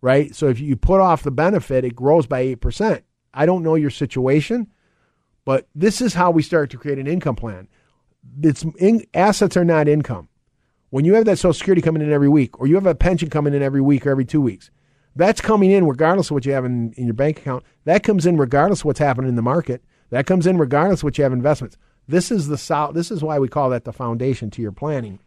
Right? 0.00 0.34
So 0.34 0.48
if 0.48 0.58
you 0.58 0.74
put 0.74 1.02
off 1.02 1.22
the 1.22 1.30
benefit, 1.30 1.84
it 1.84 1.94
grows 1.94 2.26
by 2.26 2.44
8%. 2.46 3.02
I 3.34 3.44
don't 3.44 3.62
know 3.62 3.74
your 3.74 3.90
situation, 3.90 4.68
but 5.44 5.68
this 5.74 6.00
is 6.00 6.14
how 6.14 6.30
we 6.30 6.42
start 6.42 6.70
to 6.70 6.78
create 6.78 6.98
an 6.98 7.06
income 7.06 7.36
plan. 7.36 7.68
It's 8.42 8.64
in, 8.78 9.04
assets 9.14 9.56
are 9.56 9.64
not 9.64 9.88
income. 9.88 10.28
When 10.90 11.04
you 11.04 11.14
have 11.14 11.24
that 11.24 11.38
Social 11.38 11.54
Security 11.54 11.82
coming 11.82 12.02
in 12.02 12.12
every 12.12 12.28
week, 12.28 12.60
or 12.60 12.66
you 12.66 12.74
have 12.74 12.86
a 12.86 12.94
pension 12.94 13.30
coming 13.30 13.54
in 13.54 13.62
every 13.62 13.80
week 13.80 14.06
or 14.06 14.10
every 14.10 14.26
two 14.26 14.40
weeks, 14.40 14.70
that's 15.16 15.40
coming 15.40 15.70
in 15.70 15.86
regardless 15.86 16.30
of 16.30 16.34
what 16.34 16.46
you 16.46 16.52
have 16.52 16.64
in, 16.64 16.92
in 16.92 17.06
your 17.06 17.14
bank 17.14 17.38
account. 17.38 17.64
That 17.84 18.02
comes 18.02 18.26
in 18.26 18.36
regardless 18.36 18.80
of 18.80 18.84
what's 18.86 18.98
happening 18.98 19.28
in 19.28 19.36
the 19.36 19.42
market. 19.42 19.82
That 20.10 20.26
comes 20.26 20.46
in 20.46 20.58
regardless 20.58 21.00
of 21.00 21.04
what 21.04 21.18
you 21.18 21.24
have 21.24 21.32
investments. 21.32 21.76
This 22.08 22.30
is 22.30 22.48
the 22.48 22.90
this 22.92 23.10
is 23.10 23.22
why 23.22 23.38
we 23.38 23.48
call 23.48 23.70
that 23.70 23.84
the 23.84 23.92
foundation 23.92 24.50
to 24.50 24.62
your 24.62 24.72
planning. 24.72 25.18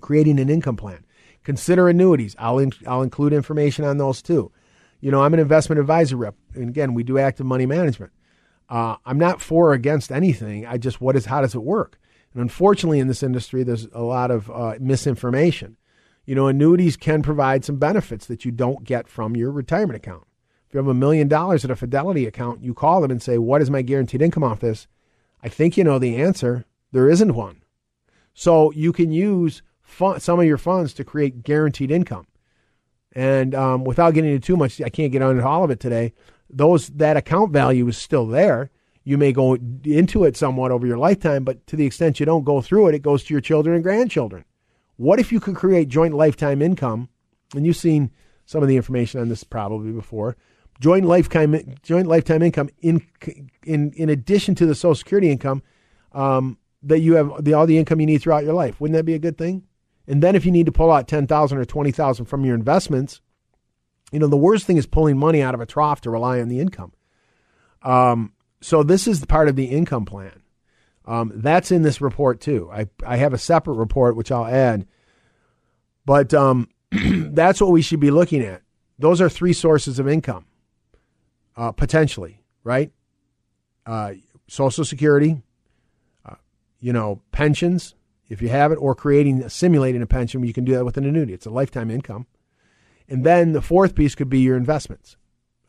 Creating 0.00 0.38
an 0.38 0.50
income 0.50 0.76
plan. 0.76 1.04
Consider 1.44 1.88
annuities. 1.88 2.34
I'll 2.38 2.58
in, 2.58 2.72
I'll 2.86 3.02
include 3.02 3.32
information 3.32 3.84
on 3.84 3.98
those 3.98 4.22
too. 4.22 4.50
You 5.00 5.10
know, 5.10 5.22
I'm 5.22 5.34
an 5.34 5.40
investment 5.40 5.80
advisor 5.80 6.16
rep, 6.16 6.34
and 6.54 6.68
again, 6.68 6.94
we 6.94 7.02
do 7.02 7.18
active 7.18 7.46
money 7.46 7.66
management. 7.66 8.12
Uh, 8.68 8.96
I'm 9.04 9.18
not 9.18 9.40
for 9.40 9.70
or 9.70 9.72
against 9.72 10.10
anything. 10.10 10.66
I 10.66 10.78
just 10.78 11.00
what 11.00 11.16
is 11.16 11.26
how 11.26 11.40
does 11.40 11.54
it 11.54 11.62
work? 11.62 11.98
And 12.32 12.42
unfortunately, 12.42 12.98
in 12.98 13.08
this 13.08 13.22
industry, 13.22 13.62
there's 13.62 13.86
a 13.92 14.02
lot 14.02 14.30
of 14.30 14.50
uh, 14.50 14.74
misinformation 14.80 15.76
you 16.26 16.34
know, 16.34 16.46
annuities 16.46 16.96
can 16.96 17.22
provide 17.22 17.64
some 17.64 17.76
benefits 17.76 18.26
that 18.26 18.44
you 18.44 18.50
don't 18.50 18.84
get 18.84 19.08
from 19.08 19.36
your 19.36 19.50
retirement 19.50 19.96
account. 19.96 20.26
If 20.66 20.74
you 20.74 20.78
have 20.78 20.88
a 20.88 20.94
million 20.94 21.28
dollars 21.28 21.64
at 21.64 21.70
a 21.70 21.76
Fidelity 21.76 22.26
account, 22.26 22.62
you 22.62 22.74
call 22.74 23.00
them 23.00 23.10
and 23.10 23.22
say, 23.22 23.38
What 23.38 23.62
is 23.62 23.70
my 23.70 23.82
guaranteed 23.82 24.22
income 24.22 24.42
off 24.42 24.60
this? 24.60 24.86
I 25.42 25.48
think 25.48 25.76
you 25.76 25.84
know 25.84 25.98
the 25.98 26.16
answer. 26.16 26.64
There 26.92 27.10
isn't 27.10 27.34
one. 27.34 27.62
So 28.32 28.70
you 28.72 28.92
can 28.92 29.12
use 29.12 29.62
fun, 29.82 30.20
some 30.20 30.40
of 30.40 30.46
your 30.46 30.58
funds 30.58 30.94
to 30.94 31.04
create 31.04 31.42
guaranteed 31.42 31.90
income. 31.90 32.26
And 33.12 33.54
um, 33.54 33.84
without 33.84 34.14
getting 34.14 34.32
into 34.32 34.44
too 34.44 34.56
much, 34.56 34.80
I 34.80 34.88
can't 34.88 35.12
get 35.12 35.22
into 35.22 35.46
all 35.46 35.64
of 35.64 35.70
it 35.70 35.80
today. 35.80 36.14
Those 36.56 36.88
that 36.88 37.16
account 37.16 37.52
value 37.52 37.88
is 37.88 37.98
still 37.98 38.26
there. 38.26 38.70
You 39.02 39.18
may 39.18 39.32
go 39.32 39.54
into 39.84 40.24
it 40.24 40.36
somewhat 40.36 40.70
over 40.70 40.86
your 40.86 40.96
lifetime, 40.96 41.44
but 41.44 41.66
to 41.66 41.76
the 41.76 41.84
extent 41.84 42.20
you 42.20 42.26
don't 42.26 42.44
go 42.44 42.62
through 42.62 42.88
it, 42.88 42.94
it 42.94 43.02
goes 43.02 43.24
to 43.24 43.34
your 43.34 43.40
children 43.40 43.74
and 43.74 43.84
grandchildren. 43.84 44.44
What 44.96 45.18
if 45.18 45.32
you 45.32 45.40
could 45.40 45.56
create 45.56 45.88
joint 45.88 46.14
lifetime 46.14 46.62
income? 46.62 47.08
And 47.54 47.66
you've 47.66 47.76
seen 47.76 48.10
some 48.46 48.62
of 48.62 48.68
the 48.68 48.76
information 48.76 49.20
on 49.20 49.28
this 49.28 49.44
probably 49.44 49.92
before. 49.92 50.36
Joint 50.80 51.04
lifetime 51.04 51.76
joint 51.82 52.06
lifetime 52.06 52.42
income 52.42 52.68
in 52.80 53.04
in 53.64 53.92
in 53.92 54.08
addition 54.08 54.54
to 54.56 54.66
the 54.66 54.74
Social 54.74 54.94
Security 54.94 55.30
income 55.30 55.62
um, 56.12 56.58
that 56.82 57.00
you 57.00 57.14
have 57.14 57.44
the 57.44 57.54
all 57.54 57.66
the 57.66 57.78
income 57.78 58.00
you 58.00 58.06
need 58.06 58.22
throughout 58.22 58.44
your 58.44 58.54
life. 58.54 58.80
Wouldn't 58.80 58.96
that 58.96 59.04
be 59.04 59.14
a 59.14 59.18
good 59.18 59.38
thing? 59.38 59.64
And 60.06 60.22
then 60.22 60.34
if 60.34 60.44
you 60.44 60.50
need 60.50 60.66
to 60.66 60.72
pull 60.72 60.90
out 60.90 61.08
ten 61.08 61.26
thousand 61.26 61.58
or 61.58 61.64
twenty 61.64 61.92
thousand 61.92 62.26
from 62.26 62.44
your 62.44 62.54
investments, 62.54 63.20
you 64.14 64.20
know 64.20 64.28
the 64.28 64.36
worst 64.36 64.64
thing 64.64 64.76
is 64.76 64.86
pulling 64.86 65.18
money 65.18 65.42
out 65.42 65.54
of 65.54 65.60
a 65.60 65.66
trough 65.66 66.00
to 66.02 66.10
rely 66.10 66.40
on 66.40 66.48
the 66.48 66.60
income. 66.60 66.92
Um, 67.82 68.32
so 68.60 68.84
this 68.84 69.08
is 69.08 69.20
the 69.20 69.26
part 69.26 69.48
of 69.48 69.56
the 69.56 69.64
income 69.64 70.04
plan. 70.04 70.40
Um, 71.04 71.32
that's 71.34 71.72
in 71.72 71.82
this 71.82 72.00
report 72.00 72.40
too. 72.40 72.70
I, 72.72 72.86
I 73.04 73.16
have 73.16 73.34
a 73.34 73.38
separate 73.38 73.74
report 73.74 74.16
which 74.16 74.30
I'll 74.30 74.46
add, 74.46 74.86
but 76.06 76.32
um, 76.32 76.68
that's 76.92 77.60
what 77.60 77.72
we 77.72 77.82
should 77.82 77.98
be 77.98 78.12
looking 78.12 78.40
at. 78.40 78.62
Those 79.00 79.20
are 79.20 79.28
three 79.28 79.52
sources 79.52 79.98
of 79.98 80.06
income, 80.06 80.46
uh, 81.56 81.72
potentially, 81.72 82.40
right? 82.62 82.92
Uh, 83.84 84.12
Social 84.46 84.84
Security, 84.84 85.42
uh, 86.24 86.36
you 86.78 86.92
know, 86.92 87.20
pensions, 87.32 87.96
if 88.28 88.40
you 88.40 88.48
have 88.48 88.70
it, 88.70 88.76
or 88.76 88.94
creating, 88.94 89.48
simulating 89.48 90.02
a 90.02 90.06
pension, 90.06 90.44
you 90.44 90.52
can 90.52 90.64
do 90.64 90.72
that 90.74 90.84
with 90.84 90.96
an 90.96 91.04
annuity. 91.04 91.34
It's 91.34 91.46
a 91.46 91.50
lifetime 91.50 91.90
income. 91.90 92.28
And 93.08 93.24
then 93.24 93.52
the 93.52 93.62
fourth 93.62 93.94
piece 93.94 94.14
could 94.14 94.28
be 94.28 94.40
your 94.40 94.56
investments. 94.56 95.16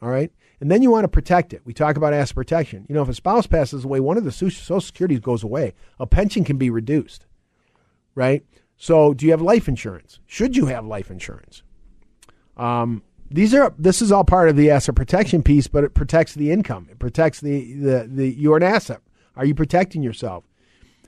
All 0.01 0.09
right. 0.09 0.31
And 0.61 0.71
then 0.71 0.81
you 0.81 0.89
want 0.89 1.03
to 1.03 1.09
protect 1.09 1.53
it. 1.53 1.61
We 1.65 1.73
talk 1.73 1.97
about 1.97 2.13
asset 2.13 2.36
protection. 2.36 2.86
You 2.88 2.95
know, 2.95 3.01
if 3.01 3.09
a 3.09 3.13
spouse 3.13 3.47
passes 3.47 3.83
away, 3.83 3.99
one 3.99 4.17
of 4.17 4.23
the 4.23 4.31
Social 4.31 4.79
Securities 4.79 5.19
goes 5.19 5.43
away. 5.43 5.73
A 5.99 6.07
pension 6.07 6.43
can 6.43 6.57
be 6.57 6.69
reduced, 6.69 7.25
right? 8.13 8.45
So, 8.77 9.13
do 9.13 9.25
you 9.25 9.31
have 9.31 9.41
life 9.41 9.67
insurance? 9.67 10.19
Should 10.25 10.55
you 10.55 10.67
have 10.67 10.86
life 10.86 11.11
insurance? 11.11 11.63
Um, 12.57 13.03
these 13.29 13.53
are 13.53 13.73
this 13.77 14.01
is 14.01 14.11
all 14.11 14.23
part 14.23 14.49
of 14.49 14.55
the 14.55 14.69
asset 14.69 14.95
protection 14.95 15.43
piece, 15.43 15.67
but 15.67 15.83
it 15.83 15.93
protects 15.93 16.33
the 16.33 16.51
income. 16.51 16.88
It 16.89 16.99
protects 16.99 17.41
the 17.41 17.73
the, 17.73 18.09
the 18.09 18.29
you're 18.29 18.57
an 18.57 18.63
asset. 18.63 19.01
Are 19.36 19.45
you 19.45 19.55
protecting 19.55 20.03
yourself? 20.03 20.45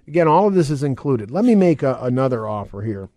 Again, 0.07 0.28
all 0.28 0.47
of 0.47 0.53
this 0.53 0.69
is 0.69 0.84
included. 0.84 1.32
Let 1.32 1.45
me 1.45 1.55
make 1.55 1.84
a, 1.84 1.97
another 2.01 2.47
offer 2.47 2.82
here 2.82 3.09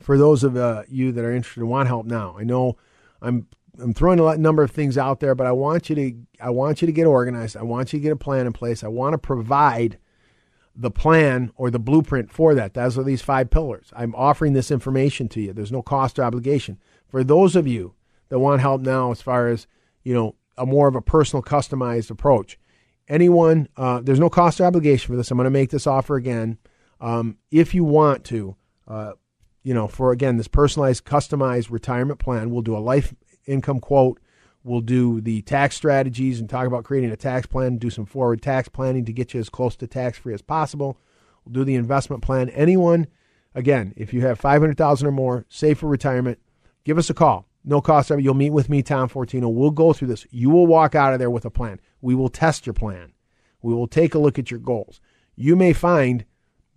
for 0.00 0.18
those 0.18 0.44
of 0.44 0.56
uh, 0.56 0.82
you 0.88 1.12
that 1.12 1.24
are 1.24 1.32
interested 1.32 1.60
and 1.60 1.70
want 1.70 1.88
help 1.88 2.06
now. 2.06 2.36
I 2.38 2.44
know 2.44 2.76
I'm 3.20 3.46
I'm 3.80 3.94
throwing 3.94 4.18
a 4.18 4.36
number 4.36 4.62
of 4.62 4.70
things 4.70 4.98
out 4.98 5.20
there, 5.20 5.34
but 5.34 5.46
I 5.46 5.52
want 5.52 5.88
you 5.88 5.96
to 5.96 6.12
I 6.40 6.50
want 6.50 6.82
you 6.82 6.86
to 6.86 6.92
get 6.92 7.06
organized. 7.06 7.56
I 7.56 7.62
want 7.62 7.92
you 7.92 7.98
to 7.98 8.02
get 8.02 8.12
a 8.12 8.16
plan 8.16 8.46
in 8.46 8.52
place. 8.52 8.82
I 8.82 8.88
want 8.88 9.14
to 9.14 9.18
provide 9.18 9.98
the 10.74 10.90
plan 10.90 11.50
or 11.56 11.70
the 11.70 11.78
blueprint 11.78 12.30
for 12.30 12.54
that. 12.54 12.74
Those 12.74 12.96
are 12.96 13.02
these 13.02 13.22
five 13.22 13.50
pillars. 13.50 13.92
I'm 13.96 14.14
offering 14.14 14.52
this 14.52 14.70
information 14.70 15.28
to 15.30 15.40
you. 15.40 15.52
There's 15.52 15.72
no 15.72 15.82
cost 15.82 16.18
or 16.18 16.24
obligation. 16.24 16.78
For 17.08 17.24
those 17.24 17.56
of 17.56 17.66
you 17.66 17.94
that 18.28 18.38
want 18.38 18.60
help 18.60 18.82
now, 18.82 19.10
as 19.10 19.20
far 19.20 19.48
as 19.48 19.66
you 20.08 20.14
know, 20.14 20.34
a 20.56 20.64
more 20.64 20.88
of 20.88 20.96
a 20.96 21.02
personal, 21.02 21.42
customized 21.42 22.10
approach. 22.10 22.58
Anyone, 23.08 23.68
uh, 23.76 24.00
there's 24.02 24.18
no 24.18 24.30
cost 24.30 24.60
or 24.60 24.64
obligation 24.64 25.12
for 25.12 25.16
this. 25.16 25.30
I'm 25.30 25.36
going 25.36 25.44
to 25.44 25.50
make 25.50 25.70
this 25.70 25.86
offer 25.86 26.16
again. 26.16 26.58
Um, 27.00 27.36
if 27.50 27.74
you 27.74 27.84
want 27.84 28.24
to, 28.24 28.56
uh, 28.86 29.12
you 29.68 29.74
know, 29.74 29.86
for 29.86 30.12
again 30.12 30.38
this 30.38 30.48
personalized, 30.48 31.04
customized 31.04 31.70
retirement 31.70 32.18
plan, 32.18 32.48
we'll 32.48 32.62
do 32.62 32.74
a 32.74 32.78
life 32.78 33.14
income 33.44 33.80
quote. 33.80 34.18
We'll 34.64 34.80
do 34.80 35.20
the 35.20 35.42
tax 35.42 35.76
strategies 35.76 36.40
and 36.40 36.48
talk 36.48 36.66
about 36.66 36.84
creating 36.84 37.10
a 37.10 37.18
tax 37.18 37.46
plan. 37.46 37.76
Do 37.76 37.90
some 37.90 38.06
forward 38.06 38.40
tax 38.40 38.70
planning 38.70 39.04
to 39.04 39.12
get 39.12 39.34
you 39.34 39.40
as 39.40 39.50
close 39.50 39.76
to 39.76 39.86
tax 39.86 40.16
free 40.16 40.32
as 40.32 40.40
possible. 40.40 40.98
We'll 41.44 41.52
do 41.52 41.64
the 41.64 41.74
investment 41.74 42.22
plan. 42.22 42.48
Anyone, 42.48 43.08
again, 43.54 43.92
if 43.94 44.14
you 44.14 44.22
have 44.22 44.40
five 44.40 44.62
hundred 44.62 44.78
thousand 44.78 45.06
or 45.06 45.12
more, 45.12 45.44
save 45.50 45.80
for 45.80 45.86
retirement, 45.86 46.38
give 46.84 46.96
us 46.96 47.10
a 47.10 47.14
call. 47.14 47.46
No 47.62 47.82
cost. 47.82 48.08
You'll 48.08 48.32
meet 48.32 48.54
with 48.54 48.70
me, 48.70 48.82
Tom 48.82 49.10
Fortino. 49.10 49.52
We'll 49.52 49.70
go 49.70 49.92
through 49.92 50.08
this. 50.08 50.26
You 50.30 50.48
will 50.48 50.66
walk 50.66 50.94
out 50.94 51.12
of 51.12 51.18
there 51.18 51.30
with 51.30 51.44
a 51.44 51.50
plan. 51.50 51.78
We 52.00 52.14
will 52.14 52.30
test 52.30 52.64
your 52.64 52.72
plan. 52.72 53.12
We 53.60 53.74
will 53.74 53.86
take 53.86 54.14
a 54.14 54.18
look 54.18 54.38
at 54.38 54.50
your 54.50 54.60
goals. 54.60 54.98
You 55.36 55.56
may 55.56 55.74
find 55.74 56.24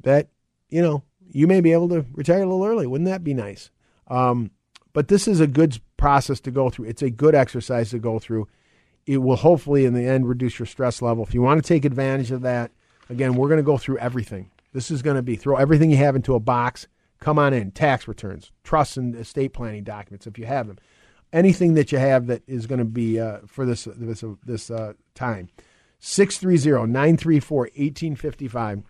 that, 0.01 0.27
you 0.67 0.81
know, 0.81 1.03
you 1.33 1.47
may 1.47 1.61
be 1.61 1.71
able 1.71 1.89
to 1.89 2.05
retire 2.13 2.43
a 2.43 2.45
little 2.45 2.65
early. 2.65 2.87
Wouldn't 2.87 3.09
that 3.09 3.23
be 3.23 3.33
nice? 3.33 3.69
Um, 4.07 4.51
but 4.93 5.07
this 5.07 5.27
is 5.27 5.39
a 5.39 5.47
good 5.47 5.79
process 5.97 6.39
to 6.41 6.51
go 6.51 6.69
through. 6.69 6.85
It's 6.85 7.01
a 7.01 7.09
good 7.09 7.35
exercise 7.35 7.91
to 7.91 7.99
go 7.99 8.19
through. 8.19 8.47
It 9.05 9.17
will 9.17 9.37
hopefully, 9.37 9.85
in 9.85 9.93
the 9.93 10.05
end, 10.05 10.27
reduce 10.27 10.59
your 10.59 10.65
stress 10.65 11.01
level. 11.01 11.23
If 11.23 11.33
you 11.33 11.41
want 11.41 11.63
to 11.63 11.67
take 11.67 11.85
advantage 11.85 12.31
of 12.31 12.41
that, 12.41 12.71
again, 13.09 13.35
we're 13.35 13.47
going 13.47 13.57
to 13.57 13.63
go 13.63 13.77
through 13.77 13.97
everything. 13.97 14.51
This 14.73 14.91
is 14.91 15.01
going 15.01 15.15
to 15.15 15.21
be 15.21 15.35
throw 15.35 15.55
everything 15.55 15.91
you 15.91 15.97
have 15.97 16.15
into 16.15 16.35
a 16.35 16.39
box 16.39 16.87
come 17.21 17.39
on 17.39 17.53
in. 17.53 17.71
Tax 17.71 18.05
returns, 18.07 18.51
trusts 18.63 18.97
and 18.97 19.15
estate 19.15 19.53
planning 19.53 19.85
documents, 19.85 20.27
if 20.27 20.37
you 20.37 20.45
have 20.45 20.67
them. 20.67 20.77
Anything 21.31 21.75
that 21.75 21.93
you 21.93 21.97
have 21.97 22.27
that 22.27 22.41
is 22.45 22.67
going 22.67 22.79
to 22.79 22.85
be 22.85 23.17
uh, 23.17 23.37
for 23.47 23.65
this 23.65 23.87
this 23.95 24.25
this 24.43 24.69
uh, 24.69 24.91
time. 25.15 25.47
630-934-1855. 26.01 28.83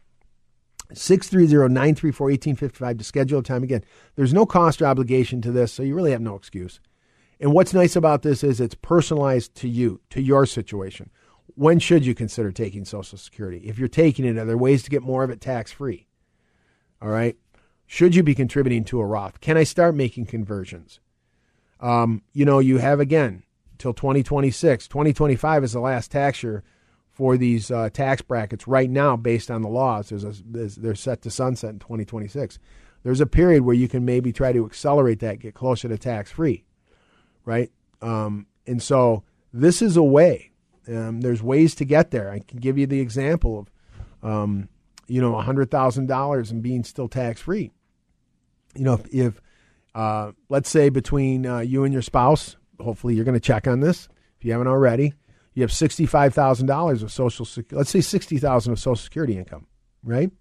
630-934-1855 0.93 2.97
to 2.97 3.03
schedule 3.03 3.39
a 3.39 3.43
time 3.43 3.63
again. 3.63 3.83
There's 4.15 4.33
no 4.33 4.45
cost 4.45 4.81
or 4.81 4.85
obligation 4.85 5.41
to 5.41 5.51
this, 5.51 5.73
so 5.73 5.83
you 5.83 5.95
really 5.95 6.11
have 6.11 6.21
no 6.21 6.35
excuse. 6.35 6.79
And 7.39 7.53
what's 7.53 7.73
nice 7.73 7.95
about 7.95 8.21
this 8.21 8.43
is 8.43 8.61
it's 8.61 8.75
personalized 8.75 9.55
to 9.55 9.67
you, 9.67 10.01
to 10.11 10.21
your 10.21 10.45
situation. 10.45 11.09
When 11.55 11.79
should 11.79 12.05
you 12.05 12.13
consider 12.13 12.51
taking 12.51 12.85
Social 12.85 13.17
Security? 13.17 13.63
If 13.65 13.79
you're 13.79 13.87
taking 13.87 14.25
it, 14.25 14.37
are 14.37 14.45
there 14.45 14.57
ways 14.57 14.83
to 14.83 14.89
get 14.89 15.01
more 15.01 15.23
of 15.23 15.31
it 15.31 15.41
tax 15.41 15.71
free? 15.71 16.07
All 17.01 17.09
right. 17.09 17.35
Should 17.87 18.15
you 18.15 18.23
be 18.23 18.35
contributing 18.35 18.83
to 18.85 19.01
a 19.01 19.05
Roth? 19.05 19.41
Can 19.41 19.57
I 19.57 19.63
start 19.63 19.95
making 19.95 20.27
conversions? 20.27 20.99
Um, 21.79 22.21
you 22.31 22.45
know, 22.45 22.59
you 22.59 22.77
have 22.77 22.99
again 22.99 23.43
till 23.79 23.93
2026. 23.93 24.87
2025 24.87 25.63
is 25.63 25.73
the 25.73 25.79
last 25.79 26.11
tax 26.11 26.43
year 26.43 26.63
for 27.21 27.37
these 27.37 27.69
uh, 27.69 27.87
tax 27.93 28.23
brackets 28.23 28.67
right 28.67 28.89
now 28.89 29.15
based 29.15 29.51
on 29.51 29.61
the 29.61 29.69
laws. 29.69 30.09
There's 30.09 30.23
a, 30.23 30.33
there's, 30.43 30.75
they're 30.75 30.95
set 30.95 31.21
to 31.21 31.29
sunset 31.29 31.69
in 31.69 31.77
2026. 31.77 32.57
There's 33.03 33.21
a 33.21 33.27
period 33.27 33.61
where 33.61 33.75
you 33.75 33.87
can 33.87 34.05
maybe 34.05 34.33
try 34.33 34.51
to 34.51 34.65
accelerate 34.65 35.19
that, 35.19 35.37
get 35.37 35.53
closer 35.53 35.87
to 35.87 35.99
tax 35.99 36.31
free, 36.31 36.63
right? 37.45 37.71
Um, 38.01 38.47
and 38.65 38.81
so 38.81 39.23
this 39.53 39.83
is 39.83 39.97
a 39.97 40.03
way. 40.03 40.49
Um, 40.87 41.21
there's 41.21 41.43
ways 41.43 41.75
to 41.75 41.85
get 41.85 42.09
there. 42.09 42.31
I 42.31 42.39
can 42.39 42.57
give 42.57 42.79
you 42.79 42.87
the 42.87 43.01
example 43.01 43.67
of, 44.23 44.27
um, 44.27 44.69
you 45.05 45.21
know, 45.21 45.33
$100,000 45.33 46.51
and 46.51 46.63
being 46.63 46.83
still 46.83 47.07
tax 47.07 47.39
free 47.39 47.69
you 48.75 48.85
know, 48.85 48.93
if, 48.93 49.13
if 49.13 49.41
uh, 49.93 50.31
let's 50.49 50.69
say 50.69 50.89
between 50.89 51.45
uh, 51.45 51.59
you 51.59 51.83
and 51.83 51.93
your 51.93 52.01
spouse, 52.01 52.55
hopefully 52.79 53.15
you're 53.15 53.25
going 53.25 53.35
to 53.35 53.39
check 53.39 53.67
on 53.67 53.79
this 53.79 54.07
if 54.39 54.45
you 54.45 54.51
haven't 54.51 54.67
already. 54.67 55.13
You 55.61 55.65
have 55.65 55.71
sixty-five 55.71 56.33
thousand 56.33 56.65
dollars 56.65 57.03
of 57.03 57.11
social. 57.11 57.45
Security, 57.45 57.75
let's 57.75 57.91
say 57.91 58.01
sixty 58.01 58.39
thousand 58.39 58.73
of 58.73 58.79
Social 58.79 58.95
Security 58.95 59.37
income, 59.37 59.67
right? 60.03 60.31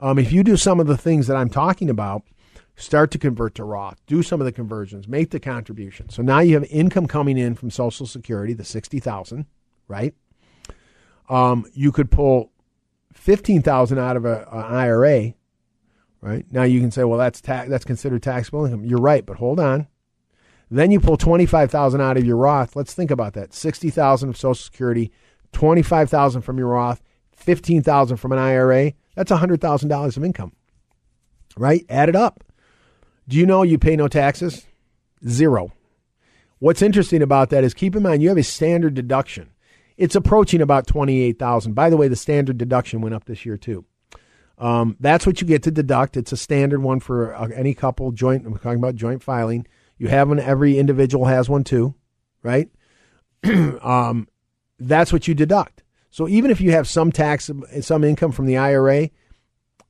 Um, 0.00 0.18
if 0.18 0.32
you 0.32 0.42
do 0.42 0.56
some 0.56 0.80
of 0.80 0.88
the 0.88 0.96
things 0.96 1.28
that 1.28 1.36
I'm 1.36 1.48
talking 1.48 1.88
about, 1.88 2.24
start 2.74 3.12
to 3.12 3.18
convert 3.18 3.54
to 3.54 3.64
Roth, 3.64 4.04
do 4.08 4.20
some 4.20 4.40
of 4.40 4.44
the 4.44 4.50
conversions, 4.50 5.06
make 5.06 5.30
the 5.30 5.38
contribution. 5.38 6.08
So 6.08 6.22
now 6.22 6.40
you 6.40 6.54
have 6.54 6.64
income 6.64 7.06
coming 7.06 7.38
in 7.38 7.54
from 7.54 7.70
Social 7.70 8.04
Security, 8.04 8.52
the 8.52 8.64
sixty 8.64 8.98
thousand, 8.98 9.46
right? 9.86 10.12
Um, 11.28 11.64
you 11.72 11.92
could 11.92 12.10
pull 12.10 12.50
fifteen 13.12 13.62
thousand 13.62 14.00
out 14.00 14.16
of 14.16 14.24
an 14.24 14.44
IRA 14.50 15.34
right? 16.20 16.44
Now 16.50 16.64
you 16.64 16.80
can 16.80 16.90
say, 16.90 17.04
well, 17.04 17.18
that's 17.18 17.40
ta- 17.40 17.66
that's 17.68 17.84
considered 17.84 18.24
taxable 18.24 18.64
income. 18.64 18.84
You're 18.84 19.00
right, 19.00 19.24
but 19.24 19.36
hold 19.36 19.60
on. 19.60 19.86
Then 20.74 20.90
you 20.90 21.00
pull 21.00 21.18
twenty 21.18 21.44
five 21.44 21.70
thousand 21.70 22.00
out 22.00 22.16
of 22.16 22.24
your 22.24 22.38
Roth. 22.38 22.74
Let's 22.74 22.94
think 22.94 23.10
about 23.10 23.34
that: 23.34 23.52
sixty 23.52 23.90
thousand 23.90 24.30
of 24.30 24.38
Social 24.38 24.54
Security, 24.54 25.12
twenty 25.52 25.82
five 25.82 26.08
thousand 26.08 26.42
from 26.42 26.56
your 26.56 26.68
Roth, 26.68 27.02
fifteen 27.30 27.82
thousand 27.82 28.16
from 28.16 28.32
an 28.32 28.38
IRA. 28.38 28.94
That's 29.14 29.30
hundred 29.30 29.60
thousand 29.60 29.90
dollars 29.90 30.16
of 30.16 30.24
income, 30.24 30.52
right? 31.58 31.84
Add 31.90 32.08
it 32.08 32.16
up. 32.16 32.42
Do 33.28 33.36
you 33.36 33.44
know 33.44 33.62
you 33.62 33.78
pay 33.78 33.96
no 33.96 34.08
taxes? 34.08 34.66
Zero. 35.28 35.72
What's 36.58 36.80
interesting 36.80 37.20
about 37.20 37.50
that 37.50 37.64
is 37.64 37.74
keep 37.74 37.94
in 37.94 38.02
mind 38.02 38.22
you 38.22 38.30
have 38.30 38.38
a 38.38 38.42
standard 38.42 38.94
deduction. 38.94 39.50
It's 39.98 40.16
approaching 40.16 40.62
about 40.62 40.86
twenty 40.86 41.20
eight 41.20 41.38
thousand. 41.38 41.74
By 41.74 41.90
the 41.90 41.98
way, 41.98 42.08
the 42.08 42.16
standard 42.16 42.56
deduction 42.56 43.02
went 43.02 43.14
up 43.14 43.26
this 43.26 43.44
year 43.44 43.58
too. 43.58 43.84
Um, 44.56 44.96
that's 45.00 45.26
what 45.26 45.42
you 45.42 45.46
get 45.46 45.64
to 45.64 45.70
deduct. 45.70 46.16
It's 46.16 46.32
a 46.32 46.36
standard 46.36 46.82
one 46.82 47.00
for 47.00 47.34
uh, 47.34 47.48
any 47.48 47.74
couple 47.74 48.10
joint. 48.12 48.46
I'm 48.46 48.56
talking 48.56 48.78
about 48.78 48.94
joint 48.94 49.22
filing. 49.22 49.66
You 50.02 50.08
have 50.08 50.28
one. 50.28 50.40
Every 50.40 50.78
individual 50.78 51.26
has 51.26 51.48
one 51.48 51.62
too, 51.62 51.94
right? 52.42 52.68
um, 53.44 54.26
that's 54.80 55.12
what 55.12 55.28
you 55.28 55.34
deduct. 55.34 55.84
So 56.10 56.26
even 56.26 56.50
if 56.50 56.60
you 56.60 56.72
have 56.72 56.88
some 56.88 57.12
tax, 57.12 57.48
some 57.82 58.02
income 58.02 58.32
from 58.32 58.46
the 58.46 58.56
IRA, 58.56 59.10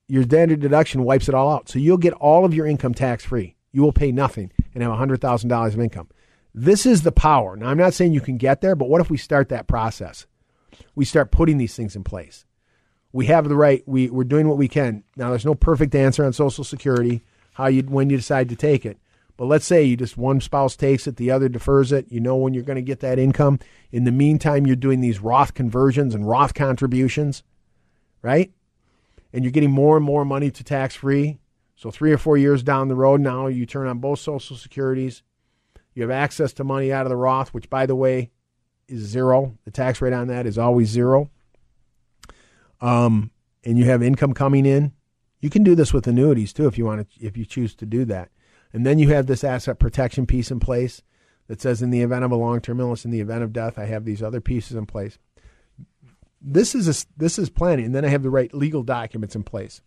your 0.09 0.25
standard 0.25 0.61
deduction 0.61 1.05
wipes 1.05 1.31
it 1.31 1.35
all 1.35 1.51
out. 1.51 1.71
So 1.71 1.79
you'll 1.79 1.97
get 1.97 2.13
all 2.13 2.45
of 2.45 2.53
your 2.53 2.67
income 2.67 2.93
tax 2.93 3.25
free. 3.25 3.57
You 3.73 3.81
will 3.81 3.93
pay 3.95 4.13
nothing 4.13 4.53
and 4.75 4.83
have 4.83 4.93
$100,000 4.93 5.67
of 5.67 5.81
income. 5.81 6.11
This 6.55 6.85
is 6.85 7.05
the 7.05 7.11
power. 7.11 7.57
Now, 7.57 7.71
I'm 7.71 7.79
not 7.79 7.95
saying 7.95 8.13
you 8.13 8.21
can 8.21 8.37
get 8.37 8.61
there, 8.61 8.77
but 8.77 8.91
what 8.91 9.01
if 9.01 9.09
we 9.09 9.17
start 9.17 9.49
that 9.49 9.67
process? 9.67 10.27
We 10.95 11.07
start 11.07 11.33
putting 11.33 11.57
these 11.57 11.75
things 11.75 11.97
in 11.97 12.05
place 12.05 12.45
we 13.13 13.27
have 13.27 13.49
the 13.49 13.57
right. 13.57 13.83
We 13.87 14.11
we're 14.11 14.25
doing 14.25 14.49
what 14.49 14.59
we 14.59 14.69
can. 14.69 15.05
Now, 15.17 15.31
there's 15.31 15.45
no 15.45 15.55
perfect 15.55 15.95
answer 15.95 16.25
on 16.25 16.33
Social 16.33 16.65
Security. 16.65 17.23
How 17.53 17.67
you 17.67 17.83
when 17.83 18.09
you 18.09 18.17
decide 18.17 18.49
to 18.49 18.57
take 18.57 18.87
it, 18.87 18.99
but 19.37 19.47
let's 19.47 19.67
say 19.67 19.83
you 19.83 19.97
just 19.97 20.17
one 20.17 20.41
spouse 20.41 20.77
takes 20.77 21.07
it, 21.07 21.17
the 21.17 21.31
other 21.31 21.49
defers 21.49 21.93
it. 21.93 22.11
You 22.11 22.21
know 22.21 22.37
when 22.37 22.55
you're 22.55 22.63
going 22.63 22.77
to 22.77 22.83
get 22.83 23.01
that 23.01 23.19
income. 23.19 23.59
In 23.91 24.05
the 24.05 24.13
meantime, 24.13 24.67
you're 24.67 24.77
doing 24.77 25.01
these 25.01 25.21
Roth 25.21 25.55
conversions 25.55 26.15
and 26.15 26.29
Roth 26.29 26.55
contributions, 26.55 27.43
right? 28.23 28.53
And 29.33 29.45
you're 29.45 29.53
getting 29.53 29.71
more 29.71 29.97
and 29.97 30.05
more 30.05 30.25
money 30.25 30.51
to 30.51 30.65
tax 30.65 30.95
free. 30.95 31.39
So 31.77 31.91
three 31.91 32.13
or 32.13 32.19
four 32.19 32.37
years 32.37 32.63
down 32.63 32.89
the 32.89 32.95
road, 32.95 33.21
now 33.21 33.47
you 33.47 33.67
turn 33.67 33.89
on 33.89 33.99
both 33.99 34.21
Social 34.21 34.57
Securities. 34.57 35.23
You 35.95 36.03
have 36.03 36.11
access 36.11 36.53
to 36.55 36.65
money 36.65 36.93
out 36.93 37.07
of 37.07 37.11
the 37.11 37.17
Roth, 37.17 37.53
which, 37.53 37.69
by 37.69 37.87
the 37.87 37.97
way, 37.97 38.31
is 38.89 39.01
zero. 39.01 39.57
The 39.65 39.71
tax 39.71 40.01
rate 40.01 40.13
on 40.13 40.29
that 40.29 40.47
is 40.47 40.59
always 40.59 40.89
zero 40.89 41.31
um, 42.83 43.31
and 43.65 43.79
you 43.79 43.85
have 43.85 44.03
income 44.03 44.35
coming 44.35 44.67
in, 44.67 44.93
you 45.41 45.49
can 45.49 45.63
do 45.63 45.75
this 45.75 45.95
with 45.95 46.07
annuities 46.07 46.53
too 46.53 46.67
if 46.67 46.77
you 46.77 46.85
want 46.85 47.09
to, 47.09 47.25
if 47.25 47.37
you 47.37 47.47
choose 47.47 47.75
to 47.77 47.87
do 47.87 48.05
that. 48.07 48.29
And 48.73 48.87
then 48.87 48.99
you 48.99 49.09
have 49.11 49.27
this 49.27 49.45
asset 49.45 49.79
protection 49.79 50.27
piece 50.27 50.51
in 50.51 50.61
place 50.61 51.03
that 51.49 51.61
says 51.61 51.83
in 51.83 51.91
the 51.91 52.01
event 52.03 52.25
of 52.25 52.31
a 52.31 52.37
long-term 52.37 52.81
illness, 52.81 53.05
in 53.05 53.11
the 53.11 53.21
event 53.21 53.43
of 53.43 53.53
death, 53.53 53.79
I 53.79 53.85
have 53.85 54.05
these 54.05 54.23
other 54.23 54.41
pieces 54.41 54.77
in 54.77 54.87
place. 54.87 55.19
This 56.41 56.75
is 56.75 56.89
a, 56.89 57.07
this 57.17 57.39
is 57.39 57.51
planning, 57.51 57.87
and 57.87 57.95
then 57.95 58.05
I 58.05 58.09
have 58.09 58.23
the 58.23 58.31
right 58.31 58.53
legal 58.55 58.83
documents 58.83 59.37
in 59.37 59.43
place. 59.43 59.81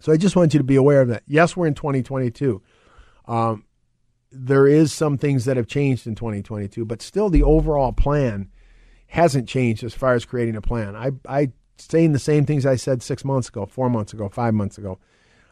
So 0.00 0.12
I 0.12 0.16
just 0.16 0.34
want 0.34 0.54
you 0.54 0.58
to 0.58 0.64
be 0.64 0.76
aware 0.76 1.02
of 1.02 1.08
that. 1.08 1.22
Yes, 1.26 1.56
we're 1.56 1.66
in 1.66 1.74
2022. 1.74 2.62
Um, 3.26 3.64
there 4.32 4.66
is 4.66 4.92
some 4.92 5.18
things 5.18 5.44
that 5.44 5.56
have 5.56 5.66
changed 5.66 6.06
in 6.06 6.14
2022, 6.14 6.84
but 6.84 7.02
still 7.02 7.28
the 7.28 7.42
overall 7.42 7.92
plan 7.92 8.48
hasn't 9.08 9.48
changed 9.48 9.84
as 9.84 9.92
far 9.92 10.14
as 10.14 10.24
creating 10.24 10.56
a 10.56 10.60
plan. 10.60 10.96
I, 10.96 11.10
I 11.28 11.52
saying 11.78 12.12
the 12.12 12.18
same 12.18 12.46
things 12.46 12.64
I 12.64 12.76
said 12.76 13.02
six 13.02 13.24
months 13.24 13.48
ago, 13.48 13.66
four 13.66 13.90
months 13.90 14.12
ago, 14.12 14.28
five 14.28 14.54
months 14.54 14.78
ago. 14.78 14.98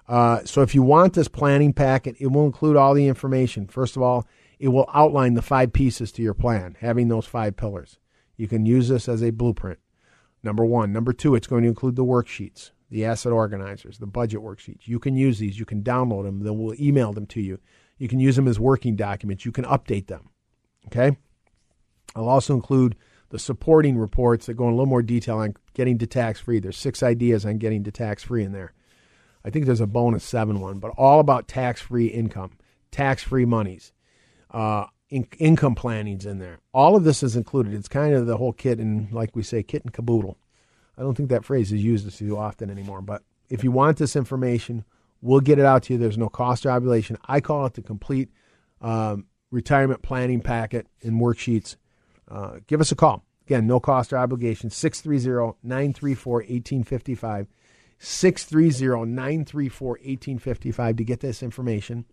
Uh, 0.08 0.42
so 0.44 0.62
if 0.62 0.74
you 0.74 0.82
want 0.82 1.12
this 1.12 1.28
planning 1.28 1.72
packet, 1.72 2.16
it 2.18 2.28
will 2.28 2.46
include 2.46 2.76
all 2.76 2.94
the 2.94 3.06
information. 3.06 3.66
First 3.66 3.96
of 3.96 4.02
all, 4.02 4.26
it 4.58 4.68
will 4.68 4.88
outline 4.92 5.34
the 5.34 5.42
five 5.42 5.72
pieces 5.72 6.10
to 6.12 6.22
your 6.22 6.34
plan, 6.34 6.76
having 6.80 7.08
those 7.08 7.26
five 7.26 7.56
pillars. 7.56 7.98
You 8.36 8.48
can 8.48 8.64
use 8.64 8.88
this 8.88 9.08
as 9.08 9.22
a 9.22 9.30
blueprint. 9.30 9.78
Number 10.42 10.64
one. 10.64 10.92
Number 10.92 11.12
two, 11.12 11.34
it's 11.34 11.46
going 11.46 11.62
to 11.62 11.68
include 11.68 11.96
the 11.96 12.04
worksheets, 12.04 12.70
the 12.90 13.04
asset 13.04 13.32
organizers, 13.32 13.98
the 13.98 14.06
budget 14.06 14.40
worksheets. 14.40 14.86
You 14.86 14.98
can 14.98 15.16
use 15.16 15.38
these. 15.38 15.58
You 15.58 15.66
can 15.66 15.82
download 15.82 16.24
them. 16.24 16.40
Then 16.40 16.58
we'll 16.58 16.80
email 16.80 17.12
them 17.12 17.26
to 17.26 17.40
you. 17.40 17.58
You 17.98 18.08
can 18.08 18.20
use 18.20 18.36
them 18.36 18.48
as 18.48 18.60
working 18.60 18.96
documents. 18.96 19.44
You 19.44 19.52
can 19.52 19.64
update 19.64 20.06
them. 20.06 20.30
Okay? 20.86 21.16
I'll 22.14 22.28
also 22.28 22.54
include 22.54 22.96
the 23.30 23.38
supporting 23.38 23.98
reports 23.98 24.46
that 24.46 24.54
go 24.54 24.64
in 24.64 24.70
a 24.70 24.76
little 24.76 24.86
more 24.86 25.02
detail 25.02 25.38
on 25.38 25.54
getting 25.74 25.98
to 25.98 26.06
tax 26.06 26.40
free. 26.40 26.60
There's 26.60 26.78
six 26.78 27.02
ideas 27.02 27.44
on 27.44 27.58
getting 27.58 27.84
to 27.84 27.90
tax 27.90 28.22
free 28.22 28.44
in 28.44 28.52
there. 28.52 28.72
I 29.44 29.50
think 29.50 29.66
there's 29.66 29.80
a 29.80 29.86
bonus 29.86 30.24
seven 30.24 30.60
one, 30.60 30.78
but 30.78 30.92
all 30.96 31.20
about 31.20 31.48
tax 31.48 31.80
free 31.80 32.06
income, 32.06 32.52
tax 32.90 33.22
free 33.22 33.44
monies, 33.44 33.92
uh, 34.50 34.86
in, 35.10 35.26
income 35.38 35.74
planning's 35.74 36.26
in 36.26 36.38
there. 36.38 36.60
All 36.72 36.96
of 36.96 37.04
this 37.04 37.22
is 37.22 37.36
included. 37.36 37.74
It's 37.74 37.88
kind 37.88 38.14
of 38.14 38.26
the 38.26 38.36
whole 38.36 38.52
kit 38.52 38.78
and, 38.78 39.10
like 39.12 39.34
we 39.34 39.42
say, 39.42 39.62
kit 39.62 39.82
and 39.82 39.92
caboodle. 39.92 40.38
I 40.96 41.02
don't 41.02 41.14
think 41.14 41.28
that 41.30 41.44
phrase 41.44 41.72
is 41.72 41.82
used 41.82 42.10
too 42.16 42.36
often 42.36 42.70
anymore. 42.70 43.00
But 43.00 43.22
if 43.48 43.64
you 43.64 43.70
want 43.70 43.98
this 43.98 44.16
information, 44.16 44.84
we'll 45.22 45.40
get 45.40 45.58
it 45.58 45.64
out 45.64 45.84
to 45.84 45.94
you. 45.94 45.98
There's 45.98 46.18
no 46.18 46.28
cost 46.28 46.66
or 46.66 46.70
obligation. 46.70 47.16
I 47.26 47.40
call 47.40 47.66
it 47.66 47.74
the 47.74 47.82
complete 47.82 48.30
um, 48.80 49.26
retirement 49.50 50.02
planning 50.02 50.40
packet 50.40 50.86
and 51.02 51.20
worksheets. 51.20 51.76
Uh, 52.28 52.58
give 52.66 52.80
us 52.80 52.92
a 52.92 52.96
call. 52.96 53.24
Again, 53.46 53.66
no 53.66 53.80
cost 53.80 54.12
or 54.12 54.18
obligation. 54.18 54.70
630 54.70 55.56
934 55.62 56.32
1855. 56.34 57.46
630 57.98 59.10
934 59.10 59.88
1855 59.88 60.96
to 60.96 61.04
get 61.04 61.20
this 61.20 61.42
information. 61.42 62.04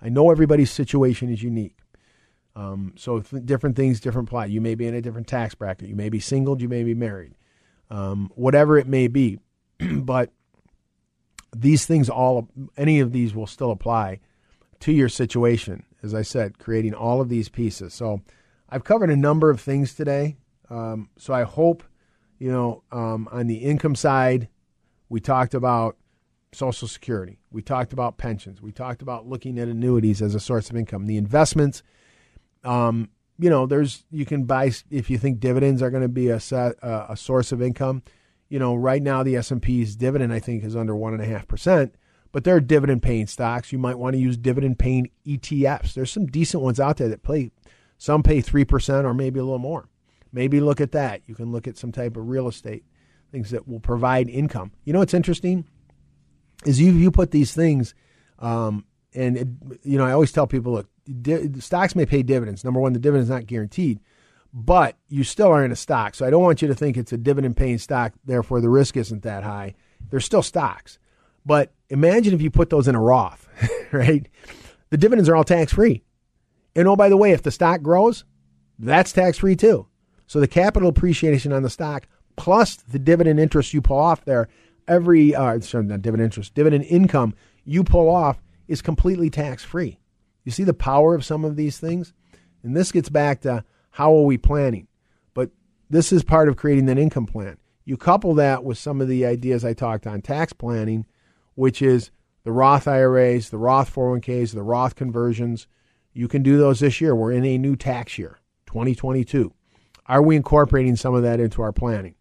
I 0.00 0.08
know 0.08 0.30
everybody's 0.30 0.70
situation 0.70 1.30
is 1.30 1.42
unique. 1.42 1.76
Um, 2.56 2.94
so 2.96 3.20
th- 3.20 3.44
different 3.44 3.76
things, 3.76 4.00
different 4.00 4.28
plot. 4.28 4.50
You 4.50 4.60
may 4.60 4.74
be 4.74 4.86
in 4.86 4.94
a 4.94 5.02
different 5.02 5.26
tax 5.26 5.54
bracket. 5.54 5.88
You 5.88 5.96
may 5.96 6.08
be 6.08 6.20
single. 6.20 6.60
You 6.60 6.68
may 6.68 6.84
be 6.84 6.94
married. 6.94 7.34
Um, 7.90 8.30
whatever 8.34 8.78
it 8.78 8.86
may 8.86 9.08
be, 9.08 9.38
but 9.92 10.30
these 11.54 11.86
things 11.86 12.08
all, 12.08 12.48
any 12.76 13.00
of 13.00 13.12
these 13.12 13.34
will 13.34 13.46
still 13.46 13.70
apply 13.70 14.20
to 14.80 14.92
your 14.92 15.08
situation. 15.08 15.84
As 16.02 16.14
I 16.14 16.22
said, 16.22 16.58
creating 16.58 16.94
all 16.94 17.20
of 17.20 17.28
these 17.28 17.48
pieces. 17.48 17.94
So 17.94 18.20
I've 18.68 18.84
covered 18.84 19.10
a 19.10 19.16
number 19.16 19.50
of 19.50 19.60
things 19.60 19.94
today. 19.94 20.36
Um, 20.68 21.08
so 21.16 21.32
I 21.32 21.42
hope, 21.42 21.82
you 22.38 22.50
know, 22.50 22.82
um, 22.92 23.28
on 23.32 23.46
the 23.46 23.56
income 23.56 23.94
side, 23.94 24.48
we 25.08 25.20
talked 25.20 25.54
about 25.54 25.96
Social 26.54 26.88
Security. 26.88 27.38
We 27.50 27.62
talked 27.62 27.92
about 27.92 28.16
pensions. 28.16 28.62
We 28.62 28.72
talked 28.72 29.02
about 29.02 29.26
looking 29.26 29.58
at 29.58 29.68
annuities 29.68 30.22
as 30.22 30.34
a 30.34 30.40
source 30.40 30.70
of 30.70 30.76
income. 30.76 31.06
The 31.06 31.16
investments, 31.16 31.82
um, 32.62 33.10
you 33.38 33.50
know, 33.50 33.66
there's 33.66 34.04
you 34.10 34.24
can 34.24 34.44
buy 34.44 34.70
if 34.90 35.10
you 35.10 35.18
think 35.18 35.40
dividends 35.40 35.82
are 35.82 35.90
going 35.90 36.02
to 36.02 36.08
be 36.08 36.28
a 36.28 36.40
set, 36.40 36.82
uh, 36.82 37.06
a 37.10 37.16
source 37.16 37.52
of 37.52 37.60
income. 37.60 38.02
You 38.48 38.58
know, 38.58 38.74
right 38.74 39.02
now 39.02 39.22
the 39.22 39.36
S 39.36 39.50
and 39.50 39.60
P's 39.60 39.96
dividend 39.96 40.32
I 40.32 40.38
think 40.38 40.64
is 40.64 40.76
under 40.76 40.94
one 40.94 41.12
and 41.12 41.22
a 41.22 41.26
half 41.26 41.48
percent, 41.48 41.94
but 42.30 42.44
there 42.44 42.56
are 42.56 42.60
dividend 42.60 43.02
paying 43.02 43.26
stocks. 43.26 43.72
You 43.72 43.78
might 43.78 43.98
want 43.98 44.14
to 44.14 44.20
use 44.20 44.36
dividend 44.36 44.78
paying 44.78 45.10
ETFs. 45.26 45.94
There's 45.94 46.12
some 46.12 46.26
decent 46.26 46.62
ones 46.62 46.78
out 46.78 46.98
there 46.98 47.08
that 47.08 47.22
pay. 47.22 47.50
Some 47.96 48.22
pay 48.22 48.40
three 48.40 48.64
percent 48.64 49.06
or 49.06 49.14
maybe 49.14 49.40
a 49.40 49.44
little 49.44 49.58
more. 49.58 49.88
Maybe 50.32 50.60
look 50.60 50.80
at 50.80 50.92
that. 50.92 51.22
You 51.26 51.34
can 51.34 51.52
look 51.52 51.68
at 51.68 51.78
some 51.78 51.92
type 51.92 52.16
of 52.16 52.28
real 52.28 52.48
estate 52.48 52.84
things 53.34 53.50
that 53.50 53.66
will 53.66 53.80
provide 53.80 54.30
income. 54.30 54.70
You 54.84 54.92
know 54.92 55.00
what's 55.00 55.12
interesting 55.12 55.64
is 56.64 56.80
you 56.80 56.92
you 56.92 57.10
put 57.10 57.32
these 57.32 57.52
things, 57.52 57.94
um, 58.38 58.84
and 59.12 59.36
it, 59.36 59.48
you 59.82 59.98
know 59.98 60.06
I 60.06 60.12
always 60.12 60.30
tell 60.30 60.46
people 60.46 60.72
look 60.72 60.88
di- 61.20 61.60
stocks 61.60 61.96
may 61.96 62.06
pay 62.06 62.22
dividends. 62.22 62.64
Number 62.64 62.80
one, 62.80 62.92
the 62.92 63.00
dividend 63.00 63.24
is 63.24 63.30
not 63.30 63.46
guaranteed, 63.46 63.98
but 64.52 64.96
you 65.08 65.24
still 65.24 65.48
are 65.48 65.64
in 65.64 65.72
a 65.72 65.76
stock. 65.76 66.14
So 66.14 66.24
I 66.24 66.30
don't 66.30 66.42
want 66.42 66.62
you 66.62 66.68
to 66.68 66.74
think 66.74 66.96
it's 66.96 67.12
a 67.12 67.16
dividend 67.16 67.56
paying 67.56 67.78
stock, 67.78 68.12
therefore 68.24 68.60
the 68.60 68.70
risk 68.70 68.96
isn't 68.96 69.24
that 69.24 69.42
high. 69.42 69.74
They're 70.10 70.20
still 70.20 70.42
stocks. 70.42 70.98
But 71.44 71.72
imagine 71.90 72.34
if 72.34 72.40
you 72.40 72.50
put 72.50 72.70
those 72.70 72.88
in 72.88 72.94
a 72.94 73.00
Roth, 73.00 73.48
right? 73.92 74.26
The 74.90 74.96
dividends 74.96 75.28
are 75.28 75.36
all 75.36 75.44
tax 75.44 75.72
free. 75.72 76.04
And 76.76 76.86
oh, 76.88 76.96
by 76.96 77.08
the 77.08 77.16
way, 77.16 77.32
if 77.32 77.42
the 77.42 77.50
stock 77.50 77.82
grows, 77.82 78.24
that's 78.78 79.12
tax 79.12 79.38
free 79.38 79.56
too. 79.56 79.88
So 80.26 80.40
the 80.40 80.48
capital 80.48 80.88
appreciation 80.88 81.52
on 81.52 81.62
the 81.62 81.70
stock 81.70 82.06
plus 82.36 82.76
the 82.76 82.98
dividend 82.98 83.38
interest 83.38 83.74
you 83.74 83.80
pull 83.80 83.98
off 83.98 84.24
there 84.24 84.48
every 84.86 85.34
uh, 85.34 85.58
sorry, 85.60 85.84
not 85.84 86.02
dividend 86.02 86.26
interest, 86.26 86.54
dividend 86.54 86.84
income 86.84 87.34
you 87.64 87.82
pull 87.84 88.08
off 88.08 88.42
is 88.68 88.82
completely 88.82 89.30
tax 89.30 89.64
free. 89.64 89.98
You 90.44 90.52
see 90.52 90.64
the 90.64 90.74
power 90.74 91.14
of 91.14 91.24
some 91.24 91.44
of 91.44 91.56
these 91.56 91.78
things? 91.78 92.12
And 92.62 92.76
this 92.76 92.92
gets 92.92 93.08
back 93.08 93.40
to 93.42 93.64
how 93.90 94.14
are 94.16 94.24
we 94.24 94.38
planning? 94.38 94.88
But 95.32 95.50
this 95.90 96.12
is 96.12 96.22
part 96.22 96.48
of 96.48 96.56
creating 96.56 96.86
that 96.86 96.98
income 96.98 97.26
plan. 97.26 97.58
You 97.84 97.96
couple 97.96 98.34
that 98.34 98.64
with 98.64 98.78
some 98.78 99.00
of 99.00 99.08
the 99.08 99.26
ideas 99.26 99.64
I 99.64 99.74
talked 99.74 100.06
on 100.06 100.22
tax 100.22 100.52
planning, 100.52 101.06
which 101.54 101.82
is 101.82 102.10
the 102.44 102.52
Roth 102.52 102.88
IRAs, 102.88 103.50
the 103.50 103.58
Roth 103.58 103.94
401ks, 103.94 104.54
the 104.54 104.62
Roth 104.62 104.94
conversions. 104.94 105.66
You 106.12 106.28
can 106.28 106.42
do 106.42 106.56
those 106.56 106.80
this 106.80 107.00
year. 107.00 107.14
We're 107.14 107.32
in 107.32 107.44
a 107.44 107.58
new 107.58 107.76
tax 107.76 108.18
year, 108.18 108.38
2022. 108.66 109.52
Are 110.06 110.22
we 110.22 110.36
incorporating 110.36 110.96
some 110.96 111.14
of 111.14 111.22
that 111.22 111.40
into 111.40 111.62
our 111.62 111.72
planning? 111.72 112.14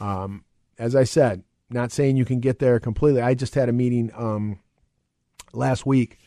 Um, 0.00 0.44
as 0.78 0.96
I 0.96 1.04
said, 1.04 1.44
not 1.68 1.92
saying 1.92 2.16
you 2.16 2.24
can 2.24 2.40
get 2.40 2.58
there 2.58 2.80
completely. 2.80 3.20
I 3.20 3.34
just 3.34 3.54
had 3.54 3.68
a 3.68 3.72
meeting 3.72 4.10
um, 4.16 4.58
last 5.52 5.86
week 5.86 6.18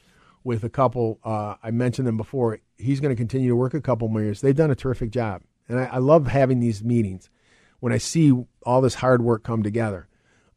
with 0.43 0.63
a 0.63 0.69
couple. 0.69 1.19
Uh, 1.24 1.55
I 1.61 1.71
mentioned 1.71 2.07
them 2.07 2.17
before. 2.17 2.59
He's 2.78 2.99
going 2.99 3.13
to 3.13 3.19
continue 3.19 3.49
to 3.49 3.55
work 3.55 3.74
a 3.74 3.82
couple 3.82 4.07
more 4.07 4.21
years. 4.21 4.41
They've 4.41 4.55
done 4.55 4.71
a 4.71 4.76
terrific 4.76 5.11
job, 5.11 5.41
and 5.67 5.80
I, 5.80 5.86
I 5.86 5.97
love 5.97 6.28
having 6.28 6.59
these 6.59 6.84
meetings 6.84 7.30
when 7.80 7.91
I 7.91 7.97
see 7.97 8.32
all 8.65 8.82
this 8.82 8.95
hard 8.95 9.21
work 9.21 9.43
come 9.43 9.63
together. 9.63 10.07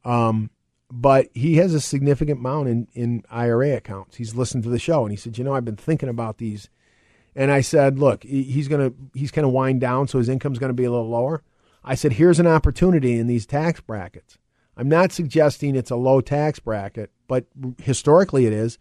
Um, 0.04 0.50
but 0.88 1.28
he 1.34 1.56
has 1.56 1.74
a 1.74 1.80
significant 1.80 2.38
amount 2.38 2.68
in, 2.68 2.88
in 2.94 3.24
IRA 3.28 3.76
accounts. 3.76 4.16
He's 4.16 4.36
listened 4.36 4.62
to 4.64 4.70
the 4.70 4.78
show, 4.78 5.02
and 5.02 5.10
he 5.10 5.16
said, 5.16 5.36
"You 5.36 5.44
know, 5.44 5.54
I've 5.54 5.64
been 5.64 5.76
thinking 5.76 6.08
about 6.08 6.38
these." 6.38 6.68
And 7.34 7.50
I 7.50 7.60
said, 7.60 7.98
"Look, 7.98 8.22
he's 8.22 8.68
going 8.68 8.90
to 8.90 8.96
he's 9.18 9.32
going 9.32 9.42
to 9.42 9.48
wind 9.48 9.80
down, 9.80 10.06
so 10.06 10.18
his 10.18 10.28
income's 10.28 10.58
going 10.58 10.70
to 10.70 10.74
be 10.74 10.84
a 10.84 10.90
little 10.90 11.08
lower." 11.08 11.42
I 11.86 11.94
said, 11.94 12.14
"Here's 12.14 12.40
an 12.40 12.48
opportunity 12.48 13.18
in 13.18 13.28
these 13.28 13.46
tax 13.46 13.80
brackets." 13.80 14.38
I'm 14.76 14.88
not 14.88 15.12
suggesting 15.12 15.74
it's 15.74 15.90
a 15.90 15.96
low 15.96 16.20
tax 16.20 16.58
bracket, 16.58 17.10
but 17.28 17.46
historically 17.80 18.44
it 18.44 18.52
is. 18.52 18.78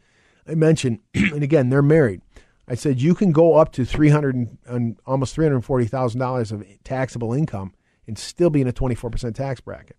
I 0.48 0.56
mentioned, 0.56 1.00
and 1.14 1.42
again, 1.42 1.70
they're 1.70 1.82
married. 1.82 2.22
I 2.68 2.76
said 2.76 3.00
you 3.00 3.14
can 3.14 3.32
go 3.32 3.56
up 3.56 3.72
to 3.74 3.86
three 3.86 4.10
hundred 4.10 4.58
and 4.66 5.00
almost 5.06 5.36
three 5.36 5.46
hundred 5.46 5.62
forty 5.62 5.86
thousand 5.86 6.20
dollars 6.20 6.52
of 6.52 6.66
taxable 6.84 7.34
income 7.34 7.74
and 8.08 8.18
still 8.18 8.50
be 8.50 8.62
in 8.62 8.68
a 8.68 8.74
twenty 8.74 8.96
four 8.96 9.10
percent 9.10 9.36
tax 9.36 9.62
bracket. 9.62 9.98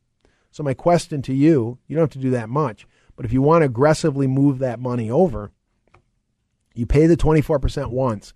So 0.50 0.62
my 0.62 0.74
question 0.74 1.22
to 1.22 1.34
you, 1.34 1.78
you 1.86 1.96
don't 1.96 2.02
have 2.02 2.10
to 2.10 2.18
do 2.18 2.30
that 2.30 2.48
much, 2.48 2.86
but 3.14 3.24
if 3.24 3.32
you 3.32 3.40
want 3.40 3.62
to 3.62 3.66
aggressively 3.66 4.26
move 4.26 4.58
that 4.58 4.80
money 4.80 5.10
over, 5.10 5.52
you 6.74 6.86
pay 6.86 7.06
the 7.06 7.16
twenty 7.16 7.40
four 7.40 7.58
percent 7.60 7.90
once 7.90 8.34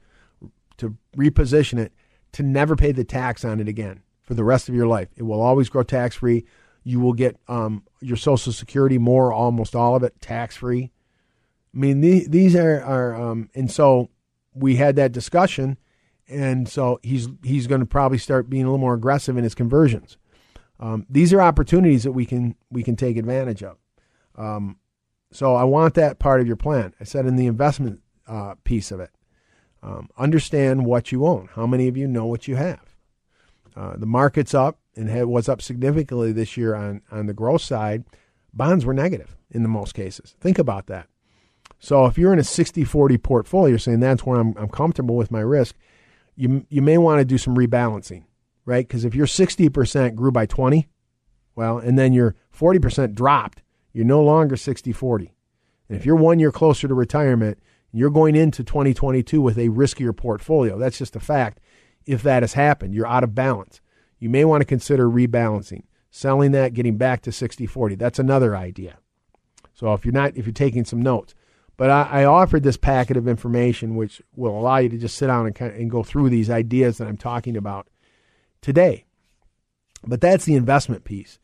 to 0.76 0.96
reposition 1.16 1.78
it 1.78 1.92
to 2.32 2.42
never 2.42 2.76
pay 2.76 2.92
the 2.92 3.04
tax 3.04 3.44
on 3.44 3.58
it 3.60 3.68
again 3.68 4.02
for 4.30 4.34
the 4.34 4.44
rest 4.44 4.68
of 4.68 4.76
your 4.76 4.86
life. 4.86 5.08
It 5.16 5.24
will 5.24 5.42
always 5.42 5.68
grow 5.68 5.82
tax 5.82 6.14
free. 6.14 6.44
You 6.84 7.00
will 7.00 7.14
get 7.14 7.36
um, 7.48 7.82
your 8.00 8.16
Social 8.16 8.52
Security 8.52 8.96
more, 8.96 9.32
almost 9.32 9.74
all 9.74 9.96
of 9.96 10.04
it, 10.04 10.20
tax 10.20 10.54
free. 10.54 10.92
I 11.74 11.76
mean, 11.76 12.00
the, 12.00 12.28
these 12.28 12.54
are, 12.54 12.80
are 12.80 13.20
um, 13.20 13.50
and 13.56 13.68
so 13.68 14.08
we 14.54 14.76
had 14.76 14.94
that 14.94 15.10
discussion, 15.10 15.78
and 16.28 16.68
so 16.68 17.00
he's 17.02 17.26
he's 17.42 17.66
going 17.66 17.80
to 17.80 17.86
probably 17.88 18.18
start 18.18 18.48
being 18.48 18.62
a 18.62 18.66
little 18.66 18.78
more 18.78 18.94
aggressive 18.94 19.36
in 19.36 19.42
his 19.42 19.56
conversions. 19.56 20.16
Um, 20.78 21.06
these 21.10 21.32
are 21.32 21.42
opportunities 21.42 22.04
that 22.04 22.12
we 22.12 22.24
can 22.24 22.54
we 22.70 22.84
can 22.84 22.94
take 22.94 23.16
advantage 23.16 23.64
of. 23.64 23.78
Um, 24.36 24.78
so 25.32 25.56
I 25.56 25.64
want 25.64 25.94
that 25.94 26.20
part 26.20 26.40
of 26.40 26.46
your 26.46 26.54
plan. 26.54 26.94
I 27.00 27.04
said 27.04 27.26
in 27.26 27.34
the 27.34 27.46
investment 27.46 28.00
uh, 28.28 28.54
piece 28.62 28.92
of 28.92 29.00
it, 29.00 29.10
um, 29.82 30.08
understand 30.16 30.86
what 30.86 31.10
you 31.10 31.26
own. 31.26 31.48
How 31.56 31.66
many 31.66 31.88
of 31.88 31.96
you 31.96 32.06
know 32.06 32.26
what 32.26 32.46
you 32.46 32.54
have? 32.54 32.89
Uh, 33.76 33.96
the 33.96 34.06
market's 34.06 34.54
up 34.54 34.78
and 34.96 35.28
was 35.28 35.48
up 35.48 35.62
significantly 35.62 36.32
this 36.32 36.56
year 36.56 36.74
on, 36.74 37.02
on 37.10 37.26
the 37.26 37.34
growth 37.34 37.62
side. 37.62 38.04
Bonds 38.52 38.84
were 38.84 38.94
negative 38.94 39.36
in 39.50 39.62
the 39.62 39.68
most 39.68 39.94
cases. 39.94 40.34
Think 40.40 40.58
about 40.58 40.86
that. 40.86 41.06
So 41.78 42.06
if 42.06 42.18
you're 42.18 42.32
in 42.32 42.38
a 42.38 42.42
60-40 42.42 43.22
portfolio, 43.22 43.70
you're 43.70 43.78
saying 43.78 44.00
that's 44.00 44.26
where 44.26 44.38
I'm, 44.38 44.54
I'm 44.56 44.68
comfortable 44.68 45.16
with 45.16 45.30
my 45.30 45.40
risk, 45.40 45.76
you, 46.36 46.66
you 46.68 46.82
may 46.82 46.98
want 46.98 47.20
to 47.20 47.24
do 47.24 47.38
some 47.38 47.56
rebalancing, 47.56 48.24
right? 48.64 48.86
Because 48.86 49.04
if 49.04 49.14
your 49.14 49.26
60% 49.26 50.14
grew 50.14 50.30
by 50.30 50.46
20, 50.46 50.88
well, 51.54 51.78
and 51.78 51.98
then 51.98 52.12
your 52.12 52.34
40% 52.56 53.14
dropped, 53.14 53.62
you're 53.92 54.04
no 54.04 54.22
longer 54.22 54.56
60-40. 54.56 55.30
And 55.88 55.98
if 55.98 56.06
you're 56.06 56.16
one 56.16 56.38
year 56.38 56.52
closer 56.52 56.86
to 56.86 56.94
retirement, 56.94 57.58
you're 57.92 58.10
going 58.10 58.36
into 58.36 58.62
2022 58.62 59.40
with 59.40 59.58
a 59.58 59.68
riskier 59.68 60.16
portfolio. 60.16 60.78
That's 60.78 60.98
just 60.98 61.16
a 61.16 61.20
fact. 61.20 61.60
If 62.06 62.22
that 62.22 62.42
has 62.42 62.54
happened, 62.54 62.94
you're 62.94 63.06
out 63.06 63.24
of 63.24 63.34
balance. 63.34 63.80
You 64.18 64.28
may 64.28 64.44
want 64.44 64.60
to 64.60 64.66
consider 64.66 65.08
rebalancing, 65.08 65.84
selling 66.10 66.52
that, 66.52 66.74
getting 66.74 66.96
back 66.96 67.22
to 67.22 67.30
60-40. 67.30 67.98
That's 67.98 68.18
another 68.18 68.56
idea. 68.56 68.98
So 69.74 69.92
if 69.94 70.04
you're 70.04 70.12
not, 70.12 70.36
if 70.36 70.46
you're 70.46 70.52
taking 70.52 70.84
some 70.84 71.00
notes, 71.00 71.34
but 71.76 71.88
I, 71.88 72.02
I, 72.02 72.24
offered 72.26 72.62
this 72.62 72.76
packet 72.76 73.16
of 73.16 73.26
information 73.26 73.96
which 73.96 74.20
will 74.36 74.58
allow 74.58 74.76
you 74.76 74.90
to 74.90 74.98
just 74.98 75.16
sit 75.16 75.28
down 75.28 75.46
and, 75.46 75.54
kind 75.54 75.72
of, 75.72 75.80
and 75.80 75.90
go 75.90 76.02
through 76.02 76.28
these 76.28 76.50
ideas 76.50 76.98
that 76.98 77.08
I'm 77.08 77.16
talking 77.16 77.56
about 77.56 77.88
today. 78.60 79.06
But 80.06 80.20
that's 80.20 80.44
the 80.44 80.56
investment 80.56 81.04
piece. 81.04 81.38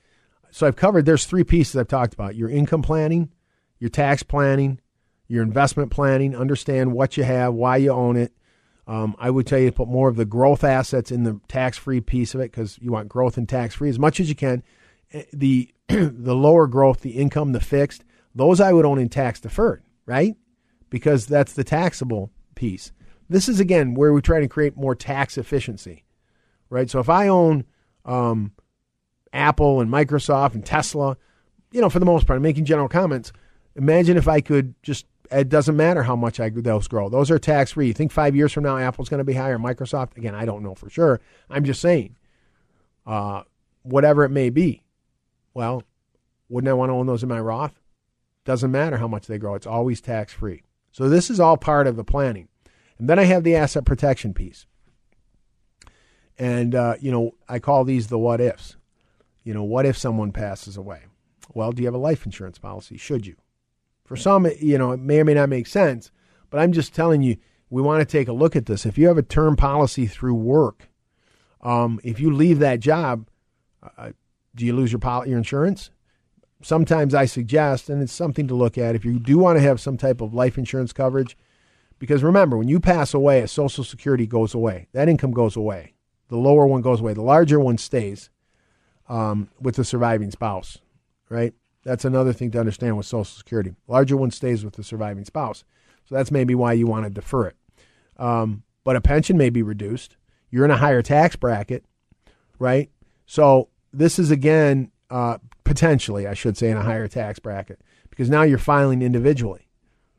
So 0.50 0.66
I've 0.66 0.76
covered, 0.76 1.06
there's 1.06 1.24
three 1.24 1.44
pieces 1.44 1.76
I've 1.76 1.88
talked 1.88 2.12
about 2.12 2.34
your 2.34 2.50
income 2.50 2.82
planning, 2.82 3.30
your 3.78 3.88
tax 3.90 4.22
planning, 4.22 4.80
your 5.28 5.42
investment 5.42 5.90
planning, 5.90 6.36
understand 6.36 6.92
what 6.92 7.16
you 7.16 7.24
have, 7.24 7.54
why 7.54 7.78
you 7.78 7.90
own 7.90 8.16
it. 8.16 8.32
Um, 8.86 9.16
I 9.18 9.30
would 9.30 9.46
tell 9.46 9.58
you 9.58 9.70
to 9.70 9.76
put 9.76 9.88
more 9.88 10.08
of 10.08 10.16
the 10.16 10.24
growth 10.24 10.62
assets 10.62 11.10
in 11.10 11.24
the 11.24 11.40
tax 11.48 11.76
free 11.76 12.00
piece 12.00 12.34
of 12.34 12.40
it 12.40 12.52
because 12.52 12.78
you 12.80 12.92
want 12.92 13.08
growth 13.08 13.36
and 13.36 13.48
tax 13.48 13.74
free 13.74 13.88
as 13.88 13.98
much 13.98 14.20
as 14.20 14.28
you 14.28 14.36
can. 14.36 14.62
Eh, 15.12 15.24
the 15.32 15.72
the 15.88 16.34
lower 16.34 16.66
growth, 16.66 17.00
the 17.00 17.12
income, 17.12 17.52
the 17.52 17.60
fixed, 17.60 18.04
those 18.34 18.60
I 18.60 18.72
would 18.72 18.84
own 18.84 18.98
in 18.98 19.08
tax 19.08 19.40
deferred 19.40 19.82
right? 20.04 20.36
because 20.90 21.26
that's 21.26 21.52
the 21.52 21.64
taxable 21.64 22.30
piece. 22.54 22.92
This 23.28 23.48
is 23.48 23.60
again 23.60 23.94
where 23.94 24.12
we 24.12 24.20
try 24.20 24.40
to 24.40 24.48
create 24.48 24.76
more 24.76 24.94
tax 24.94 25.36
efficiency, 25.36 26.04
right? 26.70 26.88
So 26.88 27.00
if 27.00 27.08
I 27.08 27.28
own 27.28 27.64
um, 28.04 28.52
Apple 29.32 29.80
and 29.80 29.90
Microsoft 29.90 30.54
and 30.54 30.64
Tesla, 30.64 31.16
you 31.72 31.80
know, 31.80 31.90
for 31.90 31.98
the 31.98 32.06
most 32.06 32.26
part, 32.26 32.36
I'm 32.36 32.42
making 32.42 32.64
general 32.64 32.88
comments. 32.88 33.32
Imagine 33.74 34.16
if 34.16 34.28
I 34.28 34.40
could 34.40 34.74
just 34.82 35.06
it 35.30 35.48
doesn't 35.48 35.76
matter 35.76 36.02
how 36.02 36.16
much 36.16 36.40
I 36.40 36.48
those 36.48 36.88
grow. 36.88 37.08
Those 37.08 37.30
are 37.30 37.38
tax 37.38 37.72
free. 37.72 37.88
You 37.88 37.92
think 37.92 38.12
five 38.12 38.34
years 38.36 38.52
from 38.52 38.64
now 38.64 38.78
Apple's 38.78 39.08
going 39.08 39.18
to 39.18 39.24
be 39.24 39.34
higher? 39.34 39.58
Microsoft 39.58 40.16
again, 40.16 40.34
I 40.34 40.44
don't 40.44 40.62
know 40.62 40.74
for 40.74 40.88
sure. 40.88 41.20
I'm 41.50 41.64
just 41.64 41.80
saying, 41.80 42.16
uh, 43.06 43.42
whatever 43.82 44.24
it 44.24 44.30
may 44.30 44.50
be. 44.50 44.82
Well, 45.54 45.82
wouldn't 46.48 46.70
I 46.70 46.74
want 46.74 46.90
to 46.90 46.94
own 46.94 47.06
those 47.06 47.22
in 47.22 47.28
my 47.28 47.40
Roth? 47.40 47.80
Doesn't 48.44 48.70
matter 48.70 48.98
how 48.98 49.08
much 49.08 49.26
they 49.26 49.38
grow. 49.38 49.54
It's 49.54 49.66
always 49.66 50.00
tax 50.00 50.32
free. 50.32 50.62
So 50.92 51.08
this 51.08 51.30
is 51.30 51.40
all 51.40 51.56
part 51.56 51.86
of 51.86 51.96
the 51.96 52.04
planning. 52.04 52.48
And 52.98 53.08
then 53.08 53.18
I 53.18 53.24
have 53.24 53.44
the 53.44 53.56
asset 53.56 53.84
protection 53.84 54.32
piece. 54.32 54.66
And, 56.38 56.74
uh, 56.74 56.94
you 57.00 57.10
know, 57.10 57.32
I 57.48 57.58
call 57.58 57.84
these 57.84 58.06
the 58.06 58.18
what 58.18 58.40
ifs. 58.40 58.76
You 59.42 59.54
know, 59.54 59.64
what 59.64 59.86
if 59.86 59.96
someone 59.96 60.32
passes 60.32 60.76
away? 60.76 61.02
Well, 61.54 61.72
do 61.72 61.82
you 61.82 61.86
have 61.86 61.94
a 61.94 61.98
life 61.98 62.26
insurance 62.26 62.58
policy? 62.58 62.96
Should 62.96 63.26
you? 63.26 63.36
For 64.06 64.16
some, 64.16 64.46
you 64.60 64.78
know, 64.78 64.92
it 64.92 65.00
may 65.00 65.20
or 65.20 65.24
may 65.24 65.34
not 65.34 65.48
make 65.48 65.66
sense, 65.66 66.12
but 66.48 66.58
I'm 66.58 66.72
just 66.72 66.94
telling 66.94 67.22
you, 67.22 67.36
we 67.68 67.82
want 67.82 68.00
to 68.00 68.06
take 68.06 68.28
a 68.28 68.32
look 68.32 68.54
at 68.54 68.66
this. 68.66 68.86
If 68.86 68.96
you 68.96 69.08
have 69.08 69.18
a 69.18 69.22
term 69.22 69.56
policy 69.56 70.06
through 70.06 70.36
work, 70.36 70.88
um, 71.60 72.00
if 72.04 72.20
you 72.20 72.32
leave 72.32 72.60
that 72.60 72.78
job, 72.78 73.26
uh, 73.98 74.10
do 74.54 74.64
you 74.64 74.72
lose 74.72 74.92
your 74.92 75.00
pol- 75.00 75.26
your 75.26 75.38
insurance? 75.38 75.90
Sometimes 76.62 77.14
I 77.14 77.24
suggest, 77.24 77.90
and 77.90 78.00
it's 78.00 78.12
something 78.12 78.46
to 78.46 78.54
look 78.54 78.78
at, 78.78 78.94
if 78.94 79.04
you 79.04 79.18
do 79.18 79.38
want 79.38 79.58
to 79.58 79.62
have 79.62 79.80
some 79.80 79.96
type 79.96 80.20
of 80.20 80.32
life 80.32 80.56
insurance 80.56 80.92
coverage, 80.92 81.36
because 81.98 82.22
remember, 82.22 82.56
when 82.56 82.68
you 82.68 82.78
pass 82.78 83.12
away, 83.12 83.40
a 83.40 83.48
Social 83.48 83.82
Security 83.82 84.26
goes 84.26 84.54
away. 84.54 84.86
That 84.92 85.08
income 85.08 85.32
goes 85.32 85.56
away. 85.56 85.94
The 86.28 86.36
lower 86.36 86.66
one 86.66 86.82
goes 86.82 87.00
away. 87.00 87.14
The 87.14 87.22
larger 87.22 87.58
one 87.58 87.78
stays 87.78 88.30
um, 89.08 89.48
with 89.60 89.76
the 89.76 89.84
surviving 89.84 90.30
spouse, 90.30 90.78
right? 91.28 91.54
That's 91.86 92.04
another 92.04 92.32
thing 92.32 92.50
to 92.50 92.58
understand 92.58 92.96
with 92.96 93.06
Social 93.06 93.24
Security. 93.24 93.72
Larger 93.86 94.16
one 94.16 94.32
stays 94.32 94.64
with 94.64 94.74
the 94.74 94.82
surviving 94.82 95.24
spouse. 95.24 95.62
So 96.08 96.16
that's 96.16 96.32
maybe 96.32 96.52
why 96.52 96.72
you 96.72 96.88
want 96.88 97.04
to 97.04 97.10
defer 97.10 97.46
it. 97.46 97.56
Um, 98.16 98.64
but 98.82 98.96
a 98.96 99.00
pension 99.00 99.38
may 99.38 99.50
be 99.50 99.62
reduced. 99.62 100.16
You're 100.50 100.64
in 100.64 100.72
a 100.72 100.76
higher 100.76 101.00
tax 101.00 101.36
bracket, 101.36 101.84
right? 102.58 102.90
So 103.26 103.68
this 103.92 104.18
is 104.18 104.32
again 104.32 104.90
uh, 105.10 105.38
potentially, 105.62 106.26
I 106.26 106.34
should 106.34 106.56
say, 106.56 106.70
in 106.70 106.76
a 106.76 106.82
higher 106.82 107.06
tax 107.06 107.38
bracket 107.38 107.80
because 108.10 108.28
now 108.28 108.42
you're 108.42 108.58
filing 108.58 109.00
individually, 109.00 109.68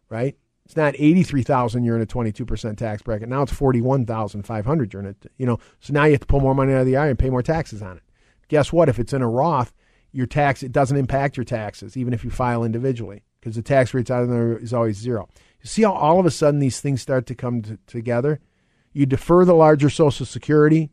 right? 0.10 0.38
It's 0.66 0.78
not 0.78 0.96
eighty 0.98 1.24
three 1.24 1.44
thousand. 1.44 1.84
You're 1.84 1.98
in 1.98 2.02
a 2.02 2.06
twenty 2.06 2.32
two 2.32 2.46
percent 2.46 2.80
tax 2.80 3.02
bracket. 3.02 3.28
Now 3.28 3.42
it's 3.42 3.52
forty 3.52 3.82
one 3.82 4.06
thousand 4.06 4.44
five 4.44 4.66
hundred. 4.66 4.94
You're 4.94 5.02
in 5.02 5.10
it. 5.10 5.32
You 5.38 5.46
know, 5.46 5.60
so 5.82 5.92
now 5.92 6.06
you 6.06 6.12
have 6.12 6.22
to 6.22 6.28
pull 6.28 6.40
more 6.40 6.56
money 6.56 6.72
out 6.72 6.82
of 6.82 6.86
the 6.86 6.96
IRA 6.96 7.10
and 7.10 7.20
pay 7.20 7.30
more 7.30 7.44
taxes 7.44 7.82
on 7.82 7.98
it. 7.98 8.04
Guess 8.48 8.72
what? 8.72 8.88
If 8.88 9.00
it's 9.00 9.12
in 9.12 9.22
a 9.22 9.28
Roth, 9.28 9.74
your 10.18 10.26
tax 10.26 10.64
it 10.64 10.72
doesn't 10.72 10.98
impact 10.98 11.38
your 11.38 11.44
taxes 11.44 11.96
even 11.96 12.12
if 12.12 12.24
you 12.24 12.32
file 12.32 12.64
individually 12.64 13.22
because 13.40 13.56
the 13.56 13.62
tax 13.62 13.94
rate 13.94 14.10
out 14.10 14.28
there 14.28 14.58
is 14.58 14.74
always 14.74 14.98
zero. 14.98 15.30
You 15.62 15.68
see 15.68 15.84
how 15.84 15.94
all 15.94 16.20
of 16.20 16.26
a 16.26 16.32
sudden 16.32 16.60
these 16.60 16.80
things 16.80 17.04
start 17.04 17.28
to 17.28 17.36
come 17.36 17.62
to, 17.62 17.78
together. 17.86 18.40
You 18.94 19.06
defer 19.06 19.46
the 19.46 19.54
larger 19.54 19.92
Social 19.92 20.26
Security, 20.26 20.90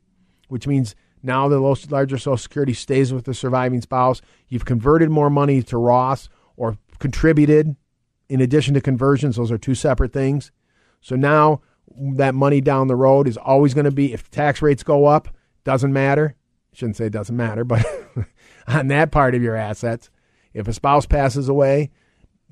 which 0.48 0.66
means 0.66 0.94
now 1.22 1.48
the 1.48 1.58
larger 1.58 2.18
Social 2.18 2.36
Security 2.36 2.74
stays 2.74 3.14
with 3.14 3.24
the 3.24 3.32
surviving 3.32 3.80
spouse. 3.80 4.20
You've 4.48 4.66
converted 4.66 5.08
more 5.08 5.30
money 5.30 5.62
to 5.62 5.78
Roth 5.78 6.28
or 6.56 6.76
contributed 6.98 7.76
in 8.28 8.42
addition 8.42 8.74
to 8.74 8.80
conversions. 8.82 9.36
Those 9.36 9.50
are 9.50 9.58
two 9.58 9.74
separate 9.74 10.12
things. 10.12 10.52
So 11.00 11.16
now 11.16 11.62
that 11.96 12.34
money 12.34 12.60
down 12.60 12.88
the 12.88 12.96
road 12.96 13.26
is 13.26 13.38
always 13.38 13.72
going 13.72 13.86
to 13.86 13.90
be, 13.90 14.12
if 14.12 14.30
tax 14.30 14.60
rates 14.60 14.82
go 14.82 15.06
up, 15.06 15.28
doesn't 15.64 15.94
matter. 15.94 16.36
Shouldn't 16.74 16.96
say 16.96 17.08
doesn't 17.08 17.36
matter, 17.36 17.64
but 17.64 17.84
on 18.68 18.88
that 18.88 19.10
part 19.10 19.34
of 19.34 19.42
your 19.42 19.56
assets, 19.56 20.10
if 20.52 20.68
a 20.68 20.72
spouse 20.72 21.06
passes 21.06 21.48
away, 21.48 21.90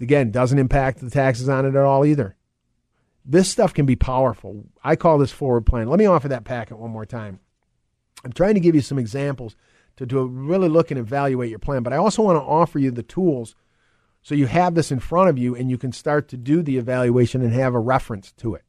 again, 0.00 0.30
doesn't 0.30 0.58
impact 0.58 1.00
the 1.00 1.10
taxes 1.10 1.48
on 1.48 1.64
it 1.64 1.74
at 1.74 1.84
all 1.84 2.04
either. 2.04 2.36
This 3.24 3.48
stuff 3.48 3.72
can 3.72 3.86
be 3.86 3.96
powerful. 3.96 4.64
I 4.82 4.96
call 4.96 5.18
this 5.18 5.30
forward 5.30 5.66
plan. 5.66 5.88
Let 5.88 5.98
me 5.98 6.06
offer 6.06 6.28
that 6.28 6.44
packet 6.44 6.78
one 6.78 6.90
more 6.90 7.06
time. 7.06 7.38
I'm 8.24 8.32
trying 8.32 8.54
to 8.54 8.60
give 8.60 8.74
you 8.74 8.80
some 8.80 8.98
examples 8.98 9.56
to, 9.96 10.06
to 10.06 10.26
really 10.26 10.68
look 10.68 10.90
and 10.90 10.98
evaluate 10.98 11.50
your 11.50 11.58
plan, 11.58 11.82
but 11.82 11.92
I 11.92 11.96
also 11.96 12.22
want 12.22 12.36
to 12.36 12.42
offer 12.42 12.78
you 12.78 12.90
the 12.90 13.02
tools 13.02 13.54
so 14.22 14.34
you 14.34 14.46
have 14.46 14.74
this 14.74 14.92
in 14.92 15.00
front 15.00 15.28
of 15.28 15.38
you 15.38 15.54
and 15.54 15.70
you 15.70 15.78
can 15.78 15.92
start 15.92 16.28
to 16.28 16.36
do 16.36 16.62
the 16.62 16.78
evaluation 16.78 17.42
and 17.42 17.52
have 17.52 17.74
a 17.74 17.80
reference 17.80 18.32
to 18.32 18.54
it. 18.54 18.62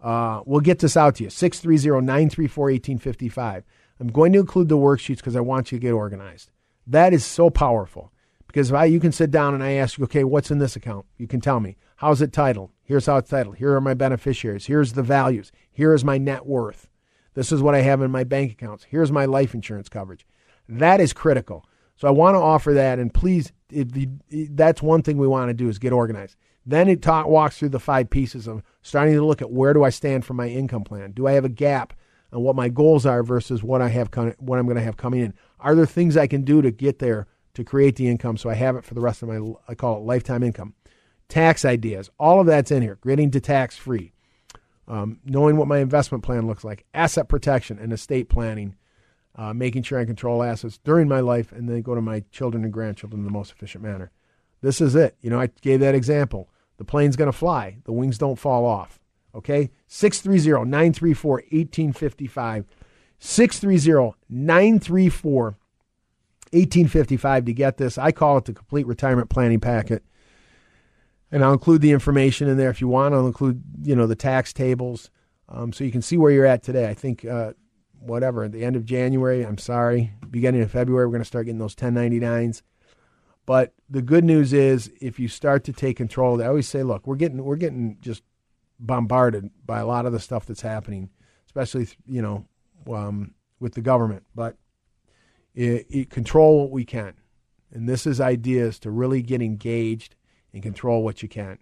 Uh, 0.00 0.40
we'll 0.46 0.60
get 0.60 0.78
this 0.78 0.96
out 0.96 1.16
to 1.16 1.24
you 1.24 1.30
630 1.30 2.04
934 2.04 2.64
1855. 2.64 3.64
I'm 4.00 4.08
going 4.08 4.32
to 4.32 4.40
include 4.40 4.68
the 4.68 4.78
worksheets 4.78 5.18
because 5.18 5.36
I 5.36 5.40
want 5.40 5.70
you 5.70 5.78
to 5.78 5.82
get 5.82 5.92
organized. 5.92 6.50
That 6.86 7.12
is 7.12 7.24
so 7.24 7.50
powerful 7.50 8.12
because 8.46 8.70
if 8.70 8.76
I, 8.76 8.86
you 8.86 9.00
can 9.00 9.12
sit 9.12 9.30
down 9.30 9.54
and 9.54 9.62
I 9.62 9.72
ask 9.72 9.98
you, 9.98 10.04
okay, 10.04 10.24
what's 10.24 10.50
in 10.50 10.58
this 10.58 10.76
account? 10.76 11.06
You 11.18 11.28
can 11.28 11.40
tell 11.40 11.60
me. 11.60 11.76
How's 11.96 12.20
it 12.22 12.32
titled? 12.32 12.70
Here's 12.82 13.06
how 13.06 13.18
it's 13.18 13.30
titled. 13.30 13.56
Here 13.58 13.74
are 13.74 13.80
my 13.80 13.94
beneficiaries. 13.94 14.66
Here's 14.66 14.94
the 14.94 15.02
values. 15.02 15.52
Here 15.70 15.94
is 15.94 16.04
my 16.04 16.18
net 16.18 16.46
worth. 16.46 16.88
This 17.34 17.52
is 17.52 17.62
what 17.62 17.74
I 17.74 17.82
have 17.82 18.02
in 18.02 18.10
my 18.10 18.24
bank 18.24 18.52
accounts. 18.52 18.84
Here's 18.84 19.12
my 19.12 19.24
life 19.24 19.54
insurance 19.54 19.88
coverage. 19.88 20.26
That 20.68 21.00
is 21.00 21.12
critical. 21.12 21.64
So 21.96 22.08
I 22.08 22.12
want 22.12 22.34
to 22.34 22.40
offer 22.40 22.72
that, 22.74 22.98
and 22.98 23.12
please, 23.12 23.52
you, 23.70 23.86
that's 24.30 24.80
one 24.80 25.02
thing 25.02 25.18
we 25.18 25.28
want 25.28 25.50
to 25.50 25.54
do 25.54 25.68
is 25.68 25.78
get 25.78 25.92
organized. 25.92 26.36
Then 26.64 26.88
it 26.88 27.02
talk, 27.02 27.26
walks 27.26 27.58
through 27.58 27.70
the 27.70 27.78
five 27.78 28.10
pieces 28.10 28.46
of 28.46 28.62
starting 28.82 29.14
to 29.14 29.24
look 29.24 29.42
at 29.42 29.50
where 29.50 29.74
do 29.74 29.84
I 29.84 29.90
stand 29.90 30.24
for 30.24 30.34
my 30.34 30.48
income 30.48 30.84
plan? 30.84 31.12
Do 31.12 31.26
I 31.26 31.32
have 31.32 31.44
a 31.44 31.50
gap 31.50 31.92
on 32.32 32.42
what 32.42 32.56
my 32.56 32.68
goals 32.68 33.06
are 33.06 33.22
versus 33.22 33.62
what 33.62 33.82
I 33.82 33.88
have 33.88 34.08
what 34.38 34.58
I'm 34.58 34.66
going 34.66 34.76
to 34.76 34.82
have 34.82 34.96
coming 34.96 35.20
in? 35.20 35.34
Are 35.62 35.74
there 35.74 35.86
things 35.86 36.16
I 36.16 36.26
can 36.26 36.42
do 36.42 36.62
to 36.62 36.70
get 36.70 36.98
there 36.98 37.26
to 37.54 37.64
create 37.64 37.96
the 37.96 38.08
income 38.08 38.36
so 38.36 38.48
I 38.50 38.54
have 38.54 38.76
it 38.76 38.84
for 38.84 38.94
the 38.94 39.00
rest 39.00 39.22
of 39.22 39.28
my 39.28 39.54
I 39.68 39.74
call 39.74 39.96
it 39.96 40.00
lifetime 40.00 40.42
income? 40.42 40.74
Tax 41.28 41.64
ideas, 41.64 42.10
all 42.18 42.40
of 42.40 42.46
that's 42.46 42.70
in 42.70 42.82
here. 42.82 42.98
Getting 43.04 43.30
to 43.32 43.40
tax 43.40 43.76
free 43.76 44.12
um, 44.90 45.20
knowing 45.24 45.56
what 45.56 45.68
my 45.68 45.78
investment 45.78 46.24
plan 46.24 46.48
looks 46.48 46.64
like, 46.64 46.84
asset 46.92 47.28
protection 47.28 47.78
and 47.78 47.92
estate 47.92 48.28
planning, 48.28 48.74
uh, 49.36 49.54
making 49.54 49.84
sure 49.84 50.00
I 50.00 50.04
control 50.04 50.42
assets 50.42 50.78
during 50.78 51.06
my 51.06 51.20
life, 51.20 51.52
and 51.52 51.68
then 51.68 51.80
go 51.82 51.94
to 51.94 52.00
my 52.00 52.24
children 52.32 52.64
and 52.64 52.72
grandchildren 52.72 53.20
in 53.20 53.24
the 53.24 53.30
most 53.30 53.52
efficient 53.52 53.84
manner. 53.84 54.10
This 54.62 54.80
is 54.80 54.96
it. 54.96 55.16
You 55.20 55.30
know, 55.30 55.40
I 55.40 55.46
gave 55.60 55.78
that 55.78 55.94
example. 55.94 56.50
The 56.78 56.84
plane's 56.84 57.14
going 57.14 57.30
to 57.30 57.36
fly, 57.36 57.78
the 57.84 57.92
wings 57.92 58.18
don't 58.18 58.38
fall 58.38 58.66
off. 58.66 58.98
Okay? 59.32 59.70
630 59.86 60.68
934 60.68 61.34
1855. 61.34 62.66
630 63.20 64.16
934 64.28 65.56
1855 66.52 67.44
to 67.44 67.52
get 67.52 67.76
this. 67.76 67.96
I 67.96 68.10
call 68.10 68.38
it 68.38 68.44
the 68.44 68.52
complete 68.52 68.86
retirement 68.86 69.30
planning 69.30 69.60
packet 69.60 70.02
and 71.32 71.44
I'll 71.44 71.52
include 71.52 71.80
the 71.80 71.92
information 71.92 72.48
in 72.48 72.56
there 72.56 72.70
if 72.70 72.80
you 72.80 72.88
want. 72.88 73.14
I'll 73.14 73.26
include 73.26 73.62
you 73.82 73.94
know 73.94 74.06
the 74.06 74.16
tax 74.16 74.52
tables, 74.52 75.10
um, 75.48 75.72
so 75.72 75.84
you 75.84 75.92
can 75.92 76.02
see 76.02 76.16
where 76.16 76.30
you're 76.30 76.46
at 76.46 76.62
today. 76.62 76.88
I 76.88 76.94
think 76.94 77.24
uh, 77.24 77.52
whatever 77.98 78.44
at 78.44 78.52
the 78.52 78.64
end 78.64 78.76
of 78.76 78.84
January. 78.84 79.44
I'm 79.44 79.58
sorry, 79.58 80.12
beginning 80.30 80.62
of 80.62 80.70
February, 80.70 81.06
we're 81.06 81.12
going 81.12 81.22
to 81.22 81.26
start 81.26 81.46
getting 81.46 81.58
those 81.58 81.74
1099s. 81.74 82.62
But 83.46 83.74
the 83.88 84.02
good 84.02 84.24
news 84.24 84.52
is, 84.52 84.92
if 85.00 85.18
you 85.18 85.28
start 85.28 85.64
to 85.64 85.72
take 85.72 85.96
control, 85.96 86.42
I 86.42 86.46
always 86.46 86.68
say, 86.68 86.82
look, 86.82 87.06
we're 87.06 87.16
getting 87.16 87.42
we're 87.44 87.56
getting 87.56 87.98
just 88.00 88.22
bombarded 88.78 89.50
by 89.64 89.78
a 89.80 89.86
lot 89.86 90.06
of 90.06 90.12
the 90.12 90.20
stuff 90.20 90.46
that's 90.46 90.62
happening, 90.62 91.10
especially 91.46 91.88
you 92.06 92.22
know 92.22 92.46
um, 92.92 93.34
with 93.58 93.74
the 93.74 93.80
government. 93.80 94.24
But 94.34 94.56
it, 95.54 95.86
it 95.90 96.10
control 96.10 96.62
what 96.62 96.70
we 96.70 96.84
can, 96.84 97.14
and 97.72 97.88
this 97.88 98.06
is 98.06 98.20
ideas 98.20 98.78
to 98.80 98.90
really 98.90 99.22
get 99.22 99.42
engaged 99.42 100.16
and 100.52 100.62
control 100.62 101.02
what 101.02 101.22
you 101.22 101.28
can. 101.28 101.58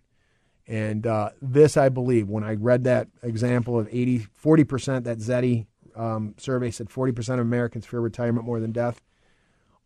And 0.66 1.06
uh, 1.06 1.30
this, 1.40 1.78
I 1.78 1.88
believe, 1.88 2.28
when 2.28 2.44
I 2.44 2.54
read 2.54 2.84
that 2.84 3.08
example 3.22 3.78
of 3.78 3.88
80, 3.90 4.26
40%, 4.44 5.04
that 5.04 5.18
Zety 5.18 5.66
um, 5.96 6.34
survey 6.36 6.70
said 6.70 6.88
40% 6.88 7.34
of 7.34 7.40
Americans 7.40 7.86
fear 7.86 8.00
retirement 8.00 8.46
more 8.46 8.60
than 8.60 8.72
death. 8.72 9.02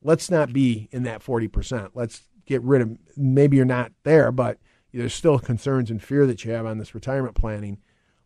Let's 0.02 0.30
not 0.30 0.52
be 0.52 0.88
in 0.90 1.04
that 1.04 1.22
40%. 1.22 1.90
Let's 1.94 2.22
get 2.46 2.62
rid 2.62 2.82
of, 2.82 2.98
maybe 3.16 3.56
you're 3.56 3.64
not 3.64 3.92
there, 4.02 4.32
but 4.32 4.58
there's 4.92 5.14
still 5.14 5.38
concerns 5.38 5.90
and 5.90 6.02
fear 6.02 6.26
that 6.26 6.44
you 6.44 6.50
have 6.50 6.66
on 6.66 6.78
this 6.78 6.94
retirement 6.94 7.36
planning. 7.36 7.78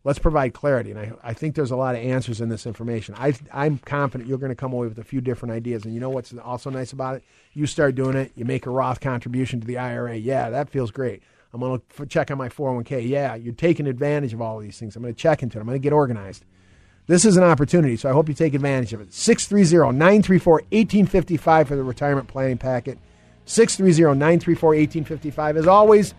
Let's 0.03 0.19
provide 0.19 0.53
clarity. 0.53 0.91
And 0.91 0.99
I, 0.99 1.11
I 1.23 1.33
think 1.33 1.55
there's 1.55 1.71
a 1.71 1.75
lot 1.75 1.95
of 1.95 2.01
answers 2.01 2.39
in 2.39 2.49
this 2.49 2.65
information. 2.65 3.15
I, 3.17 3.33
I'm 3.51 3.77
confident 3.79 4.29
you're 4.29 4.37
going 4.37 4.51
to 4.51 4.55
come 4.55 4.71
away 4.71 4.87
with 4.87 4.99
a 4.99 5.03
few 5.03 5.21
different 5.21 5.53
ideas. 5.53 5.83
And 5.83 5.93
you 5.93 5.99
know 5.99 6.09
what's 6.09 6.33
also 6.37 6.69
nice 6.69 6.93
about 6.93 7.15
it? 7.15 7.23
You 7.53 7.65
start 7.65 7.95
doing 7.95 8.15
it, 8.15 8.31
you 8.35 8.45
make 8.45 8.65
a 8.65 8.69
Roth 8.69 9.01
contribution 9.01 9.59
to 9.59 9.67
the 9.67 9.77
IRA. 9.77 10.15
Yeah, 10.15 10.49
that 10.49 10.69
feels 10.69 10.91
great. 10.91 11.23
I'm 11.53 11.61
going 11.61 11.81
to 11.97 12.05
check 12.05 12.29
on 12.29 12.37
my 12.37 12.49
401k. 12.49 13.07
Yeah, 13.07 13.35
you're 13.35 13.53
taking 13.53 13.87
advantage 13.87 14.33
of 14.33 14.41
all 14.41 14.57
of 14.57 14.63
these 14.63 14.77
things. 14.77 14.95
I'm 14.95 15.01
going 15.01 15.13
to 15.13 15.19
check 15.19 15.43
into 15.43 15.57
it. 15.57 15.61
I'm 15.61 15.67
going 15.67 15.79
to 15.79 15.83
get 15.83 15.93
organized. 15.93 16.45
This 17.07 17.23
is 17.23 17.37
an 17.37 17.43
opportunity, 17.43 17.95
so 17.95 18.09
I 18.09 18.13
hope 18.13 18.27
you 18.27 18.35
take 18.35 18.53
advantage 18.53 18.91
of 18.91 18.99
it. 18.99 19.13
630 19.13 19.97
934 19.97 20.53
1855 20.53 21.67
for 21.67 21.75
the 21.75 21.83
retirement 21.83 22.27
planning 22.27 22.57
packet. 22.57 22.99
630 23.45 24.19
934 24.19 24.69
1855. 24.69 25.57
As 25.57 25.67
always, 25.67 26.13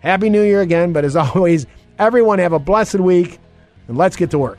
Happy 0.00 0.28
New 0.28 0.42
Year 0.42 0.60
again. 0.60 0.92
But 0.92 1.06
as 1.06 1.16
always, 1.16 1.66
everyone 1.98 2.38
have 2.38 2.52
a 2.52 2.58
blessed 2.58 3.00
week, 3.00 3.38
and 3.88 3.96
let's 3.96 4.16
get 4.16 4.30
to 4.30 4.38
work. 4.38 4.58